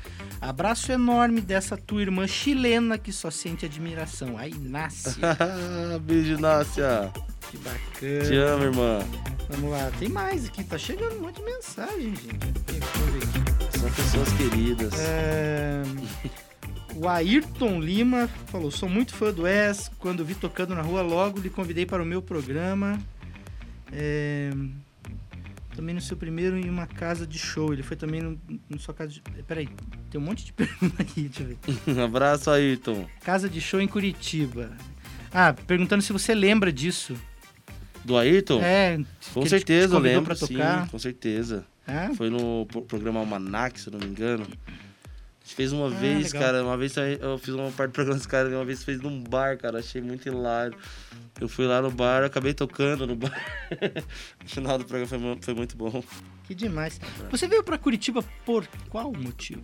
Abraço 0.40 0.92
enorme 0.92 1.40
dessa 1.40 1.76
tua 1.76 2.02
irmã 2.02 2.26
chilena 2.26 2.98
que 2.98 3.12
só 3.12 3.30
sente 3.30 3.64
admiração. 3.64 4.36
A 4.36 4.46
Inácia. 4.48 5.12
Beijo, 6.02 6.38
Nácia. 6.38 7.10
que 7.50 7.56
bacana. 7.58 8.24
Te 8.28 8.36
amo, 8.36 8.64
irmã. 8.64 8.98
Vamos 9.48 9.70
lá, 9.70 9.90
tem 9.98 10.08
mais 10.08 10.46
aqui, 10.46 10.64
tá 10.64 10.76
chegando 10.78 11.16
um 11.16 11.20
monte 11.22 11.36
de 11.36 11.42
mensagem, 11.44 12.14
gente. 12.16 13.78
São 13.78 13.90
pessoas 13.90 14.32
queridas. 14.34 14.92
É, 14.98 15.82
O 16.94 17.08
Ayrton 17.08 17.80
Lima 17.80 18.28
falou: 18.46 18.70
sou 18.70 18.88
muito 18.88 19.14
fã 19.14 19.32
do 19.32 19.42
Wes. 19.42 19.90
Quando 19.98 20.24
vi 20.24 20.34
tocando 20.34 20.74
na 20.74 20.82
rua, 20.82 21.02
logo 21.02 21.40
lhe 21.40 21.50
convidei 21.50 21.86
para 21.86 22.02
o 22.02 22.06
meu 22.06 22.20
programa. 22.22 22.98
É, 23.92 24.50
Também 25.76 25.94
no 25.94 26.00
seu 26.00 26.16
primeiro 26.16 26.56
em 26.56 26.68
uma 26.68 26.86
casa 26.86 27.26
de 27.26 27.38
show. 27.38 27.72
Ele 27.72 27.82
foi 27.82 27.96
também 27.96 28.20
no, 28.22 28.40
no 28.68 28.78
sua 28.78 28.92
casa 28.94 29.12
de. 29.12 29.20
Peraí, 29.46 29.68
tem 30.10 30.20
um 30.20 30.24
monte 30.24 30.44
de 30.44 30.52
pergunta 30.54 31.02
aqui, 31.02 31.22
deixa 31.28 31.42
eu 31.42 31.46
ver. 31.48 31.58
Um 31.98 32.04
abraço, 32.04 32.50
Ayrton. 32.50 33.06
Casa 33.24 33.48
de 33.48 33.60
show 33.60 33.80
em 33.80 33.88
Curitiba. 33.88 34.70
Ah, 35.32 35.52
perguntando 35.52 36.02
se 36.02 36.12
você 36.12 36.34
lembra 36.34 36.72
disso. 36.72 37.16
Do 38.04 38.16
Ayrton? 38.18 38.60
É, 38.60 39.00
com 39.32 39.46
certeza, 39.46 39.94
eu 39.94 39.98
lembro. 40.00 40.24
pra 40.24 40.34
sim, 40.34 40.48
tocar. 40.54 40.88
com 40.88 40.98
certeza. 40.98 41.64
É? 41.86 42.12
Foi 42.14 42.28
no 42.30 42.66
pro- 42.66 42.82
programa 42.82 43.20
Almanac, 43.20 43.80
se 43.80 43.88
eu 43.88 43.92
não 43.92 44.00
me 44.00 44.06
engano. 44.06 44.46
Gente 45.52 45.56
fez 45.56 45.72
uma 45.72 45.86
Ah, 45.86 45.90
vez, 45.90 46.32
legal. 46.32 46.42
cara. 46.42 46.64
Uma 46.64 46.76
vez 46.78 46.94
eu 46.96 47.36
fiz 47.38 47.52
uma 47.54 47.70
parte 47.72 47.90
do 47.90 47.94
programa 47.94 48.16
dos 48.18 48.26
caras, 48.26 48.50
uma 48.52 48.64
vez 48.64 48.82
fez 48.82 49.00
num 49.02 49.22
bar, 49.22 49.58
cara. 49.58 49.80
Achei 49.80 50.00
muito 50.00 50.26
hilário. 50.26 50.76
Eu 51.38 51.46
fui 51.48 51.66
lá 51.66 51.82
no 51.82 51.90
bar, 51.90 52.24
acabei 52.24 52.54
tocando 52.54 53.06
no 53.06 53.14
bar. 53.14 53.38
no 54.42 54.48
final 54.48 54.78
do 54.78 54.84
programa 54.86 55.06
foi, 55.08 55.38
foi 55.42 55.54
muito 55.54 55.76
bom. 55.76 56.02
Que 56.44 56.54
demais. 56.54 56.98
Você 57.30 57.46
veio 57.46 57.62
pra 57.62 57.76
Curitiba 57.76 58.22
por 58.46 58.66
qual 58.88 59.12
motivo? 59.12 59.62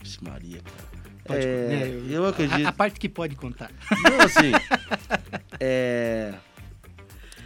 Vixe, 0.00 0.22
Maria, 0.22 0.60
cara. 0.62 1.04
Pode- 1.24 1.44
É, 1.46 1.66
né, 1.68 2.06
eu 2.10 2.26
acredito. 2.26 2.66
A, 2.66 2.68
a 2.68 2.72
parte 2.72 3.00
que 3.00 3.08
pode 3.08 3.34
contar. 3.34 3.70
Não, 3.90 4.20
assim. 4.20 4.52
é. 5.58 6.34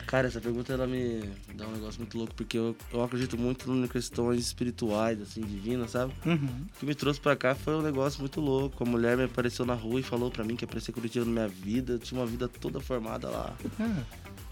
Cara, 0.08 0.26
essa 0.26 0.40
pergunta 0.40 0.72
ela 0.72 0.86
me 0.86 1.20
dá 1.54 1.66
um 1.66 1.72
negócio 1.72 2.00
muito 2.00 2.16
louco, 2.16 2.34
porque 2.34 2.56
eu, 2.56 2.74
eu 2.90 3.02
acredito 3.04 3.36
muito 3.36 3.70
em 3.70 3.86
questões 3.86 4.40
espirituais, 4.40 5.20
assim, 5.20 5.42
divinas, 5.42 5.90
sabe? 5.90 6.14
Uhum. 6.24 6.64
O 6.74 6.78
que 6.80 6.86
me 6.86 6.94
trouxe 6.94 7.20
pra 7.20 7.36
cá 7.36 7.54
foi 7.54 7.74
um 7.74 7.82
negócio 7.82 8.18
muito 8.20 8.40
louco. 8.40 8.82
A 8.82 8.86
mulher 8.86 9.18
me 9.18 9.24
apareceu 9.24 9.66
na 9.66 9.74
rua 9.74 10.00
e 10.00 10.02
falou 10.02 10.30
pra 10.30 10.42
mim 10.42 10.56
que 10.56 10.64
ia 10.64 10.66
aparecer 10.66 10.92
Curitiba 10.92 11.26
na 11.26 11.30
minha 11.30 11.48
vida. 11.48 11.92
Eu 11.92 11.98
tinha 11.98 12.18
uma 12.18 12.26
vida 12.26 12.48
toda 12.48 12.80
formada 12.80 13.28
lá. 13.28 13.54
Ah, 13.78 14.02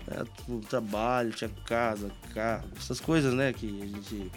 É, 0.08 0.24
tipo, 0.24 0.60
trabalho, 0.68 1.30
tinha 1.32 1.48
casa, 1.64 2.10
carro, 2.34 2.68
essas 2.76 3.00
coisas, 3.00 3.32
né? 3.32 3.50
Que 3.54 3.66
a 3.82 3.86
gente 3.86 4.30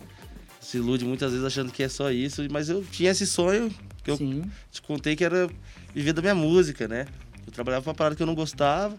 se 0.61 0.77
ilude 0.77 1.03
muitas 1.03 1.31
vezes 1.33 1.45
achando 1.45 1.69
que 1.69 1.83
é 1.83 1.89
só 1.89 2.09
isso. 2.09 2.41
Mas 2.49 2.69
eu 2.69 2.81
tinha 2.81 3.11
esse 3.11 3.27
sonho 3.27 3.69
que 4.05 4.09
eu 4.09 4.15
sim. 4.15 4.49
te 4.71 4.81
contei 4.81 5.17
que 5.17 5.25
era 5.25 5.49
viver 5.93 6.13
da 6.13 6.21
minha 6.21 6.33
música, 6.33 6.87
né? 6.87 7.07
Eu 7.45 7.51
trabalhava 7.51 7.83
pra 7.83 7.89
uma 7.91 7.95
parada 7.95 8.15
que 8.15 8.23
eu 8.23 8.27
não 8.27 8.35
gostava. 8.35 8.95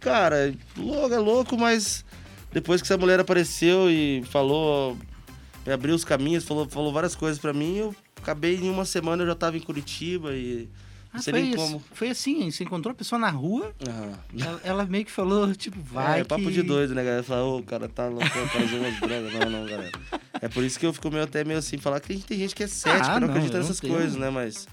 Cara, 0.00 0.54
louco, 0.76 1.14
é 1.14 1.18
louco, 1.18 1.56
mas 1.58 2.04
depois 2.52 2.80
que 2.80 2.86
essa 2.86 2.98
mulher 2.98 3.20
apareceu 3.20 3.90
e 3.90 4.22
falou, 4.30 4.96
me 5.66 5.72
abriu 5.72 5.94
os 5.94 6.04
caminhos, 6.04 6.44
falou, 6.44 6.68
falou 6.68 6.92
várias 6.92 7.14
coisas 7.14 7.38
pra 7.38 7.52
mim, 7.52 7.76
eu 7.78 7.94
acabei 8.20 8.56
em 8.56 8.68
uma 8.70 8.84
semana 8.84 9.22
eu 9.22 9.26
já 9.26 9.34
tava 9.34 9.56
em 9.56 9.60
Curitiba 9.60 10.34
e 10.34 10.68
Ah, 11.10 11.16
não 11.16 11.22
sei 11.22 11.32
foi, 11.32 11.52
como. 11.56 11.82
foi 11.92 12.10
assim, 12.10 12.50
você 12.50 12.64
encontrou 12.64 12.92
a 12.92 12.94
pessoa 12.94 13.18
na 13.18 13.30
rua, 13.30 13.72
Ah, 13.88 14.18
ela, 14.38 14.60
ela 14.64 14.84
meio 14.86 15.04
que 15.04 15.10
falou, 15.10 15.54
tipo, 15.54 15.78
vai 15.80 16.18
é, 16.18 16.20
é 16.20 16.24
papo 16.24 16.44
que... 16.44 16.52
de 16.52 16.62
doido, 16.62 16.94
né, 16.94 17.02
galera? 17.02 17.22
Fala, 17.22 17.44
ô, 17.44 17.58
o 17.58 17.62
cara 17.62 17.88
tá 17.88 18.06
louco, 18.06 18.28
tá 18.28 18.58
usando 18.58 18.80
umas 18.80 19.00
drogas. 19.00 19.32
Não, 19.32 19.50
não, 19.50 19.66
galera. 19.66 19.92
É 20.42 20.48
por 20.48 20.62
isso 20.62 20.78
que 20.78 20.84
eu 20.84 20.92
fico 20.92 21.10
meio 21.10 21.24
até 21.24 21.44
meio 21.44 21.58
assim, 21.58 21.78
falar 21.78 21.98
que 22.00 22.08
tem, 22.08 22.18
tem 22.18 22.38
gente 22.38 22.54
que 22.54 22.62
é 22.62 22.66
cética, 22.66 23.12
Ah, 23.12 23.20
não, 23.20 23.28
não, 23.28 23.34
acredita 23.34 23.54
não 23.58 23.60
nessas 23.62 23.80
coisas, 23.80 24.16
né? 24.16 24.28
Mas 24.28 24.66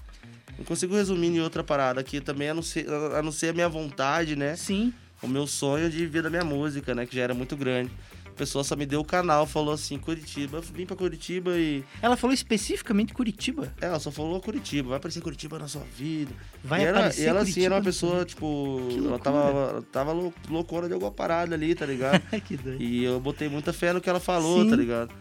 não 0.58 0.64
consigo 0.64 0.94
resumir 0.94 1.28
em 1.28 1.40
outra 1.40 1.64
parada 1.64 2.00
aqui 2.00 2.20
também, 2.20 2.50
a 2.50 2.54
não 2.54 2.62
ser 2.62 2.86
a, 2.88 3.22
não 3.22 3.32
ser 3.32 3.48
a 3.48 3.52
minha 3.54 3.68
vontade, 3.68 4.36
né? 4.36 4.54
Sim, 4.56 4.92
O 5.22 5.28
meu 5.28 5.46
sonho 5.46 5.88
de 5.88 5.98
viver 5.98 6.22
da 6.22 6.30
minha 6.30 6.44
música, 6.44 6.94
né? 6.94 7.06
Que 7.06 7.16
já 7.16 7.22
era 7.22 7.34
muito 7.34 7.56
grande. 7.56 7.90
A 8.26 8.34
pessoa 8.34 8.64
só 8.64 8.74
me 8.74 8.86
deu 8.86 9.00
o 9.00 9.04
canal, 9.04 9.46
falou 9.46 9.74
assim, 9.74 9.98
Curitiba. 9.98 10.56
Eu 10.58 10.62
vim 10.62 10.86
pra 10.86 10.96
Curitiba 10.96 11.52
e. 11.58 11.84
ela 12.00 12.16
falou 12.16 12.32
especificamente 12.32 13.12
Curitiba. 13.12 13.72
É, 13.80 13.86
ela 13.86 14.00
só 14.00 14.10
falou 14.10 14.40
Curitiba, 14.40 14.88
vai 14.88 14.96
aparecer 14.96 15.20
Curitiba 15.20 15.58
na 15.58 15.68
sua 15.68 15.82
vida. 15.96 16.32
Vai 16.64 16.80
e, 16.80 16.84
era, 16.84 16.98
aparecer 16.98 17.22
e 17.22 17.26
ela, 17.26 17.38
Curitiba 17.40 17.58
assim, 17.60 17.66
era 17.66 17.74
uma 17.76 17.82
pessoa, 17.82 18.24
tipo. 18.24 18.78
Ela 18.90 19.00
loucura. 19.00 19.18
tava, 19.18 19.38
ela 19.50 19.82
tava 19.92 20.12
lou- 20.12 20.32
loucona 20.48 20.88
de 20.88 20.94
alguma 20.94 21.10
parada 21.12 21.54
ali, 21.54 21.74
tá 21.74 21.84
ligado? 21.84 22.22
Ai, 22.32 22.40
que 22.40 22.56
doido. 22.56 22.82
E 22.82 23.04
eu 23.04 23.20
botei 23.20 23.48
muita 23.50 23.72
fé 23.72 23.92
no 23.92 24.00
que 24.00 24.08
ela 24.08 24.18
falou, 24.20 24.64
Sim. 24.64 24.70
tá 24.70 24.76
ligado? 24.76 25.12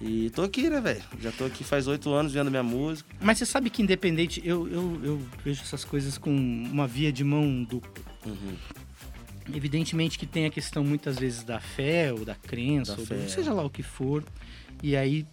E 0.00 0.30
tô 0.30 0.42
aqui, 0.42 0.68
né, 0.68 0.80
velho? 0.80 1.02
Já 1.20 1.30
tô 1.32 1.44
aqui 1.44 1.62
faz 1.62 1.86
oito 1.86 2.10
anos 2.12 2.32
vendo 2.32 2.50
minha 2.50 2.62
música. 2.62 3.08
Mas 3.20 3.38
você 3.38 3.46
sabe 3.46 3.68
que 3.70 3.82
independente, 3.82 4.40
eu, 4.44 4.66
eu, 4.68 5.00
eu 5.04 5.22
vejo 5.44 5.62
essas 5.62 5.84
coisas 5.84 6.16
com 6.18 6.30
uma 6.34 6.86
via 6.86 7.12
de 7.12 7.22
mão 7.22 7.62
dupla. 7.62 8.02
Uhum. 8.26 8.56
Evidentemente 9.52 10.18
que 10.18 10.26
tem 10.26 10.46
a 10.46 10.50
questão 10.50 10.82
muitas 10.84 11.18
vezes 11.18 11.42
da 11.42 11.60
fé 11.60 12.12
ou 12.12 12.24
da 12.24 12.34
crença, 12.34 12.94
Da 12.96 13.00
ou 13.00 13.06
do, 13.06 13.28
seja 13.28 13.52
lá 13.52 13.64
o 13.64 13.70
que 13.70 13.82
for, 13.82 14.24
e 14.82 14.96
aí 14.96 15.26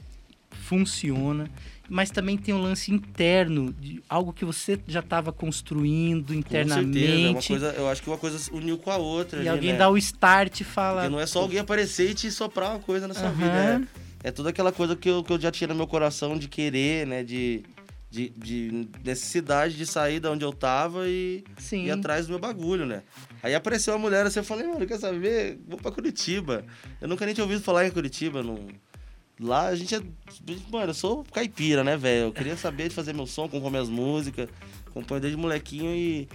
funciona. 0.51 1.49
Mas 1.89 2.09
também 2.09 2.37
tem 2.37 2.53
o 2.53 2.57
lance 2.57 2.89
interno, 2.91 3.73
de 3.73 4.01
algo 4.07 4.31
que 4.31 4.45
você 4.45 4.79
já 4.87 5.01
estava 5.01 5.33
construindo 5.33 6.27
Com 6.27 6.33
internamente. 6.35 6.93
certeza. 6.93 7.27
É 7.27 7.29
uma 7.29 7.43
coisa, 7.43 7.73
eu 7.77 7.89
acho 7.89 8.01
que 8.01 8.09
uma 8.09 8.17
coisa 8.17 8.51
uniu 8.53 8.77
com 8.77 8.91
a 8.91 8.97
outra. 8.97 9.39
e 9.39 9.41
ali, 9.41 9.49
alguém 9.49 9.71
né? 9.73 9.77
dá 9.77 9.89
o 9.89 9.97
start 9.97 10.61
e 10.61 10.63
fala. 10.63 11.01
Porque 11.01 11.11
não 11.11 11.19
é 11.19 11.25
só 11.25 11.41
alguém 11.41 11.59
aparecer 11.59 12.09
e 12.11 12.13
te 12.13 12.31
soprar 12.31 12.71
uma 12.71 12.79
coisa 12.79 13.07
na 13.09 13.13
sua 13.13 13.27
Aham. 13.27 13.35
vida. 13.35 13.89
É, 14.23 14.29
é 14.29 14.31
toda 14.31 14.49
aquela 14.51 14.71
coisa 14.71 14.95
que 14.95 15.09
eu, 15.09 15.21
que 15.21 15.33
eu 15.33 15.39
já 15.39 15.51
tinha 15.51 15.67
no 15.67 15.75
meu 15.75 15.87
coração 15.87 16.37
de 16.37 16.47
querer, 16.47 17.05
né? 17.05 17.23
De, 17.23 17.61
de, 18.11 18.29
de 18.29 18.89
necessidade 19.05 19.77
de 19.77 19.85
sair 19.85 20.19
da 20.19 20.29
onde 20.29 20.43
eu 20.43 20.51
tava 20.51 21.07
e 21.07 21.45
Sim. 21.57 21.85
ir 21.85 21.91
atrás 21.91 22.27
do 22.27 22.31
meu 22.31 22.39
bagulho, 22.39 22.85
né? 22.85 23.03
Aí 23.41 23.55
apareceu 23.55 23.93
uma 23.93 23.99
mulher 23.99 24.25
assim, 24.25 24.39
eu 24.39 24.43
falei, 24.43 24.67
mano, 24.67 24.85
quer 24.85 24.99
saber? 24.99 25.57
Vou 25.65 25.79
pra 25.79 25.91
Curitiba. 25.91 26.65
Eu 26.99 27.07
nunca 27.07 27.25
nem 27.25 27.33
tinha 27.33 27.45
ouvido 27.45 27.63
falar 27.63 27.87
em 27.87 27.91
Curitiba. 27.91 28.43
Não... 28.43 28.67
Lá 29.39 29.67
a 29.67 29.75
gente 29.75 29.95
é. 29.95 30.01
Mano, 30.69 30.89
eu 30.89 30.93
sou 30.93 31.23
caipira, 31.23 31.85
né, 31.85 31.95
velho? 31.95 32.25
Eu 32.25 32.31
queria 32.33 32.57
saber 32.57 32.89
de 32.89 32.95
fazer 32.95 33.13
meu 33.13 33.25
som, 33.25 33.47
compor 33.47 33.71
minhas 33.71 33.89
músicas. 33.89 34.49
Acompanho 34.85 35.21
desde 35.21 35.39
molequinho 35.39 35.95
e. 35.95 36.27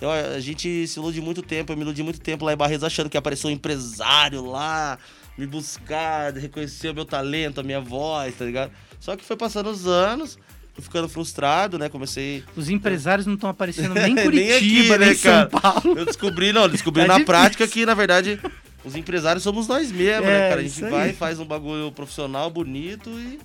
Eu, 0.00 0.10
a 0.10 0.38
gente 0.40 0.86
se 0.86 0.98
ilude 0.98 1.22
muito 1.22 1.40
tempo, 1.40 1.72
eu 1.72 1.76
me 1.76 1.82
iludi 1.82 2.02
muito 2.02 2.20
tempo 2.20 2.44
lá 2.44 2.52
em 2.52 2.56
Barretos 2.56 2.84
achando 2.84 3.08
que 3.08 3.16
apareceu 3.16 3.48
um 3.48 3.52
empresário 3.52 4.44
lá, 4.44 4.98
me 5.38 5.46
buscar, 5.46 6.34
reconhecer 6.34 6.90
o 6.90 6.94
meu 6.94 7.06
talento, 7.06 7.60
a 7.60 7.62
minha 7.62 7.80
voz, 7.80 8.36
tá 8.36 8.44
ligado? 8.44 8.72
Só 9.00 9.16
que 9.16 9.24
foi 9.24 9.36
passando 9.36 9.70
os 9.70 9.86
anos, 9.86 10.38
fui 10.74 10.82
ficando 10.84 11.08
frustrado, 11.08 11.78
né? 11.78 11.88
Comecei. 11.88 12.44
Os 12.56 12.68
empresários 12.68 13.26
não 13.26 13.34
estão 13.34 13.48
aparecendo 13.48 13.94
nem 13.94 14.12
em 14.12 14.14
Nem 14.14 14.24
Curitiba, 14.24 14.56
aqui, 14.56 14.88
nem, 14.88 14.98
né, 14.98 15.12
em 15.12 15.14
São 15.16 15.32
cara? 15.32 15.46
Paulo. 15.48 15.98
Eu 15.98 16.04
descobri, 16.04 16.52
não, 16.52 16.68
descobri 16.68 17.02
Tá 17.02 17.06
na 17.08 17.14
difícil. 17.14 17.26
prática 17.26 17.66
que, 17.68 17.86
na 17.86 17.94
verdade, 17.94 18.40
os 18.84 18.94
empresários 18.94 19.42
somos 19.42 19.66
nós 19.68 19.90
mesmos, 19.90 20.28
É, 20.28 20.32
né, 20.40 20.48
cara? 20.48 20.60
A 20.60 20.64
gente 20.64 20.84
aí. 20.84 20.90
vai, 20.90 21.12
faz 21.12 21.38
um 21.40 21.44
bagulho 21.44 21.90
profissional, 21.92 22.50
bonito 22.50 23.08
e 23.10 23.38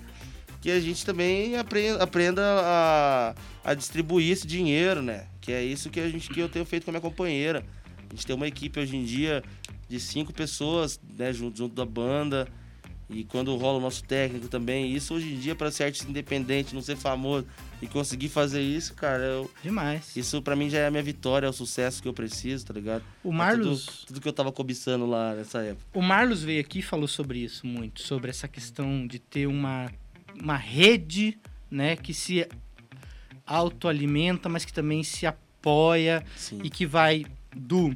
que 0.60 0.70
a 0.70 0.78
gente 0.78 1.06
também 1.06 1.56
aprenda, 1.56 2.02
aprenda 2.02 2.42
a, 2.44 3.34
a 3.64 3.72
distribuir 3.74 4.30
esse 4.32 4.46
dinheiro, 4.46 5.00
né? 5.00 5.24
Que 5.40 5.52
é 5.52 5.64
isso 5.64 5.88
que, 5.88 5.98
a 5.98 6.08
gente, 6.08 6.28
que 6.28 6.38
eu 6.40 6.48
tenho 6.50 6.66
feito 6.66 6.84
com 6.84 6.90
a 6.90 6.92
minha 6.92 7.00
companheira. 7.00 7.64
A 8.10 8.14
gente 8.14 8.26
tem 8.26 8.36
uma 8.36 8.46
equipe 8.46 8.78
hoje 8.78 8.94
em 8.96 9.02
dia 9.04 9.42
de 9.88 9.98
cinco 9.98 10.32
pessoas, 10.34 11.00
né, 11.18 11.32
junto, 11.32 11.56
junto 11.56 11.74
da 11.74 11.86
banda. 11.86 12.46
E 13.12 13.24
quando 13.24 13.56
rola 13.56 13.78
o 13.78 13.80
nosso 13.80 14.04
técnico 14.04 14.46
também, 14.46 14.94
isso 14.94 15.14
hoje 15.14 15.32
em 15.34 15.38
dia, 15.38 15.54
para 15.56 15.70
ser 15.72 15.82
artista 15.84 16.08
independente, 16.08 16.72
não 16.74 16.80
ser 16.80 16.96
famoso 16.96 17.44
e 17.82 17.86
conseguir 17.88 18.28
fazer 18.28 18.62
isso, 18.62 18.94
cara, 18.94 19.24
eu, 19.24 19.50
Demais. 19.62 20.16
isso 20.16 20.40
para 20.40 20.54
mim 20.54 20.70
já 20.70 20.78
é 20.78 20.86
a 20.86 20.90
minha 20.92 21.02
vitória, 21.02 21.46
é 21.46 21.50
o 21.50 21.52
sucesso 21.52 22.00
que 22.00 22.06
eu 22.06 22.12
preciso, 22.14 22.66
tá 22.66 22.72
ligado? 22.74 23.02
O 23.24 23.32
É 23.32 23.34
Marlos, 23.34 23.84
Tudo, 23.86 24.06
tudo 24.06 24.20
que 24.20 24.28
eu 24.28 24.32
tava 24.32 24.52
cobiçando 24.52 25.06
lá 25.06 25.34
nessa 25.34 25.60
época. 25.60 25.84
o 25.92 26.00
Marlos 26.00 26.42
veio 26.44 26.60
aqui 26.60 26.78
e 26.78 26.82
falou 26.82 27.08
sobre 27.08 27.40
isso 27.40 27.66
muito, 27.66 28.00
sobre 28.00 28.30
essa 28.30 28.46
questão 28.46 29.04
de 29.06 29.18
ter 29.18 29.46
uma, 29.48 29.90
uma 30.40 30.56
rede, 30.56 31.36
né, 31.70 31.96
que 31.96 32.14
se 32.14 32.46
autoalimenta, 33.44 34.48
mas 34.48 34.64
que 34.64 34.72
também 34.72 35.02
se 35.02 35.26
apoia 35.26 36.24
Sim. 36.36 36.60
e 36.62 36.70
que 36.70 36.86
vai 36.86 37.26
do 37.56 37.92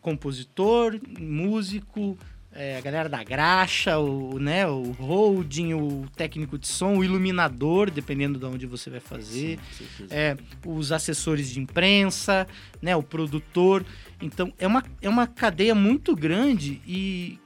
compositor, 0.00 0.98
músico, 1.18 2.18
é, 2.56 2.78
a 2.78 2.80
galera 2.80 3.08
da 3.08 3.22
graxa, 3.22 3.98
o, 3.98 4.38
né, 4.38 4.66
o 4.66 4.92
holding, 4.92 5.74
o 5.74 6.06
técnico 6.16 6.58
de 6.58 6.66
som, 6.66 6.96
o 6.96 7.04
iluminador, 7.04 7.90
dependendo 7.90 8.38
de 8.38 8.46
onde 8.46 8.66
você 8.66 8.88
vai 8.88 9.00
fazer, 9.00 9.58
Sim, 9.76 10.06
é, 10.10 10.36
os 10.64 10.90
assessores 10.90 11.50
de 11.50 11.60
imprensa, 11.60 12.46
né, 12.80 12.96
o 12.96 13.02
produtor. 13.02 13.84
Então, 14.20 14.52
é 14.58 14.66
uma, 14.66 14.82
é 15.02 15.08
uma 15.08 15.26
cadeia 15.26 15.74
muito 15.74 16.16
grande 16.16 16.80
e 16.86 17.38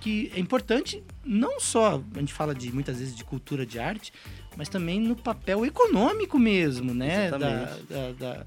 que 0.00 0.30
é 0.34 0.40
importante 0.40 1.02
não 1.24 1.60
só, 1.60 2.02
a 2.14 2.18
gente 2.18 2.32
fala 2.32 2.54
de 2.54 2.72
muitas 2.72 2.98
vezes 2.98 3.14
de 3.14 3.24
cultura 3.24 3.66
de 3.66 3.78
arte, 3.78 4.12
mas 4.56 4.68
também 4.68 5.00
no 5.00 5.14
papel 5.14 5.64
econômico 5.64 6.38
mesmo, 6.38 6.92
né, 6.92 7.30
da, 7.30 7.36
Exatamente. 7.36 7.82
da, 7.88 8.12
da, 8.12 8.44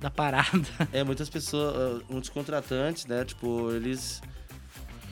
da 0.00 0.10
parada. 0.10 0.68
É, 0.92 1.02
muitas 1.02 1.28
pessoas, 1.28 1.74
ah, 1.74 2.04
muitos 2.08 2.30
contratantes, 2.30 3.06
né, 3.06 3.24
tipo, 3.24 3.72
eles 3.72 4.20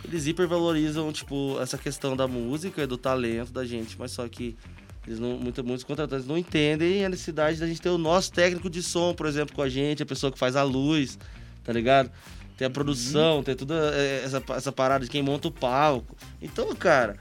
eles 0.04 0.26
hipervalorizam, 0.26 1.12
tipo, 1.12 1.58
essa 1.60 1.76
questão 1.78 2.16
da 2.16 2.26
música 2.28 2.82
e 2.82 2.86
do 2.86 2.96
talento 2.96 3.52
da 3.52 3.64
gente, 3.64 3.96
mas 3.98 4.10
só 4.12 4.26
que 4.28 4.56
eles 5.06 5.18
não, 5.18 5.38
muita- 5.38 5.62
muitos 5.62 5.84
contratantes 5.84 6.26
não 6.26 6.36
entendem 6.36 7.04
a 7.04 7.08
necessidade 7.08 7.58
da 7.58 7.66
gente 7.66 7.80
ter 7.80 7.88
o 7.90 7.98
nosso 7.98 8.30
técnico 8.32 8.68
de 8.70 8.82
som, 8.82 9.14
por 9.14 9.26
exemplo, 9.26 9.54
com 9.54 9.62
a 9.62 9.68
gente, 9.68 10.02
a 10.02 10.06
pessoa 10.06 10.30
que 10.30 10.38
faz 10.38 10.54
a 10.56 10.62
luz, 10.62 11.18
tá 11.64 11.72
ligado? 11.72 12.10
Tem 12.56 12.66
a 12.66 12.70
produção, 12.70 13.42
tem 13.42 13.54
toda 13.54 13.74
eh, 13.94 14.22
essa, 14.24 14.42
essa 14.50 14.72
parada 14.72 15.04
de 15.04 15.10
quem 15.10 15.22
monta 15.22 15.48
o 15.48 15.50
palco. 15.50 16.16
Então, 16.42 16.74
cara, 16.74 17.16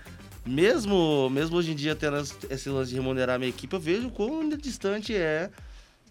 mesmo, 0.45 1.30
mesmo 1.30 1.57
hoje 1.57 1.71
em 1.71 1.75
dia 1.75 1.95
tendo 1.95 2.17
esse 2.49 2.69
lance 2.69 2.89
de 2.89 2.95
remunerar 2.95 3.36
a 3.36 3.39
minha 3.39 3.49
equipe, 3.49 3.73
eu 3.73 3.80
vejo 3.80 4.07
o 4.07 4.11
quão 4.11 4.49
distante 4.49 5.13
é 5.15 5.49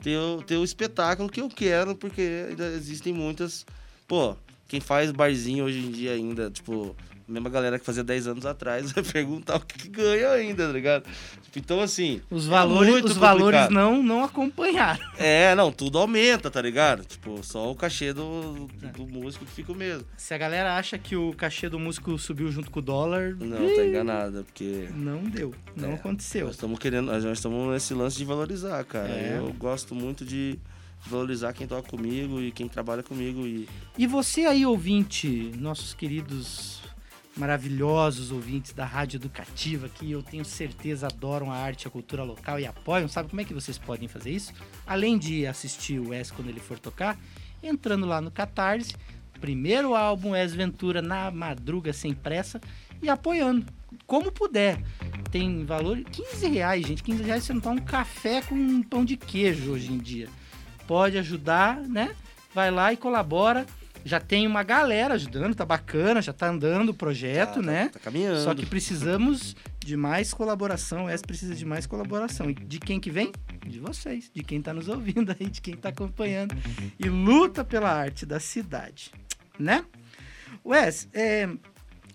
ter, 0.03 0.17
o- 0.19 0.43
ter 0.43 0.57
o 0.57 0.65
espetáculo 0.65 1.29
que 1.29 1.41
eu 1.41 1.49
quero, 1.49 1.95
porque 1.97 2.47
ainda 2.51 2.67
existem 2.69 3.13
muitas. 3.13 3.67
Pô, 4.07 4.37
quem 4.69 4.81
faz 4.81 5.11
barzinho 5.11 5.65
hoje 5.65 5.79
em 5.79 5.91
dia 5.91 6.13
ainda, 6.13 6.51
tipo, 6.51 6.95
a 7.29 7.33
mesma 7.33 7.51
galera 7.51 7.77
que 7.79 7.85
fazia 7.85 8.05
10 8.05 8.29
anos 8.29 8.47
atrás 8.47 8.91
vai 8.93 9.03
perguntar 9.03 9.57
o 9.57 9.61
que, 9.61 9.79
que 9.79 9.89
ganha 9.89 10.31
ainda, 10.31 10.67
tá 10.67 10.73
ligado? 10.73 11.05
Tipo, 11.43 11.59
então, 11.59 11.81
assim. 11.81 12.21
Os 12.31 12.47
é 12.47 12.51
valores, 12.51 12.91
muito 12.91 13.07
os 13.07 13.17
valores 13.17 13.69
não, 13.71 14.03
não 14.03 14.23
acompanharam. 14.25 15.05
É, 15.19 15.55
não, 15.55 15.73
tudo 15.73 15.99
aumenta, 15.99 16.51
tá 16.51 16.61
ligado? 16.61 17.05
Tipo, 17.05 17.43
só 17.43 17.71
o 17.71 17.75
cachê 17.75 18.13
do, 18.13 18.69
do 18.95 19.07
músico 19.07 19.45
que 19.45 19.51
fica 19.51 19.73
o 19.73 19.75
mesmo. 19.75 20.05
Se 20.17 20.35
a 20.35 20.39
galera 20.39 20.77
acha 20.77 20.99
que 20.99 21.17
o 21.17 21.33
cachê 21.33 21.69
do 21.69 21.79
músico 21.79 22.17
subiu 22.19 22.51
junto 22.53 22.71
com 22.71 22.79
o 22.81 22.83
dólar, 22.83 23.35
Não, 23.41 23.57
tá 23.75 23.85
enganada, 23.85 24.45
porque. 24.45 24.89
não 24.95 25.25
deu, 25.25 25.55
não 25.75 25.93
É, 25.93 25.95
aconteceu. 25.95 26.47
Nós 26.47 26.55
estamos 26.55 26.79
querendo, 26.79 27.07
nós 27.07 27.25
estamos 27.25 27.73
nesse 27.73 27.95
lance 27.95 28.17
de 28.19 28.25
valorizar, 28.25 28.85
cara. 28.85 29.09
É. 29.09 29.39
Eu 29.39 29.53
gosto 29.55 29.95
muito 29.95 30.25
de 30.25 30.59
valorizar 31.05 31.53
quem 31.53 31.67
toca 31.67 31.89
comigo 31.89 32.41
e 32.41 32.51
quem 32.51 32.69
trabalha 32.69 33.03
comigo 33.03 33.47
e 33.47 33.69
E 33.97 34.07
você 34.07 34.47
aí, 34.47 34.65
ouvinte, 34.65 35.53
nossos 35.59 35.95
queridos 35.95 36.83
maravilhosos 37.37 38.33
ouvintes 38.33 38.73
da 38.73 38.87
Rádio 38.87 39.19
Educativa, 39.19 39.89
que 39.89 40.11
eu 40.11 40.23
tenho 40.23 40.45
certeza 40.45 41.07
adoram 41.07 41.53
a 41.53 41.57
arte 41.57 41.85
e 41.85 41.89
a 41.89 41.91
cultura 41.91 42.23
local 42.23 42.59
e 42.59 42.67
apoiam, 42.67 43.09
sabe 43.09 43.29
como 43.29 43.41
é 43.41 43.45
que 43.45 43.53
vocês 43.53 43.77
podem 43.77 44.09
fazer 44.09 44.31
isso? 44.31 44.53
Além 44.87 45.19
de 45.19 45.47
assistir 45.47 45.99
o 45.99 46.09
Wes 46.09 46.31
quando 46.31 46.49
ele 46.49 46.61
for 46.61 46.79
tocar, 46.79 47.19
entrando 47.63 48.07
lá 48.07 48.21
no 48.21 48.31
Catarse, 48.31 48.97
primeiro 49.41 49.95
álbum 49.95 50.31
Wes 50.31 50.55
Ventura 50.55 51.03
na 51.03 51.31
madruga 51.31 51.93
sem 51.93 52.15
pressa 52.15 52.61
e 53.03 53.09
apoiando, 53.09 53.67
como 54.07 54.33
puder. 54.33 54.83
Tem 55.31 55.65
valor 55.65 56.03
15 56.03 56.47
reais, 56.49 56.87
gente. 56.87 57.03
15 57.03 57.23
reais 57.23 57.45
você 57.45 57.53
não 57.53 57.61
toma 57.61 57.81
um 57.81 57.85
café 57.85 58.41
com 58.41 58.55
um 58.55 58.83
pão 58.83 59.05
de 59.05 59.17
queijo 59.17 59.73
hoje 59.73 59.93
em 59.93 59.99
dia. 59.99 60.29
Pode 60.87 61.19
ajudar, 61.19 61.81
né? 61.81 62.15
Vai 62.55 62.71
lá 62.71 62.93
e 62.93 62.97
colabora. 62.97 63.67
Já 64.05 64.21
tem 64.21 64.47
uma 64.47 64.63
galera 64.63 65.15
ajudando, 65.15 65.55
tá 65.55 65.65
bacana, 65.65 66.23
já 66.23 66.33
tá 66.33 66.49
andando 66.49 66.91
o 66.91 66.95
projeto, 66.95 67.57
tá, 67.57 67.63
né? 67.63 67.85
Tá, 67.87 67.95
tá 67.95 67.99
caminhando. 67.99 68.41
Só 68.45 68.55
que 68.55 68.65
precisamos 68.65 69.57
de 69.81 69.97
mais 69.97 70.33
colaboração. 70.33 71.07
O 71.07 71.09
S 71.09 71.25
precisa 71.25 71.57
de 71.57 71.65
mais 71.65 71.87
colaboração. 71.87 72.49
E 72.49 72.55
de 72.55 72.79
quem 72.79 73.01
que 73.01 73.11
vem? 73.11 73.33
De 73.67 73.81
vocês, 73.81 74.31
de 74.33 74.45
quem 74.45 74.63
tá 74.63 74.73
nos 74.73 74.87
ouvindo 74.87 75.35
aí, 75.39 75.51
de 75.51 75.61
quem 75.61 75.77
tá 75.77 75.89
acompanhando 75.89 76.55
e 76.99 77.09
luta 77.09 77.65
pela 77.65 77.91
arte 77.91 78.25
da 78.25 78.39
cidade, 78.39 79.11
né? 79.59 79.85
Wes, 80.65 81.09
é, 81.13 81.49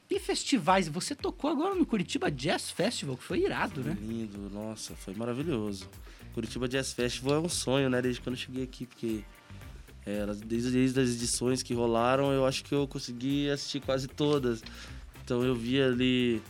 e 0.09 0.19
festivais? 0.19 0.87
Você 0.87 1.15
tocou 1.15 1.49
agora 1.49 1.75
no 1.75 1.85
Curitiba 1.85 2.29
Jazz 2.29 2.71
Festival, 2.71 3.17
que 3.17 3.23
foi 3.23 3.39
irado, 3.43 3.81
né? 3.81 3.97
Lindo, 4.01 4.49
nossa, 4.49 4.93
foi 4.95 5.13
maravilhoso. 5.13 5.89
Curitiba 6.33 6.67
Jazz 6.67 6.93
Festival 6.93 7.35
é 7.35 7.39
um 7.39 7.49
sonho, 7.49 7.89
né? 7.89 8.01
Desde 8.01 8.21
quando 8.21 8.35
eu 8.35 8.41
cheguei 8.41 8.63
aqui, 8.63 8.85
porque 8.85 9.23
é, 10.05 10.25
desde, 10.45 10.71
desde 10.71 10.99
as 10.99 11.09
edições 11.09 11.61
que 11.61 11.73
rolaram, 11.73 12.31
eu 12.31 12.45
acho 12.45 12.63
que 12.63 12.73
eu 12.73 12.87
consegui 12.87 13.49
assistir 13.49 13.81
quase 13.81 14.07
todas. 14.07 14.63
Então 15.23 15.43
eu 15.43 15.55
vi 15.55 15.81
ali 15.81 16.41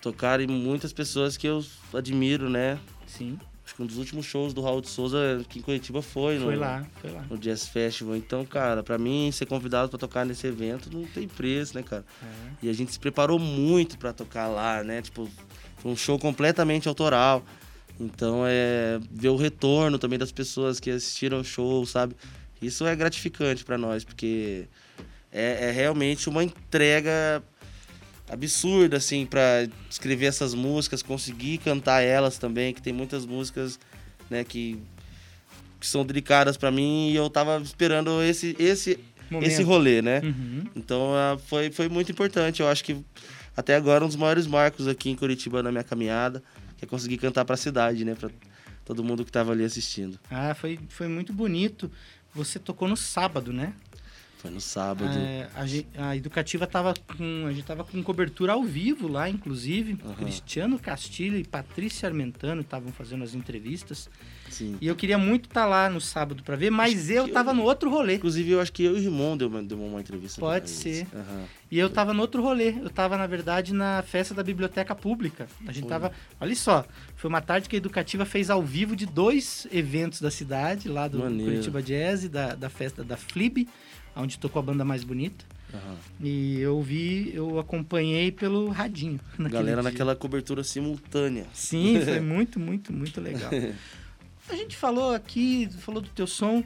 tocarem 0.00 0.46
muitas 0.46 0.92
pessoas 0.92 1.36
que 1.36 1.46
eu 1.46 1.64
admiro, 1.92 2.50
né? 2.50 2.78
Sim, 3.06 3.38
Acho 3.72 3.76
que 3.76 3.82
um 3.82 3.86
dos 3.86 3.96
últimos 3.96 4.26
shows 4.26 4.52
do 4.52 4.60
Raul 4.60 4.82
de 4.82 4.88
Souza 4.88 5.38
aqui 5.40 5.60
em 5.60 5.62
Curitiba 5.62 6.02
foi, 6.02 6.38
foi 6.38 6.54
no, 6.56 6.60
lá, 6.60 6.84
foi 7.00 7.10
lá. 7.10 7.24
no 7.30 7.38
Jazz 7.38 7.66
Festival. 7.68 8.16
Então, 8.16 8.44
cara, 8.44 8.82
pra 8.82 8.98
mim 8.98 9.30
ser 9.32 9.46
convidado 9.46 9.88
pra 9.88 9.98
tocar 9.98 10.26
nesse 10.26 10.46
evento 10.46 10.90
não 10.92 11.04
tem 11.04 11.26
preço, 11.26 11.74
né, 11.76 11.82
cara? 11.82 12.04
É. 12.22 12.26
E 12.66 12.68
a 12.68 12.72
gente 12.72 12.92
se 12.92 12.98
preparou 12.98 13.38
muito 13.38 13.96
pra 13.96 14.12
tocar 14.12 14.48
lá, 14.48 14.82
né? 14.84 15.00
Tipo, 15.00 15.26
foi 15.78 15.90
um 15.90 15.96
show 15.96 16.18
completamente 16.18 16.86
autoral. 16.86 17.42
Então, 18.02 18.42
é 18.46 18.98
ver 19.10 19.28
o 19.28 19.36
retorno 19.36 19.98
também 19.98 20.18
das 20.18 20.32
pessoas 20.32 20.80
que 20.80 20.90
assistiram 20.90 21.40
o 21.40 21.44
show, 21.44 21.86
sabe? 21.86 22.16
Isso 22.60 22.86
é 22.86 22.94
gratificante 22.96 23.64
pra 23.64 23.78
nós, 23.78 24.04
porque 24.04 24.66
é, 25.30 25.68
é 25.68 25.70
realmente 25.70 26.28
uma 26.28 26.42
entrega 26.42 27.42
absurda, 28.28 28.96
assim, 28.96 29.26
pra 29.26 29.68
escrever 29.90 30.26
essas 30.26 30.54
músicas, 30.54 31.02
conseguir 31.02 31.58
cantar 31.58 32.00
elas 32.00 32.38
também, 32.38 32.72
que 32.72 32.82
tem 32.82 32.92
muitas 32.92 33.26
músicas, 33.26 33.78
né, 34.30 34.42
que, 34.42 34.78
que 35.78 35.86
são 35.86 36.04
delicadas 36.04 36.56
pra 36.56 36.70
mim 36.70 37.10
e 37.10 37.16
eu 37.16 37.28
tava 37.28 37.60
esperando 37.62 38.22
esse, 38.22 38.56
esse, 38.58 38.98
Momento. 39.30 39.50
esse 39.50 39.62
rolê, 39.62 40.00
né? 40.02 40.20
Uhum. 40.24 40.64
Então 40.74 41.12
foi, 41.46 41.70
foi 41.70 41.88
muito 41.88 42.10
importante. 42.10 42.60
Eu 42.60 42.68
acho 42.68 42.84
que 42.84 42.96
até 43.56 43.74
agora 43.74 44.04
um 44.04 44.08
dos 44.08 44.16
maiores 44.16 44.46
marcos 44.46 44.88
aqui 44.88 45.10
em 45.10 45.16
Curitiba 45.16 45.62
na 45.62 45.70
minha 45.70 45.84
caminhada, 45.84 46.42
é 46.82 46.86
conseguir 46.86 47.16
cantar 47.18 47.44
pra 47.44 47.56
cidade, 47.56 48.04
né? 48.04 48.14
Pra 48.14 48.28
todo 48.84 49.04
mundo 49.04 49.24
que 49.24 49.32
tava 49.32 49.52
ali 49.52 49.64
assistindo. 49.64 50.18
Ah, 50.30 50.54
foi, 50.54 50.78
foi 50.88 51.08
muito 51.08 51.32
bonito. 51.32 51.90
Você 52.34 52.58
tocou 52.58 52.88
no 52.88 52.96
sábado, 52.96 53.52
né? 53.52 53.72
Foi 54.42 54.50
no 54.50 54.60
sábado. 54.60 55.08
É, 55.16 55.48
a, 55.96 56.08
a 56.08 56.16
Educativa 56.16 56.66
tava 56.66 56.92
com. 57.16 57.46
A 57.46 57.52
gente 57.52 57.64
tava 57.64 57.84
com 57.84 58.02
cobertura 58.02 58.54
ao 58.54 58.64
vivo 58.64 59.06
lá, 59.06 59.30
inclusive. 59.30 59.96
Aham. 60.04 60.14
Cristiano 60.16 60.80
Castilho 60.80 61.38
e 61.38 61.44
Patrícia 61.44 62.08
Armentano 62.08 62.62
estavam 62.62 62.90
fazendo 62.90 63.22
as 63.22 63.34
entrevistas. 63.36 64.10
Sim. 64.50 64.76
E 64.80 64.86
eu 64.88 64.96
queria 64.96 65.16
muito 65.16 65.48
estar 65.48 65.64
lá 65.64 65.88
no 65.88 66.00
sábado 66.00 66.42
para 66.42 66.56
ver, 66.56 66.70
mas 66.70 67.08
eu 67.08 67.26
que 67.26 67.30
tava 67.30 67.52
eu- 67.52 67.54
no 67.54 67.62
outro 67.62 67.88
rolê. 67.88 68.16
Inclusive, 68.16 68.50
eu 68.50 68.60
acho 68.60 68.72
que 68.72 68.82
eu 68.82 68.96
e 68.96 68.98
o 68.98 69.02
Rimon 69.02 69.36
deu 69.36 69.46
uma, 69.46 69.62
deu 69.62 69.80
uma 69.80 70.00
entrevista. 70.00 70.40
Pode 70.40 70.68
ser. 70.68 71.06
Aham. 71.14 71.44
E 71.70 71.78
eu 71.78 71.88
tava 71.88 72.12
no 72.12 72.20
outro 72.20 72.42
rolê. 72.42 72.70
Eu 72.70 72.90
tava, 72.90 73.16
na 73.16 73.28
verdade, 73.28 73.72
na 73.72 74.02
festa 74.02 74.34
da 74.34 74.42
Biblioteca 74.42 74.92
Pública. 74.92 75.46
A 75.68 75.70
gente 75.72 75.82
Foi. 75.82 75.88
tava. 75.88 76.10
Olha 76.40 76.56
só, 76.56 76.84
foi 77.14 77.28
uma 77.28 77.40
tarde 77.40 77.68
que 77.68 77.76
a 77.76 77.78
Educativa 77.78 78.24
fez 78.24 78.50
ao 78.50 78.60
vivo 78.60 78.96
de 78.96 79.06
dois 79.06 79.68
eventos 79.72 80.20
da 80.20 80.32
cidade, 80.32 80.88
lá 80.88 81.06
do 81.06 81.20
Maneiro. 81.20 81.44
Curitiba 81.52 81.80
Jazz 81.80 82.24
e 82.24 82.28
da, 82.28 82.56
da 82.56 82.68
festa 82.68 83.04
da 83.04 83.16
Flib, 83.16 83.68
onde 84.16 84.38
tocou 84.38 84.60
a 84.60 84.62
banda 84.62 84.84
mais 84.84 85.04
bonita. 85.04 85.44
Aham. 85.72 85.96
E 86.20 86.60
eu 86.60 86.80
vi, 86.82 87.32
eu 87.34 87.58
acompanhei 87.58 88.30
pelo 88.30 88.68
radinho. 88.68 89.18
Galera 89.38 89.80
dia. 89.80 89.90
naquela 89.90 90.14
cobertura 90.14 90.62
simultânea. 90.62 91.46
Sim, 91.52 92.00
foi 92.04 92.20
muito, 92.20 92.60
muito, 92.60 92.92
muito 92.92 93.20
legal. 93.20 93.50
A 94.48 94.54
gente 94.54 94.76
falou 94.76 95.14
aqui, 95.14 95.68
falou 95.78 96.02
do 96.02 96.10
teu 96.10 96.26
som, 96.26 96.62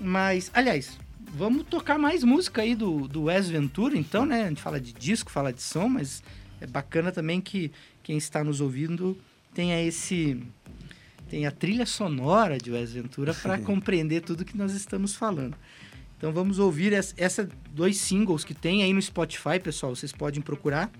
mas, 0.00 0.50
aliás, 0.52 0.98
vamos 1.34 1.64
tocar 1.66 1.98
mais 1.98 2.24
música 2.24 2.62
aí 2.62 2.74
do, 2.74 3.06
do 3.06 3.24
Wes 3.24 3.48
Ventura, 3.48 3.96
então, 3.96 4.26
né? 4.26 4.44
A 4.44 4.48
gente 4.48 4.62
fala 4.62 4.80
de 4.80 4.92
disco, 4.92 5.30
fala 5.30 5.52
de 5.52 5.62
som, 5.62 5.88
mas 5.88 6.22
é 6.60 6.66
bacana 6.66 7.12
também 7.12 7.40
que 7.40 7.70
quem 8.02 8.16
está 8.16 8.42
nos 8.42 8.60
ouvindo 8.60 9.16
tenha 9.54 9.80
esse 9.82 10.42
tem 11.28 11.46
a 11.46 11.50
trilha 11.50 11.84
sonora 11.84 12.56
de 12.56 12.70
Wes 12.70 12.92
Ventura 12.92 13.34
para 13.34 13.58
compreender 13.60 14.22
tudo 14.22 14.44
que 14.44 14.56
nós 14.56 14.72
estamos 14.72 15.14
falando. 15.14 15.54
Então 16.18 16.32
vamos 16.32 16.58
ouvir 16.58 16.92
essa 16.92 17.48
dois 17.70 17.96
singles 17.96 18.42
que 18.42 18.52
tem 18.52 18.82
aí 18.82 18.92
no 18.92 19.00
Spotify, 19.00 19.60
pessoal. 19.62 19.94
Vocês 19.94 20.10
podem 20.10 20.42
procurar. 20.42 20.90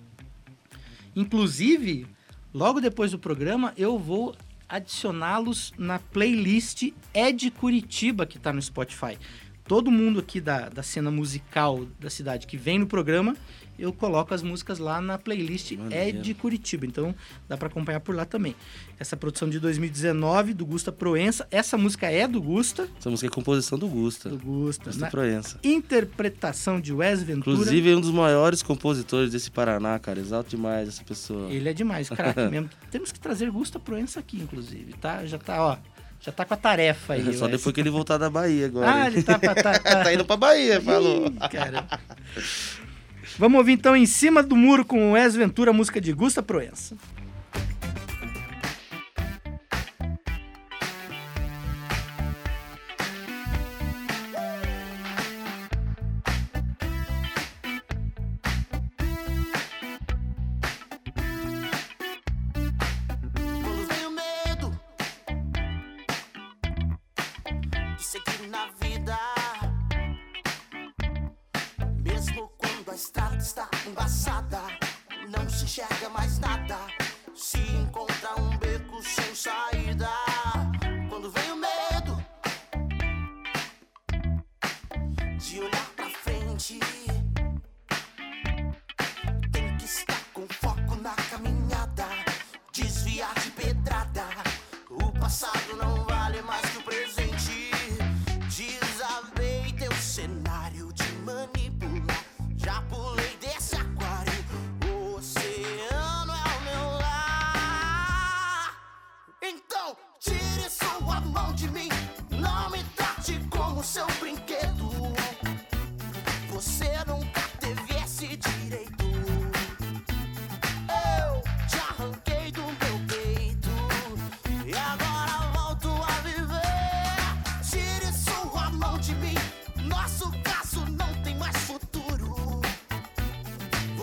Inclusive, 1.15 2.07
logo 2.55 2.81
depois 2.81 3.11
do 3.11 3.19
programa, 3.19 3.75
eu 3.77 3.99
vou 3.99 4.37
adicioná-los 4.69 5.73
na 5.77 5.99
playlist 5.99 6.93
Ed 7.13 7.51
Curitiba 7.51 8.27
que 8.27 8.37
está 8.37 8.53
no 8.53 8.63
Spotify. 8.63 9.19
Todo 9.65 9.91
mundo 9.91 10.21
aqui 10.21 10.41
da, 10.41 10.69
da 10.69 10.85
cena 10.85 11.11
musical 11.11 11.85
da 11.99 12.09
cidade 12.09 12.47
que 12.47 12.57
vem 12.57 12.79
no 12.79 12.87
programa, 12.87 13.37
eu 13.79 13.93
coloco 13.93 14.35
as 14.35 14.43
músicas 14.43 14.79
lá 14.79 15.01
na 15.01 15.17
playlist 15.19 15.73
Maneiro. 15.73 16.19
Ed 16.19 16.35
Curitiba. 16.35 16.85
Então 16.87 17.15
dá 17.49 17.57
para 17.57 17.69
acompanhar 17.69 18.01
por 18.01 18.15
lá 18.15 18.25
também. 18.25 18.55
Essa 18.99 19.17
produção 19.17 19.49
de 19.49 19.61
2019 19.61 20.53
do 20.55 20.67
Gusta 20.67 20.91
Proença. 20.91 21.47
Essa 21.51 21.79
música 21.79 22.11
é 22.11 22.27
do 22.27 22.41
Gusta. 22.43 22.89
Essa 22.99 23.09
música 23.11 23.27
é 23.29 23.31
composição 23.31 23.79
do 23.79 23.87
Gusta. 23.89 24.29
Do 24.29 24.39
Gusta. 24.39 24.85
Gusta 24.87 25.01
Na 25.05 25.11
Proença. 25.11 25.59
interpretação 25.63 26.81
de 26.81 26.93
Wes 26.93 27.23
Ventura. 27.23 27.55
Inclusive, 27.57 27.93
é 27.93 27.97
um 27.97 28.01
dos 28.01 28.11
maiores 28.11 28.63
compositores 28.63 29.31
desse 29.33 29.51
Paraná, 29.51 29.99
cara. 29.99 30.19
Exalto 30.19 30.51
demais 30.51 30.89
essa 30.89 31.05
pessoa. 31.05 31.51
Ele 31.51 31.69
é 31.69 31.73
demais, 31.73 32.09
craque 32.09 32.41
mesmo. 32.51 32.69
Temos 32.91 33.13
que 33.13 33.21
trazer 33.21 33.51
Gusta 33.51 33.79
Proença 33.79 34.19
aqui, 34.21 34.39
inclusive, 34.39 34.95
tá? 34.95 35.25
Já 35.27 35.39
tá, 35.39 35.65
ó. 35.65 35.77
Já 36.21 36.33
tá 36.33 36.45
com 36.45 36.53
a 36.53 36.57
tarefa 36.57 37.13
aí. 37.13 37.33
Só 37.33 37.45
Wes. 37.45 37.57
depois 37.57 37.73
que 37.73 37.81
ele 37.81 37.91
voltar 37.91 38.19
da 38.19 38.29
Bahia 38.29 38.67
agora. 38.67 38.93
Ah, 38.93 39.07
ele 39.07 39.23
tá, 39.23 39.39
pra- 39.39 39.55
tá, 39.55 39.79
tá. 39.79 40.03
tá 40.03 40.13
indo 40.13 40.25
pra 40.25 40.37
Bahia, 40.37 40.81
falou. 40.83 41.29
Ih, 41.29 41.49
cara. 41.49 41.87
Vamos 43.39 43.59
ouvir 43.59 43.75
então 43.75 43.95
em 43.95 44.05
cima 44.05 44.43
do 44.43 44.57
muro 44.57 44.85
com 44.85 45.13
Wes 45.13 45.37
Ventura, 45.37 45.73
música 45.73 46.01
de 46.01 46.13
Gusta 46.13 46.43
Proença. 46.43 46.97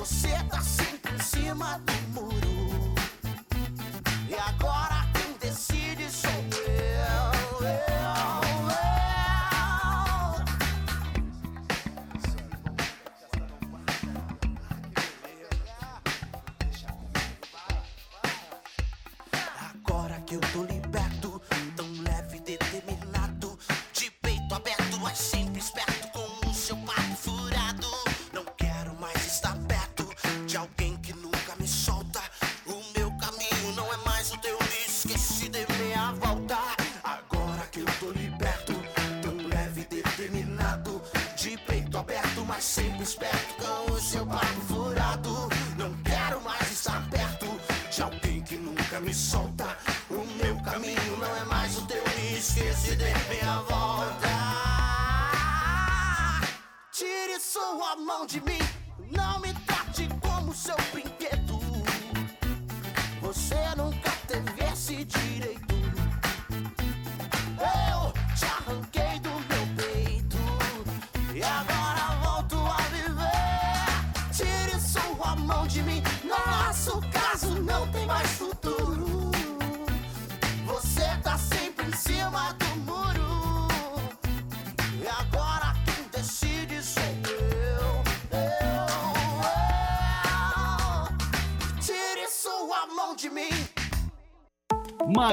Você 0.06 0.28
tá 0.52 0.62
sempre 0.62 1.16
em 1.16 1.20
cima 1.20 1.80
do 1.80 2.05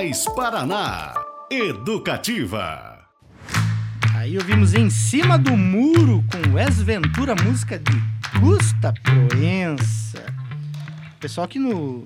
Mais 0.03 0.25
Paraná. 0.25 1.15
Educativa. 1.49 3.07
Aí 4.17 4.37
ouvimos 4.37 4.75
em 4.75 4.91
cima 4.91 5.39
do 5.39 5.57
muro 5.57 6.25
com 6.29 6.55
Wes 6.55 6.83
Ventura, 6.83 7.37
música 7.37 7.79
de 7.79 8.41
Gusta 8.41 8.93
Proença. 8.95 10.27
Pessoal 11.21 11.45
aqui 11.45 11.61
no, 11.61 12.05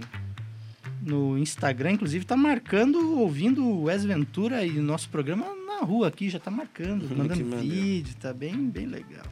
no 1.01 1.38
Instagram, 1.38 1.92
inclusive, 1.92 2.26
tá 2.26 2.36
marcando, 2.36 3.18
ouvindo 3.18 3.64
o 3.64 3.84
Wes 3.84 4.05
Ventura 4.05 4.66
e 4.66 4.72
nosso 4.72 5.09
programa 5.09 5.47
na 5.66 5.78
rua 5.78 6.09
aqui, 6.09 6.28
já 6.28 6.38
tá 6.38 6.51
marcando, 6.51 7.09
Que 7.09 7.14
mandando 7.14 7.57
vídeo, 7.57 8.14
tá 8.20 8.34
bem, 8.34 8.68
bem 8.68 8.84
legal. 8.84 9.24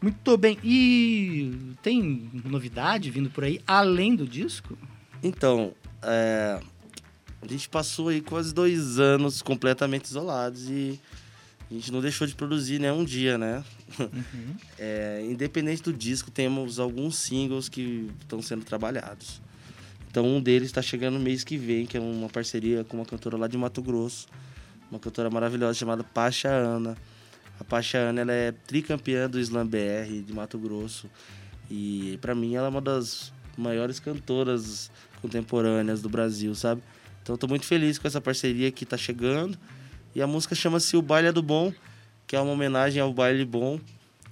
Muito 0.00 0.38
bem. 0.38 0.56
E 0.64 1.74
tem 1.82 2.30
novidade 2.46 3.10
vindo 3.10 3.28
por 3.28 3.44
aí, 3.44 3.60
além 3.66 4.16
do 4.16 4.26
disco? 4.26 4.78
Então, 5.22 5.74
é, 6.02 6.60
a 7.40 7.46
gente 7.46 7.68
passou 7.68 8.08
aí 8.08 8.20
quase 8.20 8.52
dois 8.52 8.98
anos 8.98 9.42
completamente 9.42 10.06
isolados 10.06 10.68
e 10.68 11.00
a 11.70 11.74
gente 11.74 11.92
não 11.92 12.00
deixou 12.00 12.26
de 12.26 12.34
produzir, 12.34 12.80
né? 12.80 12.92
Um 12.92 13.04
dia, 13.04 13.36
né? 13.36 13.64
É, 14.78 15.26
independente 15.28 15.82
do 15.82 15.92
disco, 15.92 16.30
temos 16.30 16.78
alguns 16.78 17.16
singles 17.16 17.68
que 17.68 18.08
estão 18.20 18.40
sendo 18.40 18.64
trabalhados. 18.64 19.40
Então, 20.10 20.24
um 20.24 20.40
deles 20.40 20.68
está 20.68 20.80
chegando 20.80 21.14
no 21.14 21.20
mês 21.20 21.42
que 21.42 21.56
vem, 21.56 21.84
que 21.84 21.96
é 21.96 22.00
uma 22.00 22.28
parceria 22.28 22.84
com 22.84 22.96
uma 22.96 23.04
cantora 23.04 23.36
lá 23.36 23.48
de 23.48 23.58
Mato 23.58 23.82
Grosso, 23.82 24.26
uma 24.90 25.00
cantora 25.00 25.28
maravilhosa 25.28 25.74
chamada 25.74 26.04
Pacha 26.04 26.48
Ana. 26.48 26.96
A 27.60 27.64
Pacha 27.64 27.98
Ana 27.98 28.20
ela 28.20 28.32
é 28.32 28.52
tricampeã 28.52 29.28
do 29.28 29.38
Slam 29.40 29.66
BR 29.66 30.22
de 30.24 30.32
Mato 30.32 30.58
Grosso 30.58 31.10
e 31.70 32.18
para 32.20 32.34
mim 32.34 32.54
ela 32.54 32.68
é 32.68 32.70
uma 32.70 32.80
das 32.80 33.32
maiores 33.56 33.98
cantoras 33.98 34.90
contemporâneas 35.20 36.00
do 36.00 36.08
Brasil, 36.08 36.54
sabe? 36.54 36.82
Então 37.28 37.34
eu 37.34 37.38
tô 37.38 37.46
muito 37.46 37.66
feliz 37.66 37.98
com 37.98 38.08
essa 38.08 38.22
parceria 38.22 38.72
que 38.72 38.86
tá 38.86 38.96
chegando. 38.96 39.58
E 40.14 40.22
a 40.22 40.26
música 40.26 40.54
chama-se 40.54 40.96
O 40.96 41.02
Baile 41.02 41.28
é 41.28 41.32
do 41.32 41.42
Bom. 41.42 41.70
que 42.26 42.34
é 42.34 42.40
uma 42.40 42.52
homenagem 42.52 43.02
ao 43.02 43.12
baile 43.12 43.44
bom, 43.44 43.78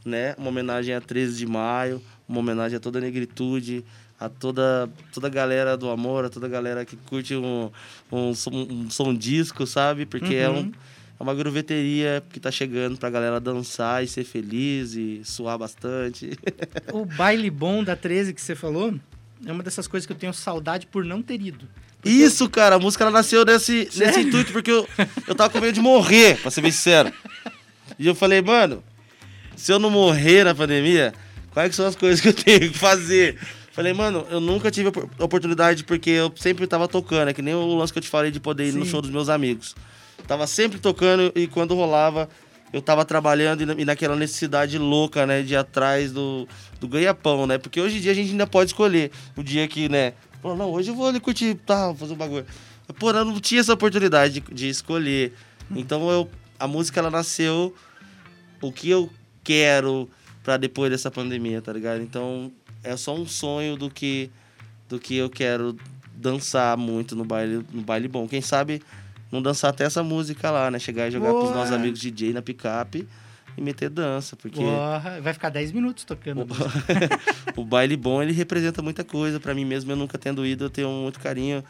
né? 0.03 0.35
Uma 0.39 0.49
homenagem 0.49 0.95
a 0.95 1.01
13 1.01 1.37
de 1.37 1.47
maio, 1.47 2.01
uma 2.27 2.39
homenagem 2.41 2.79
a 2.79 2.81
toda 2.81 2.99
a 2.99 3.03
negritude, 3.03 3.85
a 4.19 4.31
toda, 4.31 4.89
toda 5.13 5.27
a 5.27 5.31
galera 5.31 5.77
do 5.77 5.91
amor, 5.91 6.25
a 6.25 6.31
toda 6.31 6.47
a 6.47 6.49
galera 6.49 6.87
que 6.87 6.97
curte 6.97 7.35
um, 7.37 7.71
um, 8.11 8.35
som, 8.35 8.51
um 8.51 8.89
som 8.91 9.15
disco, 9.15 9.67
sabe? 9.67 10.07
Porque 10.07 10.35
é, 10.35 10.49
um, 10.49 10.57
Uhum. 10.61 10.73
é 11.21 11.23
uma 11.23 11.35
gruveteria 11.35 12.23
que 12.31 12.41
tá 12.41 12.51
chegando 12.51 12.97
pra 12.99 13.11
galera 13.11 13.39
dançar 13.39 14.03
e 14.03 14.09
ser 14.09 14.25
feliz 14.25 14.95
e 14.95 15.21
suar 15.23 15.59
bastante. 15.59 16.31
O 16.95 17.05
baile 17.05 17.51
bom 17.51 17.85
da 17.85 17.95
13 17.95 18.33
que 18.33 18.41
você 18.41 18.55
falou 18.55 18.95
é 19.45 19.53
uma 19.53 19.63
dessas 19.63 19.87
coisas 19.87 20.07
que 20.07 20.13
eu 20.15 20.17
tenho 20.17 20.33
saudade 20.33 20.87
por 20.87 21.05
não 21.05 21.21
ter 21.23 21.43
ido. 21.43 21.69
Isso, 22.09 22.49
cara, 22.49 22.77
a 22.77 22.79
música 22.79 23.05
ela 23.05 23.11
nasceu 23.11 23.45
nesse, 23.45 23.89
nesse 23.97 24.21
intuito, 24.21 24.53
porque 24.53 24.71
eu, 24.71 24.89
eu 25.27 25.35
tava 25.35 25.51
com 25.51 25.61
medo 25.61 25.73
de 25.73 25.81
morrer, 25.81 26.39
pra 26.41 26.51
ser 26.51 26.61
bem 26.61 26.71
sincero. 26.71 27.13
E 27.99 28.07
eu 28.07 28.15
falei, 28.15 28.41
mano, 28.43 28.83
se 29.57 29.73
eu 29.73 29.79
não 29.79 29.91
morrer 29.91 30.45
na 30.45 30.55
pandemia, 30.55 31.15
quais 31.53 31.75
são 31.75 31.87
as 31.87 31.97
coisas 31.97 32.21
que 32.21 32.29
eu 32.29 32.35
tenho 32.35 32.61
que 32.73 32.79
fazer? 32.79 33.39
Falei, 33.73 33.93
mano, 33.93 34.27
eu 34.31 34.41
nunca 34.41 34.71
tive 34.71 34.89
opor- 34.89 35.09
oportunidade 35.19 35.85
porque 35.85 36.11
eu 36.11 36.33
sempre 36.37 36.67
tava 36.67 36.89
tocando, 36.89 37.29
é 37.29 37.35
que 37.35 37.43
nem 37.43 37.55
o 37.55 37.75
lance 37.75 37.93
que 37.93 37.99
eu 37.99 38.03
te 38.03 38.09
falei 38.09 38.31
de 38.31 38.41
poder 38.41 38.69
ir 38.69 38.73
no 38.73 38.85
Sim. 38.85 38.91
show 38.91 39.03
dos 39.03 39.11
meus 39.11 39.29
amigos. 39.29 39.75
Tava 40.27 40.47
sempre 40.47 40.79
tocando 40.79 41.31
e 41.35 41.47
quando 41.47 41.75
rolava, 41.75 42.29
eu 42.73 42.81
tava 42.81 43.05
trabalhando 43.05 43.63
e, 43.63 43.83
e 43.83 43.85
naquela 43.85 44.17
necessidade 44.17 44.79
louca, 44.79 45.27
né, 45.27 45.43
de 45.43 45.53
ir 45.53 45.57
atrás 45.57 46.11
do, 46.11 46.49
do 46.81 46.89
ganha-pão, 46.89 47.47
né? 47.47 47.59
Porque 47.59 47.81
hoje 47.81 47.99
em 47.99 48.01
dia 48.01 48.13
a 48.13 48.15
gente 48.15 48.31
ainda 48.31 48.47
pode 48.47 48.71
escolher 48.71 49.11
o 49.37 49.43
dia 49.43 49.69
que, 49.69 49.89
né, 49.89 50.15
pô, 50.41 50.55
não, 50.55 50.71
hoje 50.71 50.91
eu 50.91 50.95
vou 50.95 51.09
ali 51.09 51.21
curtir, 51.21 51.55
tá, 51.55 51.95
fazer 51.95 52.13
um 52.13 52.17
bagulho. 52.17 52.47
Pô, 52.99 53.11
eu 53.11 53.25
não 53.25 53.41
tinha 53.41 53.61
essa 53.61 53.73
oportunidade 53.73 54.41
de, 54.41 54.55
de 54.55 54.69
escolher. 54.69 55.33
Então 55.71 56.09
eu, 56.11 56.31
a 56.59 56.67
música 56.69 57.01
ela 57.01 57.11
nasceu 57.11 57.75
o 58.61 58.73
que 58.73 58.89
eu 58.89 59.11
quero 59.43 60.09
pra 60.43 60.57
depois 60.57 60.91
dessa 60.91 61.11
pandemia, 61.11 61.61
tá 61.61 61.73
ligado? 61.73 62.01
Então 62.01 62.53
é 62.83 62.97
só 62.97 63.15
um 63.15 63.27
sonho 63.27 63.77
do 63.77 63.91
que 63.91 64.31
do 64.89 65.01
que 65.01 65.17
eu 65.17 65.29
quero 65.29 65.77
dançar 66.15 66.77
muito 66.77 67.17
no 67.17 67.25
baile, 67.25 67.67
no 67.73 67.83
baile 67.83 68.07
bom. 68.07 68.29
Quem 68.29 68.41
sabe 68.41 68.81
não 69.33 69.43
dançar 69.43 69.71
até 69.71 69.85
essa 69.85 70.03
música 70.03 70.51
lá, 70.51 70.71
né? 70.71 70.79
Chegar 70.79 71.09
e 71.09 71.11
jogar 71.11 71.31
pros 71.31 71.45
Boa! 71.45 71.57
nossos 71.57 71.73
amigos 71.73 71.99
DJ 71.99 72.33
na 72.33 72.41
picape 72.41 73.07
e 73.57 73.61
meter 73.61 73.89
dança, 73.89 74.37
porque 74.37 74.61
Porra, 74.61 75.21
vai 75.21 75.33
ficar 75.33 75.49
10 75.49 75.73
minutos 75.73 76.05
tocando. 76.05 76.47
o 77.57 77.65
baile 77.65 77.97
bom 77.97 78.23
ele 78.23 78.33
representa 78.33 78.83
muita 78.83 79.03
coisa 79.03 79.41
para 79.41 79.55
mim 79.55 79.65
mesmo 79.65 79.91
eu 79.93 79.97
nunca 79.97 80.19
tendo 80.19 80.45
ido 80.45 80.65
eu 80.65 80.71
tenho 80.71 80.91
muito 80.91 81.19
carinho 81.19 81.65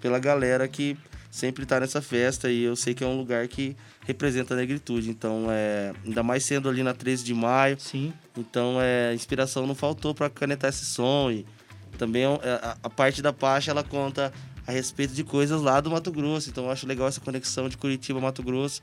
pela 0.00 0.18
galera 0.18 0.66
que 0.66 0.96
sempre 1.30 1.66
tá 1.66 1.78
nessa 1.78 2.00
festa 2.00 2.50
e 2.50 2.62
eu 2.62 2.74
sei 2.74 2.94
que 2.94 3.04
é 3.04 3.06
um 3.06 3.16
lugar 3.16 3.46
que 3.48 3.76
representa 4.06 4.54
a 4.54 4.56
negritude 4.56 5.10
então 5.10 5.46
é 5.50 5.92
ainda 6.04 6.22
mais 6.22 6.44
sendo 6.44 6.68
ali 6.68 6.82
na 6.82 6.94
13 6.94 7.24
de 7.24 7.34
maio 7.34 7.78
Sim. 7.78 8.12
então 8.36 8.78
é 8.80 9.14
inspiração 9.14 9.66
não 9.66 9.74
faltou 9.74 10.14
para 10.14 10.30
canetar 10.30 10.70
esse 10.70 10.84
som 10.84 11.30
e 11.30 11.46
também 11.98 12.22
é 12.24 12.26
é, 12.26 12.50
a, 12.62 12.76
a 12.84 12.90
parte 12.90 13.20
da 13.20 13.32
Pacha 13.32 13.70
ela 13.70 13.84
conta 13.84 14.32
a 14.66 14.72
respeito 14.72 15.12
de 15.12 15.22
coisas 15.22 15.60
lá 15.60 15.80
do 15.80 15.90
Mato 15.90 16.10
Grosso 16.10 16.48
então 16.50 16.64
eu 16.64 16.70
acho 16.70 16.86
legal 16.86 17.06
essa 17.08 17.20
conexão 17.20 17.68
de 17.68 17.76
Curitiba 17.76 18.20
Mato 18.20 18.42
Grosso 18.42 18.82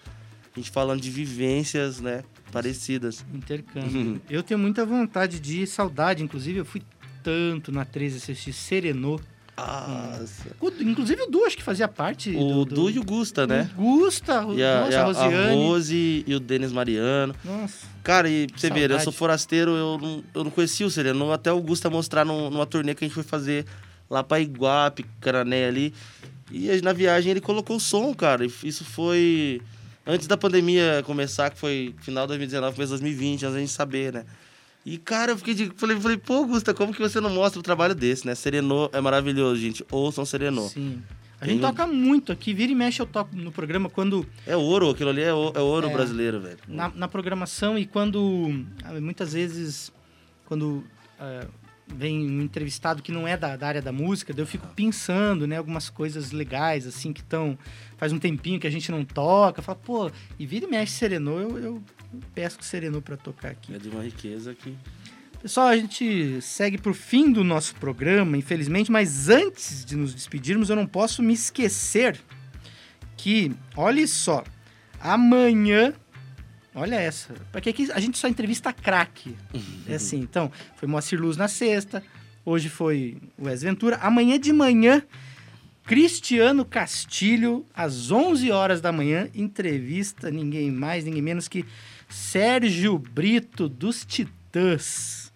a 0.56 0.60
gente 0.60 0.72
falando 0.72 1.02
de 1.02 1.10
vivências 1.10 2.00
né 2.00 2.24
parecidas 2.52 3.26
Intercâmbio. 3.34 4.22
eu 4.30 4.42
tenho 4.42 4.60
muita 4.60 4.86
vontade 4.86 5.40
de 5.40 5.62
ir, 5.64 5.68
saudade. 5.68 6.24
Inclusive, 6.24 6.60
eu 6.60 6.66
fui 6.66 6.82
tanto 7.24 7.72
na 7.72 7.84
13 7.84 8.18
assistir 8.18 8.54
Serenô. 8.54 9.20
Nossa. 9.58 10.56
Inclusive 10.82 11.22
o 11.24 11.28
Du, 11.28 11.44
acho 11.46 11.56
que 11.58 11.64
fazia 11.64 11.88
parte. 11.88 12.30
O 12.36 12.66
do, 12.66 12.76
Du 12.76 12.90
e 12.90 13.00
o 13.00 13.04
Gusta, 13.04 13.48
né? 13.48 13.70
O 13.78 14.00
Gusta, 14.00 14.46
o, 14.46 14.58
E 14.58 14.64
a, 14.64 14.82
nossa, 14.82 14.98
a 14.98 15.00
a, 15.00 15.04
a 15.04 15.06
Rosiane. 15.06 15.56
Rose 15.56 16.24
e 16.28 16.36
o 16.36 16.40
Denis 16.42 16.72
Mariano. 16.74 17.34
Nossa. 17.44 17.88
Cara, 18.04 18.30
e 18.30 18.48
pra 18.48 18.58
você 18.58 18.70
ver, 18.70 18.76
eu 18.82 18.82
Saudade. 18.90 19.04
sou 19.06 19.14
forasteiro, 19.14 19.72
eu 19.72 19.98
não, 19.98 20.24
eu 20.34 20.44
não 20.44 20.52
conhecia 20.52 20.86
o 20.86 20.92
Sereno. 20.92 21.32
Até 21.32 21.52
o 21.52 21.62
Gusta 21.62 21.90
mostrar 21.90 22.26
num- 22.26 22.50
numa 22.50 22.66
turnê 22.66 22.94
que 22.94 23.04
a 23.04 23.08
gente 23.08 23.16
foi 23.16 23.24
fazer 23.24 23.66
lá 24.10 24.22
pra 24.24 24.40
Iguape, 24.42 25.06
Carané 25.22 25.68
ali. 25.68 25.94
E 26.52 26.70
na 26.82 26.92
viagem 26.94 27.32
ele 27.32 27.42
colocou 27.42 27.78
o 27.78 27.80
som, 27.80 28.14
cara. 28.14 28.46
Isso 28.46 28.84
foi 28.84 29.62
antes 30.06 30.28
da 30.28 30.38
pandemia 30.38 31.02
começar, 31.06 31.50
que 31.50 31.58
foi 31.58 31.96
final 32.02 32.26
de 32.26 32.30
2019, 32.30 32.76
começo 32.76 32.94
de 32.96 33.02
2020, 33.02 33.44
antes 33.46 33.54
da 33.54 33.60
gente 33.60 33.72
saber, 33.72 34.14
né? 34.14 34.26
E, 34.86 34.98
cara, 35.00 35.32
eu 35.32 35.38
fiquei 35.38 35.54
de, 35.56 35.72
falei, 35.76 36.00
falei, 36.00 36.18
pô, 36.18 36.46
Gusta, 36.46 36.72
como 36.74 36.94
que 36.94 37.00
você 37.02 37.20
não 37.20 37.30
mostra 37.32 37.60
um 37.60 37.64
trabalho 37.64 37.96
desse, 37.96 38.26
né? 38.28 38.36
Serenô 38.36 38.90
é 38.94 39.02
maravilhoso, 39.02 39.60
gente. 39.60 39.84
Ouçam 39.92 40.24
Serenô. 40.26 40.68
Sim. 40.70 41.02
A 41.42 41.48
gente 41.48 41.60
toca 41.62 41.86
muito 41.88 42.32
aqui, 42.32 42.54
vira 42.54 42.72
e 42.72 42.76
mexe 42.76 43.02
eu 43.02 43.06
toco 43.06 43.36
no 43.36 43.52
programa 43.52 43.90
quando 43.90 44.26
É 44.48 44.56
ouro, 44.56 44.90
aquilo 44.92 45.10
ali 45.10 45.22
é, 45.22 45.34
o- 45.34 45.52
é 45.54 45.60
ouro 45.60 45.88
É. 45.90 45.94
brasileiro, 45.94 46.40
velho. 46.40 46.58
na, 46.68 46.90
na 46.90 47.08
programação 47.08 47.78
e 47.78 47.86
quando 47.86 48.64
ah, 48.84 48.94
muitas 49.02 49.34
vezes 49.34 49.92
quando 50.46 50.84
ah, 51.20 51.46
vem 51.88 52.26
um 52.30 52.42
entrevistado 52.42 53.04
que 53.04 53.12
não 53.12 53.28
é 53.28 53.36
da, 53.36 53.56
da 53.58 53.68
área 53.68 53.82
da 53.82 53.92
música, 53.92 54.34
eu 54.36 54.46
fico 54.48 54.66
pensando, 54.76 55.46
né, 55.46 55.58
algumas 55.58 55.90
coisas 55.90 56.32
legais 56.32 56.88
assim 56.88 57.12
que 57.12 57.22
estão 57.22 57.58
faz 58.06 58.14
um 58.14 58.20
tempinho 58.20 58.60
que 58.60 58.68
a 58.68 58.70
gente 58.70 58.92
não 58.92 59.04
toca, 59.04 59.64
fala, 59.64 59.80
pô, 59.84 60.12
e 60.38 60.46
vira 60.46 60.68
e 60.68 60.70
mexe 60.70 60.94
Serenô, 60.94 61.40
eu, 61.40 61.58
eu 61.58 61.84
peço 62.36 62.60
Serenô 62.62 63.02
para 63.02 63.18
tocar 63.18 63.50
aqui. 63.50 63.74
É 63.74 63.80
de 63.80 63.90
uma 63.90 64.04
riqueza 64.04 64.54
que. 64.54 64.76
Pessoal, 65.42 65.68
a 65.68 65.78
gente 65.78 66.40
segue 66.42 66.78
pro 66.78 66.94
fim 66.94 67.32
do 67.32 67.44
nosso 67.44 67.76
programa, 67.76 68.38
infelizmente, 68.38 68.92
mas 68.92 69.28
antes 69.30 69.84
de 69.84 69.96
nos 69.96 70.14
despedirmos, 70.14 70.70
eu 70.70 70.76
não 70.76 70.86
posso 70.86 71.24
me 71.24 71.34
esquecer 71.34 72.20
que, 73.18 73.52
olha 73.76 74.06
só, 74.08 74.44
amanhã, 75.00 75.94
olha 76.76 76.96
essa, 76.96 77.34
porque 77.52 77.70
aqui 77.70 77.92
a 77.92 78.00
gente 78.00 78.20
só 78.20 78.28
entrevista 78.28 78.72
craque. 78.72 79.36
É 79.88 79.96
assim, 79.98 80.20
então, 80.20 80.52
foi 80.76 80.88
Moacir 80.88 81.20
Luz 81.20 81.38
na 81.38 81.48
sexta, 81.48 82.04
hoje 82.46 82.70
foi 82.70 83.18
o 83.38 83.46
Wes 83.46 83.64
Ventura, 83.64 83.98
amanhã 83.98 84.40
de 84.40 84.54
manhã, 84.54 85.04
Cristiano 85.86 86.66
Castilho, 86.66 87.66
às 87.74 88.10
11 88.12 88.52
horas 88.52 88.82
da 88.82 88.92
manhã, 88.92 89.30
entrevista 89.36 90.32
ninguém 90.32 90.72
mais, 90.72 91.04
ninguém 91.06 91.22
menos 91.22 91.48
que 91.48 91.64
Sérgio 92.10 92.98
Brito 92.98 93.70
dos 93.70 94.04
Titãs. 94.04 95.32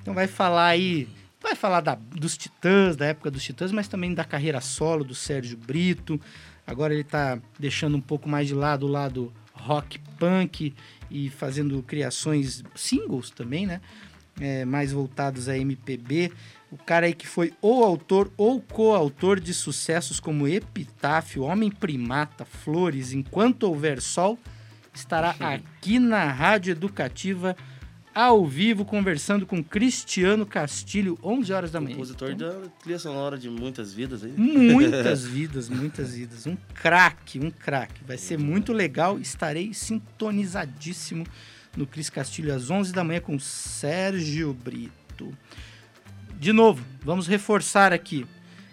Então 0.00 0.14
vai 0.14 0.26
falar 0.28 0.66
aí, 0.68 1.08
vai 1.42 1.54
falar 1.56 1.80
da- 1.80 1.96
dos 1.96 2.36
Titãs, 2.36 2.94
da 2.96 3.06
época 3.06 3.30
dos 3.30 3.42
Titãs, 3.42 3.72
mas 3.72 3.88
também 3.88 4.14
da 4.14 4.24
carreira 4.24 4.60
solo 4.60 5.02
do 5.04 5.14
Sérgio 5.14 5.56
Brito. 5.58 6.20
Agora 6.66 6.94
ele 6.94 7.04
tá 7.04 7.40
deixando 7.58 7.96
um 7.96 8.00
pouco 8.00 8.28
mais 8.28 8.46
de 8.46 8.54
lado 8.54 8.86
o 8.86 8.90
lado 8.90 9.32
rock 9.52 9.98
punk 10.18 10.72
e 11.10 11.28
fazendo 11.30 11.82
criações 11.82 12.62
singles 12.76 13.30
também, 13.30 13.66
né? 13.66 13.80
É, 14.40 14.64
mais 14.64 14.92
voltados 14.92 15.48
a 15.48 15.58
MPB. 15.58 16.32
O 16.70 16.76
cara 16.76 17.06
aí 17.06 17.14
que 17.14 17.26
foi 17.26 17.52
ou 17.60 17.84
autor 17.84 18.30
ou 18.36 18.60
coautor 18.60 19.40
de 19.40 19.52
sucessos 19.52 20.20
como 20.20 20.46
Epitáfio, 20.46 21.42
Homem 21.42 21.70
Primata, 21.70 22.44
Flores, 22.44 23.12
Enquanto 23.12 23.64
Houver 23.64 24.00
Sol, 24.00 24.38
estará 24.94 25.34
aqui 25.40 25.98
na 25.98 26.30
Rádio 26.30 26.70
Educativa 26.70 27.56
ao 28.14 28.44
vivo 28.46 28.84
conversando 28.84 29.46
com 29.46 29.62
Cristiano 29.62 30.44
Castilho, 30.44 31.18
11 31.22 31.52
horas 31.52 31.70
da 31.70 31.80
manhã. 31.80 31.94
Compositor 31.94 32.30
Então, 32.30 32.62
da 32.62 32.68
trilha 32.68 32.98
sonora 32.98 33.38
de 33.38 33.48
muitas 33.48 33.92
vidas 33.92 34.22
aí. 34.22 34.32
Muitas 34.36 35.24
vidas, 35.26 35.68
muitas 35.68 36.14
vidas. 36.14 36.46
Um 36.46 36.56
craque, 36.74 37.38
um 37.38 37.50
craque. 37.50 38.04
Vai 38.04 38.18
ser 38.18 38.38
muito 38.38 38.72
legal. 38.72 39.18
Estarei 39.18 39.72
sintonizadíssimo 39.72 41.24
no 41.76 41.86
Cris 41.86 42.10
Castilho 42.10 42.54
às 42.54 42.70
11 42.70 42.92
da 42.92 43.04
manhã 43.04 43.20
com 43.20 43.38
Sérgio 43.38 44.52
Brito. 44.52 45.32
De 46.40 46.54
novo, 46.54 46.82
vamos 47.02 47.26
reforçar 47.26 47.92
aqui. 47.92 48.26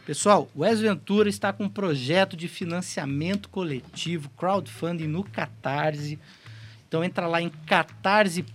Pessoal, 0.05 0.49
o 0.55 0.61
Wes 0.61 0.79
Ventura 0.79 1.27
está 1.27 1.51
com 1.51 1.65
um 1.65 1.69
projeto 1.69 2.37
de 2.37 2.47
financiamento 2.47 3.49
coletivo, 3.49 4.29
crowdfunding 4.37 5.07
no 5.07 5.21
Catarse. 5.21 6.17
Então 6.87 7.03
entra 7.03 7.27
lá 7.27 7.41
em 7.41 7.51
catarse.me 7.65 8.45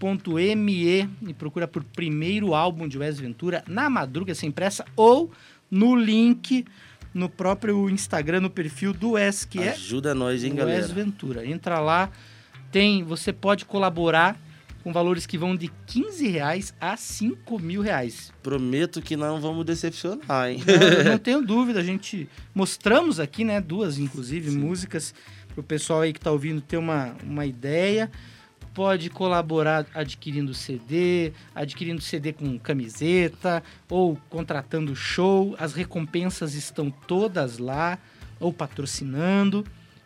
e 1.28 1.34
procura 1.34 1.68
por 1.68 1.84
primeiro 1.84 2.54
álbum 2.54 2.88
de 2.88 2.96
Wes 2.96 3.20
Ventura 3.20 3.62
na 3.68 3.90
Madruga 3.90 4.34
Sem 4.34 4.50
Pressa 4.50 4.82
ou 4.96 5.30
no 5.70 5.94
link 5.94 6.64
no 7.12 7.28
próprio 7.28 7.90
Instagram, 7.90 8.40
no 8.40 8.48
perfil 8.48 8.94
do 8.94 9.10
Wes, 9.10 9.44
que 9.44 9.58
é 9.58 9.72
Ajuda 9.72 10.14
nós, 10.14 10.42
hein, 10.42 10.54
o 10.54 10.56
galera? 10.56 10.80
Wes 10.80 10.90
Ventura. 10.90 11.46
Entra 11.46 11.78
lá, 11.80 12.10
tem, 12.70 13.04
você 13.04 13.30
pode 13.30 13.66
colaborar 13.66 14.40
com 14.82 14.92
valores 14.92 15.26
que 15.26 15.38
vão 15.38 15.56
de 15.56 15.70
15 15.86 16.28
reais 16.28 16.74
a 16.80 16.96
5 16.96 17.58
mil 17.58 17.80
reais. 17.80 18.32
Prometo 18.42 19.00
que 19.00 19.16
não 19.16 19.40
vamos 19.40 19.64
decepcionar, 19.64 20.50
hein? 20.50 20.62
Não, 20.66 21.12
não 21.12 21.18
tenho 21.20 21.42
dúvida, 21.42 21.80
a 21.80 21.84
gente 21.84 22.28
mostramos 22.54 23.20
aqui, 23.20 23.44
né, 23.44 23.60
duas 23.60 23.98
inclusive 23.98 24.50
músicas 24.50 25.14
para 25.48 25.60
o 25.60 25.64
pessoal 25.64 26.00
aí 26.00 26.12
que 26.12 26.18
está 26.18 26.30
ouvindo 26.30 26.60
ter 26.60 26.76
uma, 26.76 27.14
uma 27.22 27.46
ideia. 27.46 28.10
Pode 28.74 29.10
colaborar 29.10 29.86
adquirindo 29.94 30.54
CD, 30.54 31.32
adquirindo 31.54 32.00
CD 32.00 32.32
com 32.32 32.58
camiseta 32.58 33.62
ou 33.88 34.16
contratando 34.30 34.96
show. 34.96 35.54
As 35.58 35.74
recompensas 35.74 36.54
estão 36.54 36.90
todas 36.90 37.58
lá 37.58 37.98
ou 38.40 38.50
patrocinando. 38.50 39.64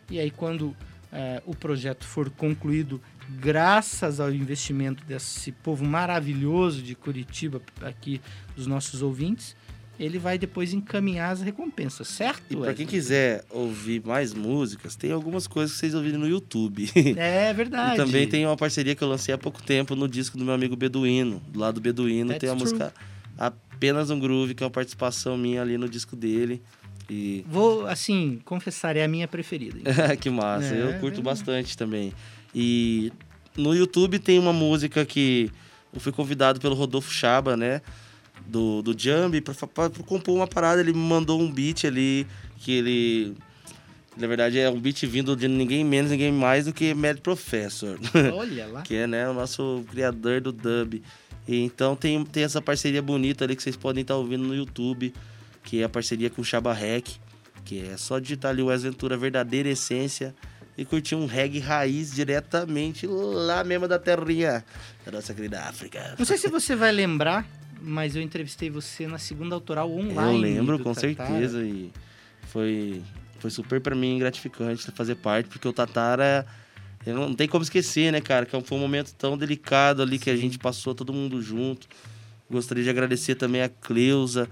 E 0.09 0.19
aí 0.19 0.29
quando 0.29 0.75
eh, 1.11 1.41
o 1.45 1.55
projeto 1.55 2.05
for 2.05 2.29
concluído, 2.29 3.01
graças 3.39 4.19
ao 4.19 4.31
investimento 4.31 5.03
desse 5.05 5.51
povo 5.51 5.85
maravilhoso 5.85 6.81
de 6.81 6.95
Curitiba, 6.95 7.61
aqui 7.81 8.21
dos 8.55 8.67
nossos 8.67 9.01
ouvintes, 9.01 9.55
ele 9.99 10.19
vai 10.19 10.37
depois 10.37 10.73
encaminhar 10.73 11.31
as 11.31 11.41
recompensas, 11.41 12.07
certo? 12.07 12.43
E 12.51 12.55
pra 12.55 12.73
quem 12.73 12.85
quiser 12.85 13.43
ouvir 13.49 14.03
mais 14.05 14.33
músicas, 14.33 14.95
tem 14.95 15.11
algumas 15.11 15.47
coisas 15.47 15.73
que 15.73 15.79
vocês 15.79 15.95
ouvirem 15.95 16.19
no 16.19 16.27
YouTube. 16.27 16.89
É 17.17 17.51
verdade. 17.53 17.95
E 17.95 17.97
também 17.97 18.27
tem 18.27 18.45
uma 18.45 18.55
parceria 18.55 18.93
que 18.95 19.03
eu 19.03 19.07
lancei 19.07 19.33
há 19.33 19.37
pouco 19.37 19.61
tempo 19.63 19.95
no 19.95 20.07
disco 20.07 20.37
do 20.37 20.45
meu 20.45 20.53
amigo 20.53 20.75
Beduíno. 20.75 21.41
Do 21.47 21.59
lado 21.59 21.75
do 21.75 21.81
Beduíno 21.81 22.29
That's 22.29 22.41
tem 22.41 22.49
a 22.49 22.53
true. 22.53 22.63
música 22.63 22.93
Apenas 23.37 24.09
um 24.09 24.19
Groove, 24.19 24.55
que 24.55 24.63
é 24.63 24.65
uma 24.65 24.71
participação 24.71 25.37
minha 25.37 25.61
ali 25.61 25.77
no 25.77 25.87
disco 25.87 26.15
dele. 26.15 26.61
E 27.09 27.43
Vou, 27.47 27.87
assim, 27.87 28.39
confessar, 28.43 28.95
é 28.97 29.03
a 29.03 29.07
minha 29.07 29.27
preferida. 29.27 29.79
que 30.19 30.29
massa, 30.29 30.75
É, 30.75 30.81
eu 30.81 30.87
curto 30.99 31.01
verdade. 31.01 31.21
bastante 31.21 31.77
também. 31.77 32.13
E 32.53 33.11
no 33.55 33.73
YouTube 33.73 34.19
tem 34.19 34.37
uma 34.39 34.51
música 34.53 35.05
que 35.05 35.49
eu 35.93 35.99
fui 35.99 36.11
convidado 36.11 36.59
pelo 36.59 36.75
Rodolfo 36.75 37.11
Chaba, 37.11 37.55
né? 37.55 37.81
Do, 38.45 38.81
do 38.81 38.97
Jambi, 38.97 39.41
pra 39.41 39.53
compor 40.05 40.35
uma 40.35 40.47
parada. 40.47 40.81
Ele 40.81 40.93
me 40.93 40.99
mandou 40.99 41.41
um 41.41 41.51
beat 41.51 41.85
ali 41.85 42.27
que 42.57 42.71
ele. 42.71 43.35
Na 44.15 44.25
verdade, 44.27 44.57
é 44.59 44.69
um 44.69 44.79
beat 44.79 45.03
vindo 45.05 45.35
de 45.35 45.47
ninguém 45.47 45.83
menos, 45.83 46.11
ninguém 46.11 46.31
mais 46.31 46.65
do 46.65 46.73
que 46.73 46.93
Mad 46.93 47.17
Professor. 47.19 47.99
Olha 48.33 48.67
lá. 48.67 48.81
que 48.81 48.95
é 48.95 49.07
né, 49.07 49.29
o 49.29 49.33
nosso 49.33 49.83
criador 49.91 50.41
do 50.41 50.51
dub. 50.51 51.01
E 51.47 51.61
então 51.61 51.95
tem, 51.95 52.23
tem 52.25 52.43
essa 52.43 52.61
parceria 52.61 53.01
bonita 53.01 53.45
ali 53.45 53.55
que 53.55 53.61
vocês 53.63 53.75
podem 53.77 54.01
estar 54.01 54.15
ouvindo 54.15 54.43
no 54.43 54.55
YouTube, 54.55 55.13
que 55.67 55.81
é 55.81 55.83
a 55.83 55.89
parceria 55.89 56.29
com 56.29 56.41
o 56.41 56.45
Chaba 56.45 56.71
Rec, 56.71 57.09
que 57.65 57.85
é 57.85 57.97
só 57.97 58.19
digitar 58.19 58.51
ali 58.51 58.61
o 58.61 58.67
Wes 58.67 58.83
Ventura 58.83 59.17
Verdadeira 59.17 59.67
Essência 59.67 60.33
e 60.77 60.85
curtir 60.85 61.13
um 61.13 61.25
reggae 61.25 61.59
raiz 61.59 62.15
diretamente 62.15 63.05
lá 63.05 63.65
mesmo 63.65 63.85
da 63.85 63.99
terrinha 63.99 64.63
da 65.05 65.11
nossa 65.11 65.33
querida 65.33 65.59
África. 65.63 66.15
Não 66.17 66.25
sei 66.25 66.37
se 66.37 66.47
você 66.47 66.73
vai 66.73 66.93
lembrar, 66.93 67.45
mas 67.81 68.15
eu 68.15 68.21
entrevistei 68.21 68.69
você 68.69 69.07
na 69.07 69.17
segunda 69.17 69.55
autoral 69.55 69.91
online. 69.91 70.35
Eu 70.35 70.39
lembro, 70.39 70.79
com 70.79 70.93
Tatara. 70.93 71.27
certeza, 71.27 71.61
e 71.61 71.91
foi, 72.43 73.03
foi 73.37 73.49
super 73.49 73.81
pra 73.81 73.93
mim 73.93 74.17
gratificante 74.19 74.89
fazer 74.91 75.15
parte, 75.15 75.49
porque 75.49 75.67
o 75.67 75.73
Tatara, 75.73 76.47
não, 77.05 77.27
não 77.27 77.35
tem 77.35 77.49
como 77.49 77.63
esquecer, 77.63 78.13
né, 78.13 78.21
cara, 78.21 78.45
que 78.45 78.61
foi 78.61 78.77
um 78.77 78.81
momento 78.81 79.13
tão 79.15 79.37
delicado 79.37 80.01
ali 80.01 80.17
que 80.17 80.29
a 80.29 80.35
gente 80.37 80.57
passou 80.57 80.95
todo 80.95 81.11
mundo 81.11 81.41
junto. 81.41 81.89
Gostaria 82.49 82.85
de 82.85 82.89
agradecer 82.89 83.35
também 83.35 83.61
a 83.61 83.67
Cleusa, 83.67 84.47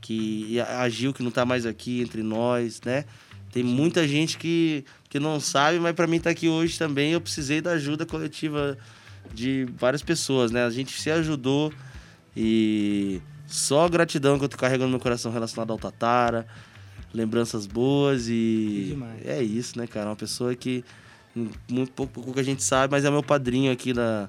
que, 0.00 0.60
a 0.60 0.82
a 0.82 0.88
Gil, 0.88 1.12
que 1.12 1.22
não 1.22 1.30
tá 1.30 1.44
mais 1.44 1.66
aqui 1.66 2.00
entre 2.00 2.22
nós, 2.22 2.80
né? 2.84 3.04
Tem 3.52 3.62
muita 3.62 4.06
gente 4.06 4.38
que, 4.38 4.84
que 5.08 5.18
não 5.18 5.40
sabe, 5.40 5.78
mas 5.80 5.94
pra 5.94 6.06
mim 6.06 6.20
tá 6.20 6.30
aqui 6.30 6.48
hoje 6.48 6.78
também. 6.78 7.12
Eu 7.12 7.20
precisei 7.20 7.60
da 7.60 7.72
ajuda 7.72 8.06
coletiva 8.06 8.78
de 9.34 9.66
várias 9.76 10.02
pessoas, 10.02 10.50
né? 10.50 10.64
A 10.64 10.70
gente 10.70 11.00
se 11.00 11.10
ajudou 11.10 11.72
e 12.36 13.20
só 13.46 13.88
gratidão 13.88 14.38
que 14.38 14.44
eu 14.44 14.48
tô 14.48 14.56
carregando 14.56 14.86
no 14.86 14.92
meu 14.92 15.00
coração 15.00 15.32
relacionado 15.32 15.72
ao 15.72 15.78
Tatara, 15.78 16.46
lembranças 17.12 17.66
boas 17.66 18.28
e 18.28 18.96
é 19.24 19.42
isso, 19.42 19.76
né, 19.76 19.86
cara? 19.86 20.10
Uma 20.10 20.16
pessoa 20.16 20.54
que 20.54 20.84
muito 21.68 21.92
pouco, 21.92 22.12
pouco 22.12 22.32
que 22.34 22.40
a 22.40 22.44
gente 22.44 22.62
sabe, 22.62 22.92
mas 22.92 23.04
é 23.04 23.10
meu 23.10 23.22
padrinho 23.22 23.72
aqui 23.72 23.92
na, 23.92 24.28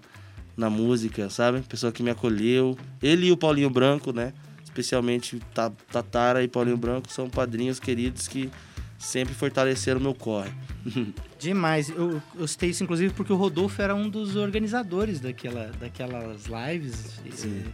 na 0.58 0.70
música, 0.70 1.30
sabe? 1.30 1.62
Pessoa 1.62 1.92
que 1.92 2.02
me 2.04 2.10
acolheu. 2.10 2.78
Ele 3.02 3.28
e 3.28 3.32
o 3.32 3.38
Paulinho 3.38 3.70
Branco, 3.70 4.12
né? 4.12 4.34
Especialmente 4.72 5.38
Ta- 5.54 5.72
Tatara 5.92 6.42
e 6.42 6.48
Paulinho 6.48 6.78
Branco 6.78 7.12
são 7.12 7.30
padrinhos 7.30 7.78
queridos 7.78 8.28
que 8.28 8.50
sempre 8.98 9.34
fortaleceram 9.34 10.00
o 10.00 10.04
meu 10.04 10.14
corre. 10.16 10.50
Demais. 11.38 11.90
Eu, 11.90 12.22
eu 12.36 12.48
citei 12.48 12.70
isso, 12.70 12.84
inclusive, 12.84 13.14
porque 13.14 13.34
o 13.34 13.36
Rodolfo 13.36 13.82
era 13.82 13.94
um 13.94 14.10
dos 14.10 14.36
organizadores 14.36 15.20
daquela, 15.20 15.72
daquelas 15.80 16.46
lives. 16.46 17.20
Sim. 17.32 17.66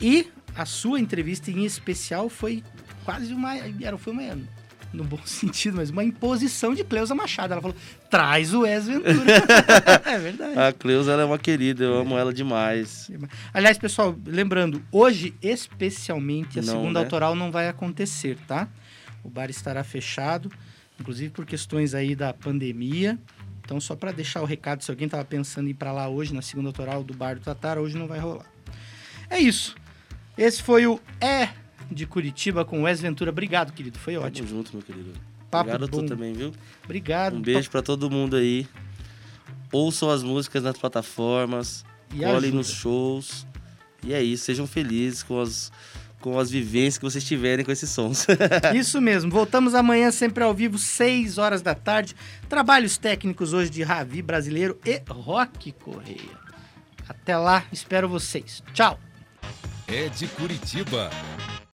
E 0.00 0.28
a 0.56 0.64
sua 0.66 0.98
entrevista 0.98 1.50
em 1.50 1.64
especial 1.64 2.28
foi 2.28 2.64
quase 3.04 3.32
uma. 3.32 3.54
Era, 3.56 3.96
foi 3.96 4.12
uma. 4.12 4.38
No 4.94 5.04
bom 5.04 5.18
sentido, 5.26 5.76
mas 5.76 5.90
uma 5.90 6.04
imposição 6.04 6.74
de 6.74 6.84
Cleusa 6.84 7.14
Machado. 7.14 7.52
Ela 7.52 7.60
falou: 7.60 7.76
traz 8.08 8.54
o 8.54 8.60
Wes 8.60 8.86
Ventura. 8.86 9.12
é 10.06 10.18
verdade. 10.18 10.58
A 10.58 10.72
Cleusa 10.72 11.12
ela 11.12 11.22
é 11.22 11.24
uma 11.24 11.38
querida, 11.38 11.84
eu 11.84 11.98
amo 11.98 12.16
ela 12.16 12.32
demais. 12.32 13.10
Aliás, 13.52 13.76
pessoal, 13.76 14.16
lembrando, 14.24 14.82
hoje, 14.92 15.34
especialmente, 15.42 16.60
a 16.60 16.62
Não, 16.62 16.74
segunda 16.74 17.00
né? 17.00 17.04
autoral 17.04 17.34
não 17.34 17.50
vai 17.50 17.68
acontecer, 17.68 18.38
tá? 18.46 18.68
O 19.22 19.28
bar 19.28 19.50
estará 19.50 19.82
fechado, 19.82 20.50
inclusive 21.00 21.30
por 21.30 21.44
questões 21.44 21.94
aí 21.94 22.14
da 22.14 22.32
pandemia. 22.32 23.18
Então, 23.64 23.80
só 23.80 23.96
para 23.96 24.12
deixar 24.12 24.42
o 24.42 24.44
recado, 24.44 24.84
se 24.84 24.90
alguém 24.90 25.08
tava 25.08 25.24
pensando 25.24 25.66
em 25.66 25.70
ir 25.70 25.74
para 25.74 25.90
lá 25.90 26.06
hoje, 26.08 26.34
na 26.34 26.42
segunda 26.42 26.68
autoral 26.68 27.02
do 27.02 27.14
bar 27.14 27.34
do 27.36 27.40
Tatara, 27.40 27.80
hoje 27.80 27.96
não 27.96 28.06
vai 28.06 28.18
rolar. 28.18 28.46
É 29.30 29.38
isso. 29.38 29.74
Esse 30.36 30.62
foi 30.62 30.86
o 30.86 31.00
É 31.20 31.48
de 31.90 32.06
Curitiba 32.06 32.64
com 32.64 32.80
o 32.80 32.82
Wes 32.84 33.00
Ventura. 33.00 33.30
Obrigado, 33.30 33.72
querido. 33.72 33.98
Foi 33.98 34.14
Tamo 34.14 34.26
ótimo. 34.26 34.48
junto, 34.48 34.70
meu 34.74 34.82
querido. 34.82 35.12
Papo 35.50 35.70
Obrigado 35.70 35.84
a 35.84 35.88
tu 35.88 36.00
bom. 36.02 36.06
também, 36.06 36.32
viu? 36.32 36.52
Obrigado. 36.84 37.36
Um 37.36 37.40
beijo 37.42 37.70
pra 37.70 37.82
todo 37.82 38.10
mundo 38.10 38.36
aí. 38.36 38.66
Ouçam 39.72 40.10
as 40.10 40.22
músicas 40.22 40.62
nas 40.62 40.76
plataformas, 40.78 41.84
E 42.12 42.18
colhem 42.18 42.36
ajuda. 42.36 42.56
nos 42.56 42.70
shows. 42.70 43.46
E 44.02 44.12
é 44.12 44.22
isso, 44.22 44.44
sejam 44.44 44.66
felizes 44.66 45.22
com 45.22 45.40
as, 45.40 45.72
com 46.20 46.38
as 46.38 46.50
vivências 46.50 46.98
que 46.98 47.04
vocês 47.04 47.24
tiverem 47.24 47.64
com 47.64 47.72
esses 47.72 47.88
sons. 47.88 48.26
Isso 48.76 49.00
mesmo. 49.00 49.30
Voltamos 49.30 49.74
amanhã, 49.74 50.10
sempre 50.10 50.44
ao 50.44 50.52
vivo, 50.52 50.76
6 50.78 51.38
horas 51.38 51.62
da 51.62 51.74
tarde. 51.74 52.14
Trabalhos 52.48 52.98
técnicos 52.98 53.52
hoje 53.54 53.70
de 53.70 53.82
Ravi 53.82 54.20
Brasileiro 54.22 54.78
e 54.84 55.00
Rock 55.08 55.72
Correia. 55.72 56.44
Até 57.08 57.36
lá, 57.36 57.64
espero 57.72 58.08
vocês. 58.08 58.62
Tchau. 58.74 58.98
É 59.88 60.08
de 60.10 60.26
Curitiba. 60.28 61.10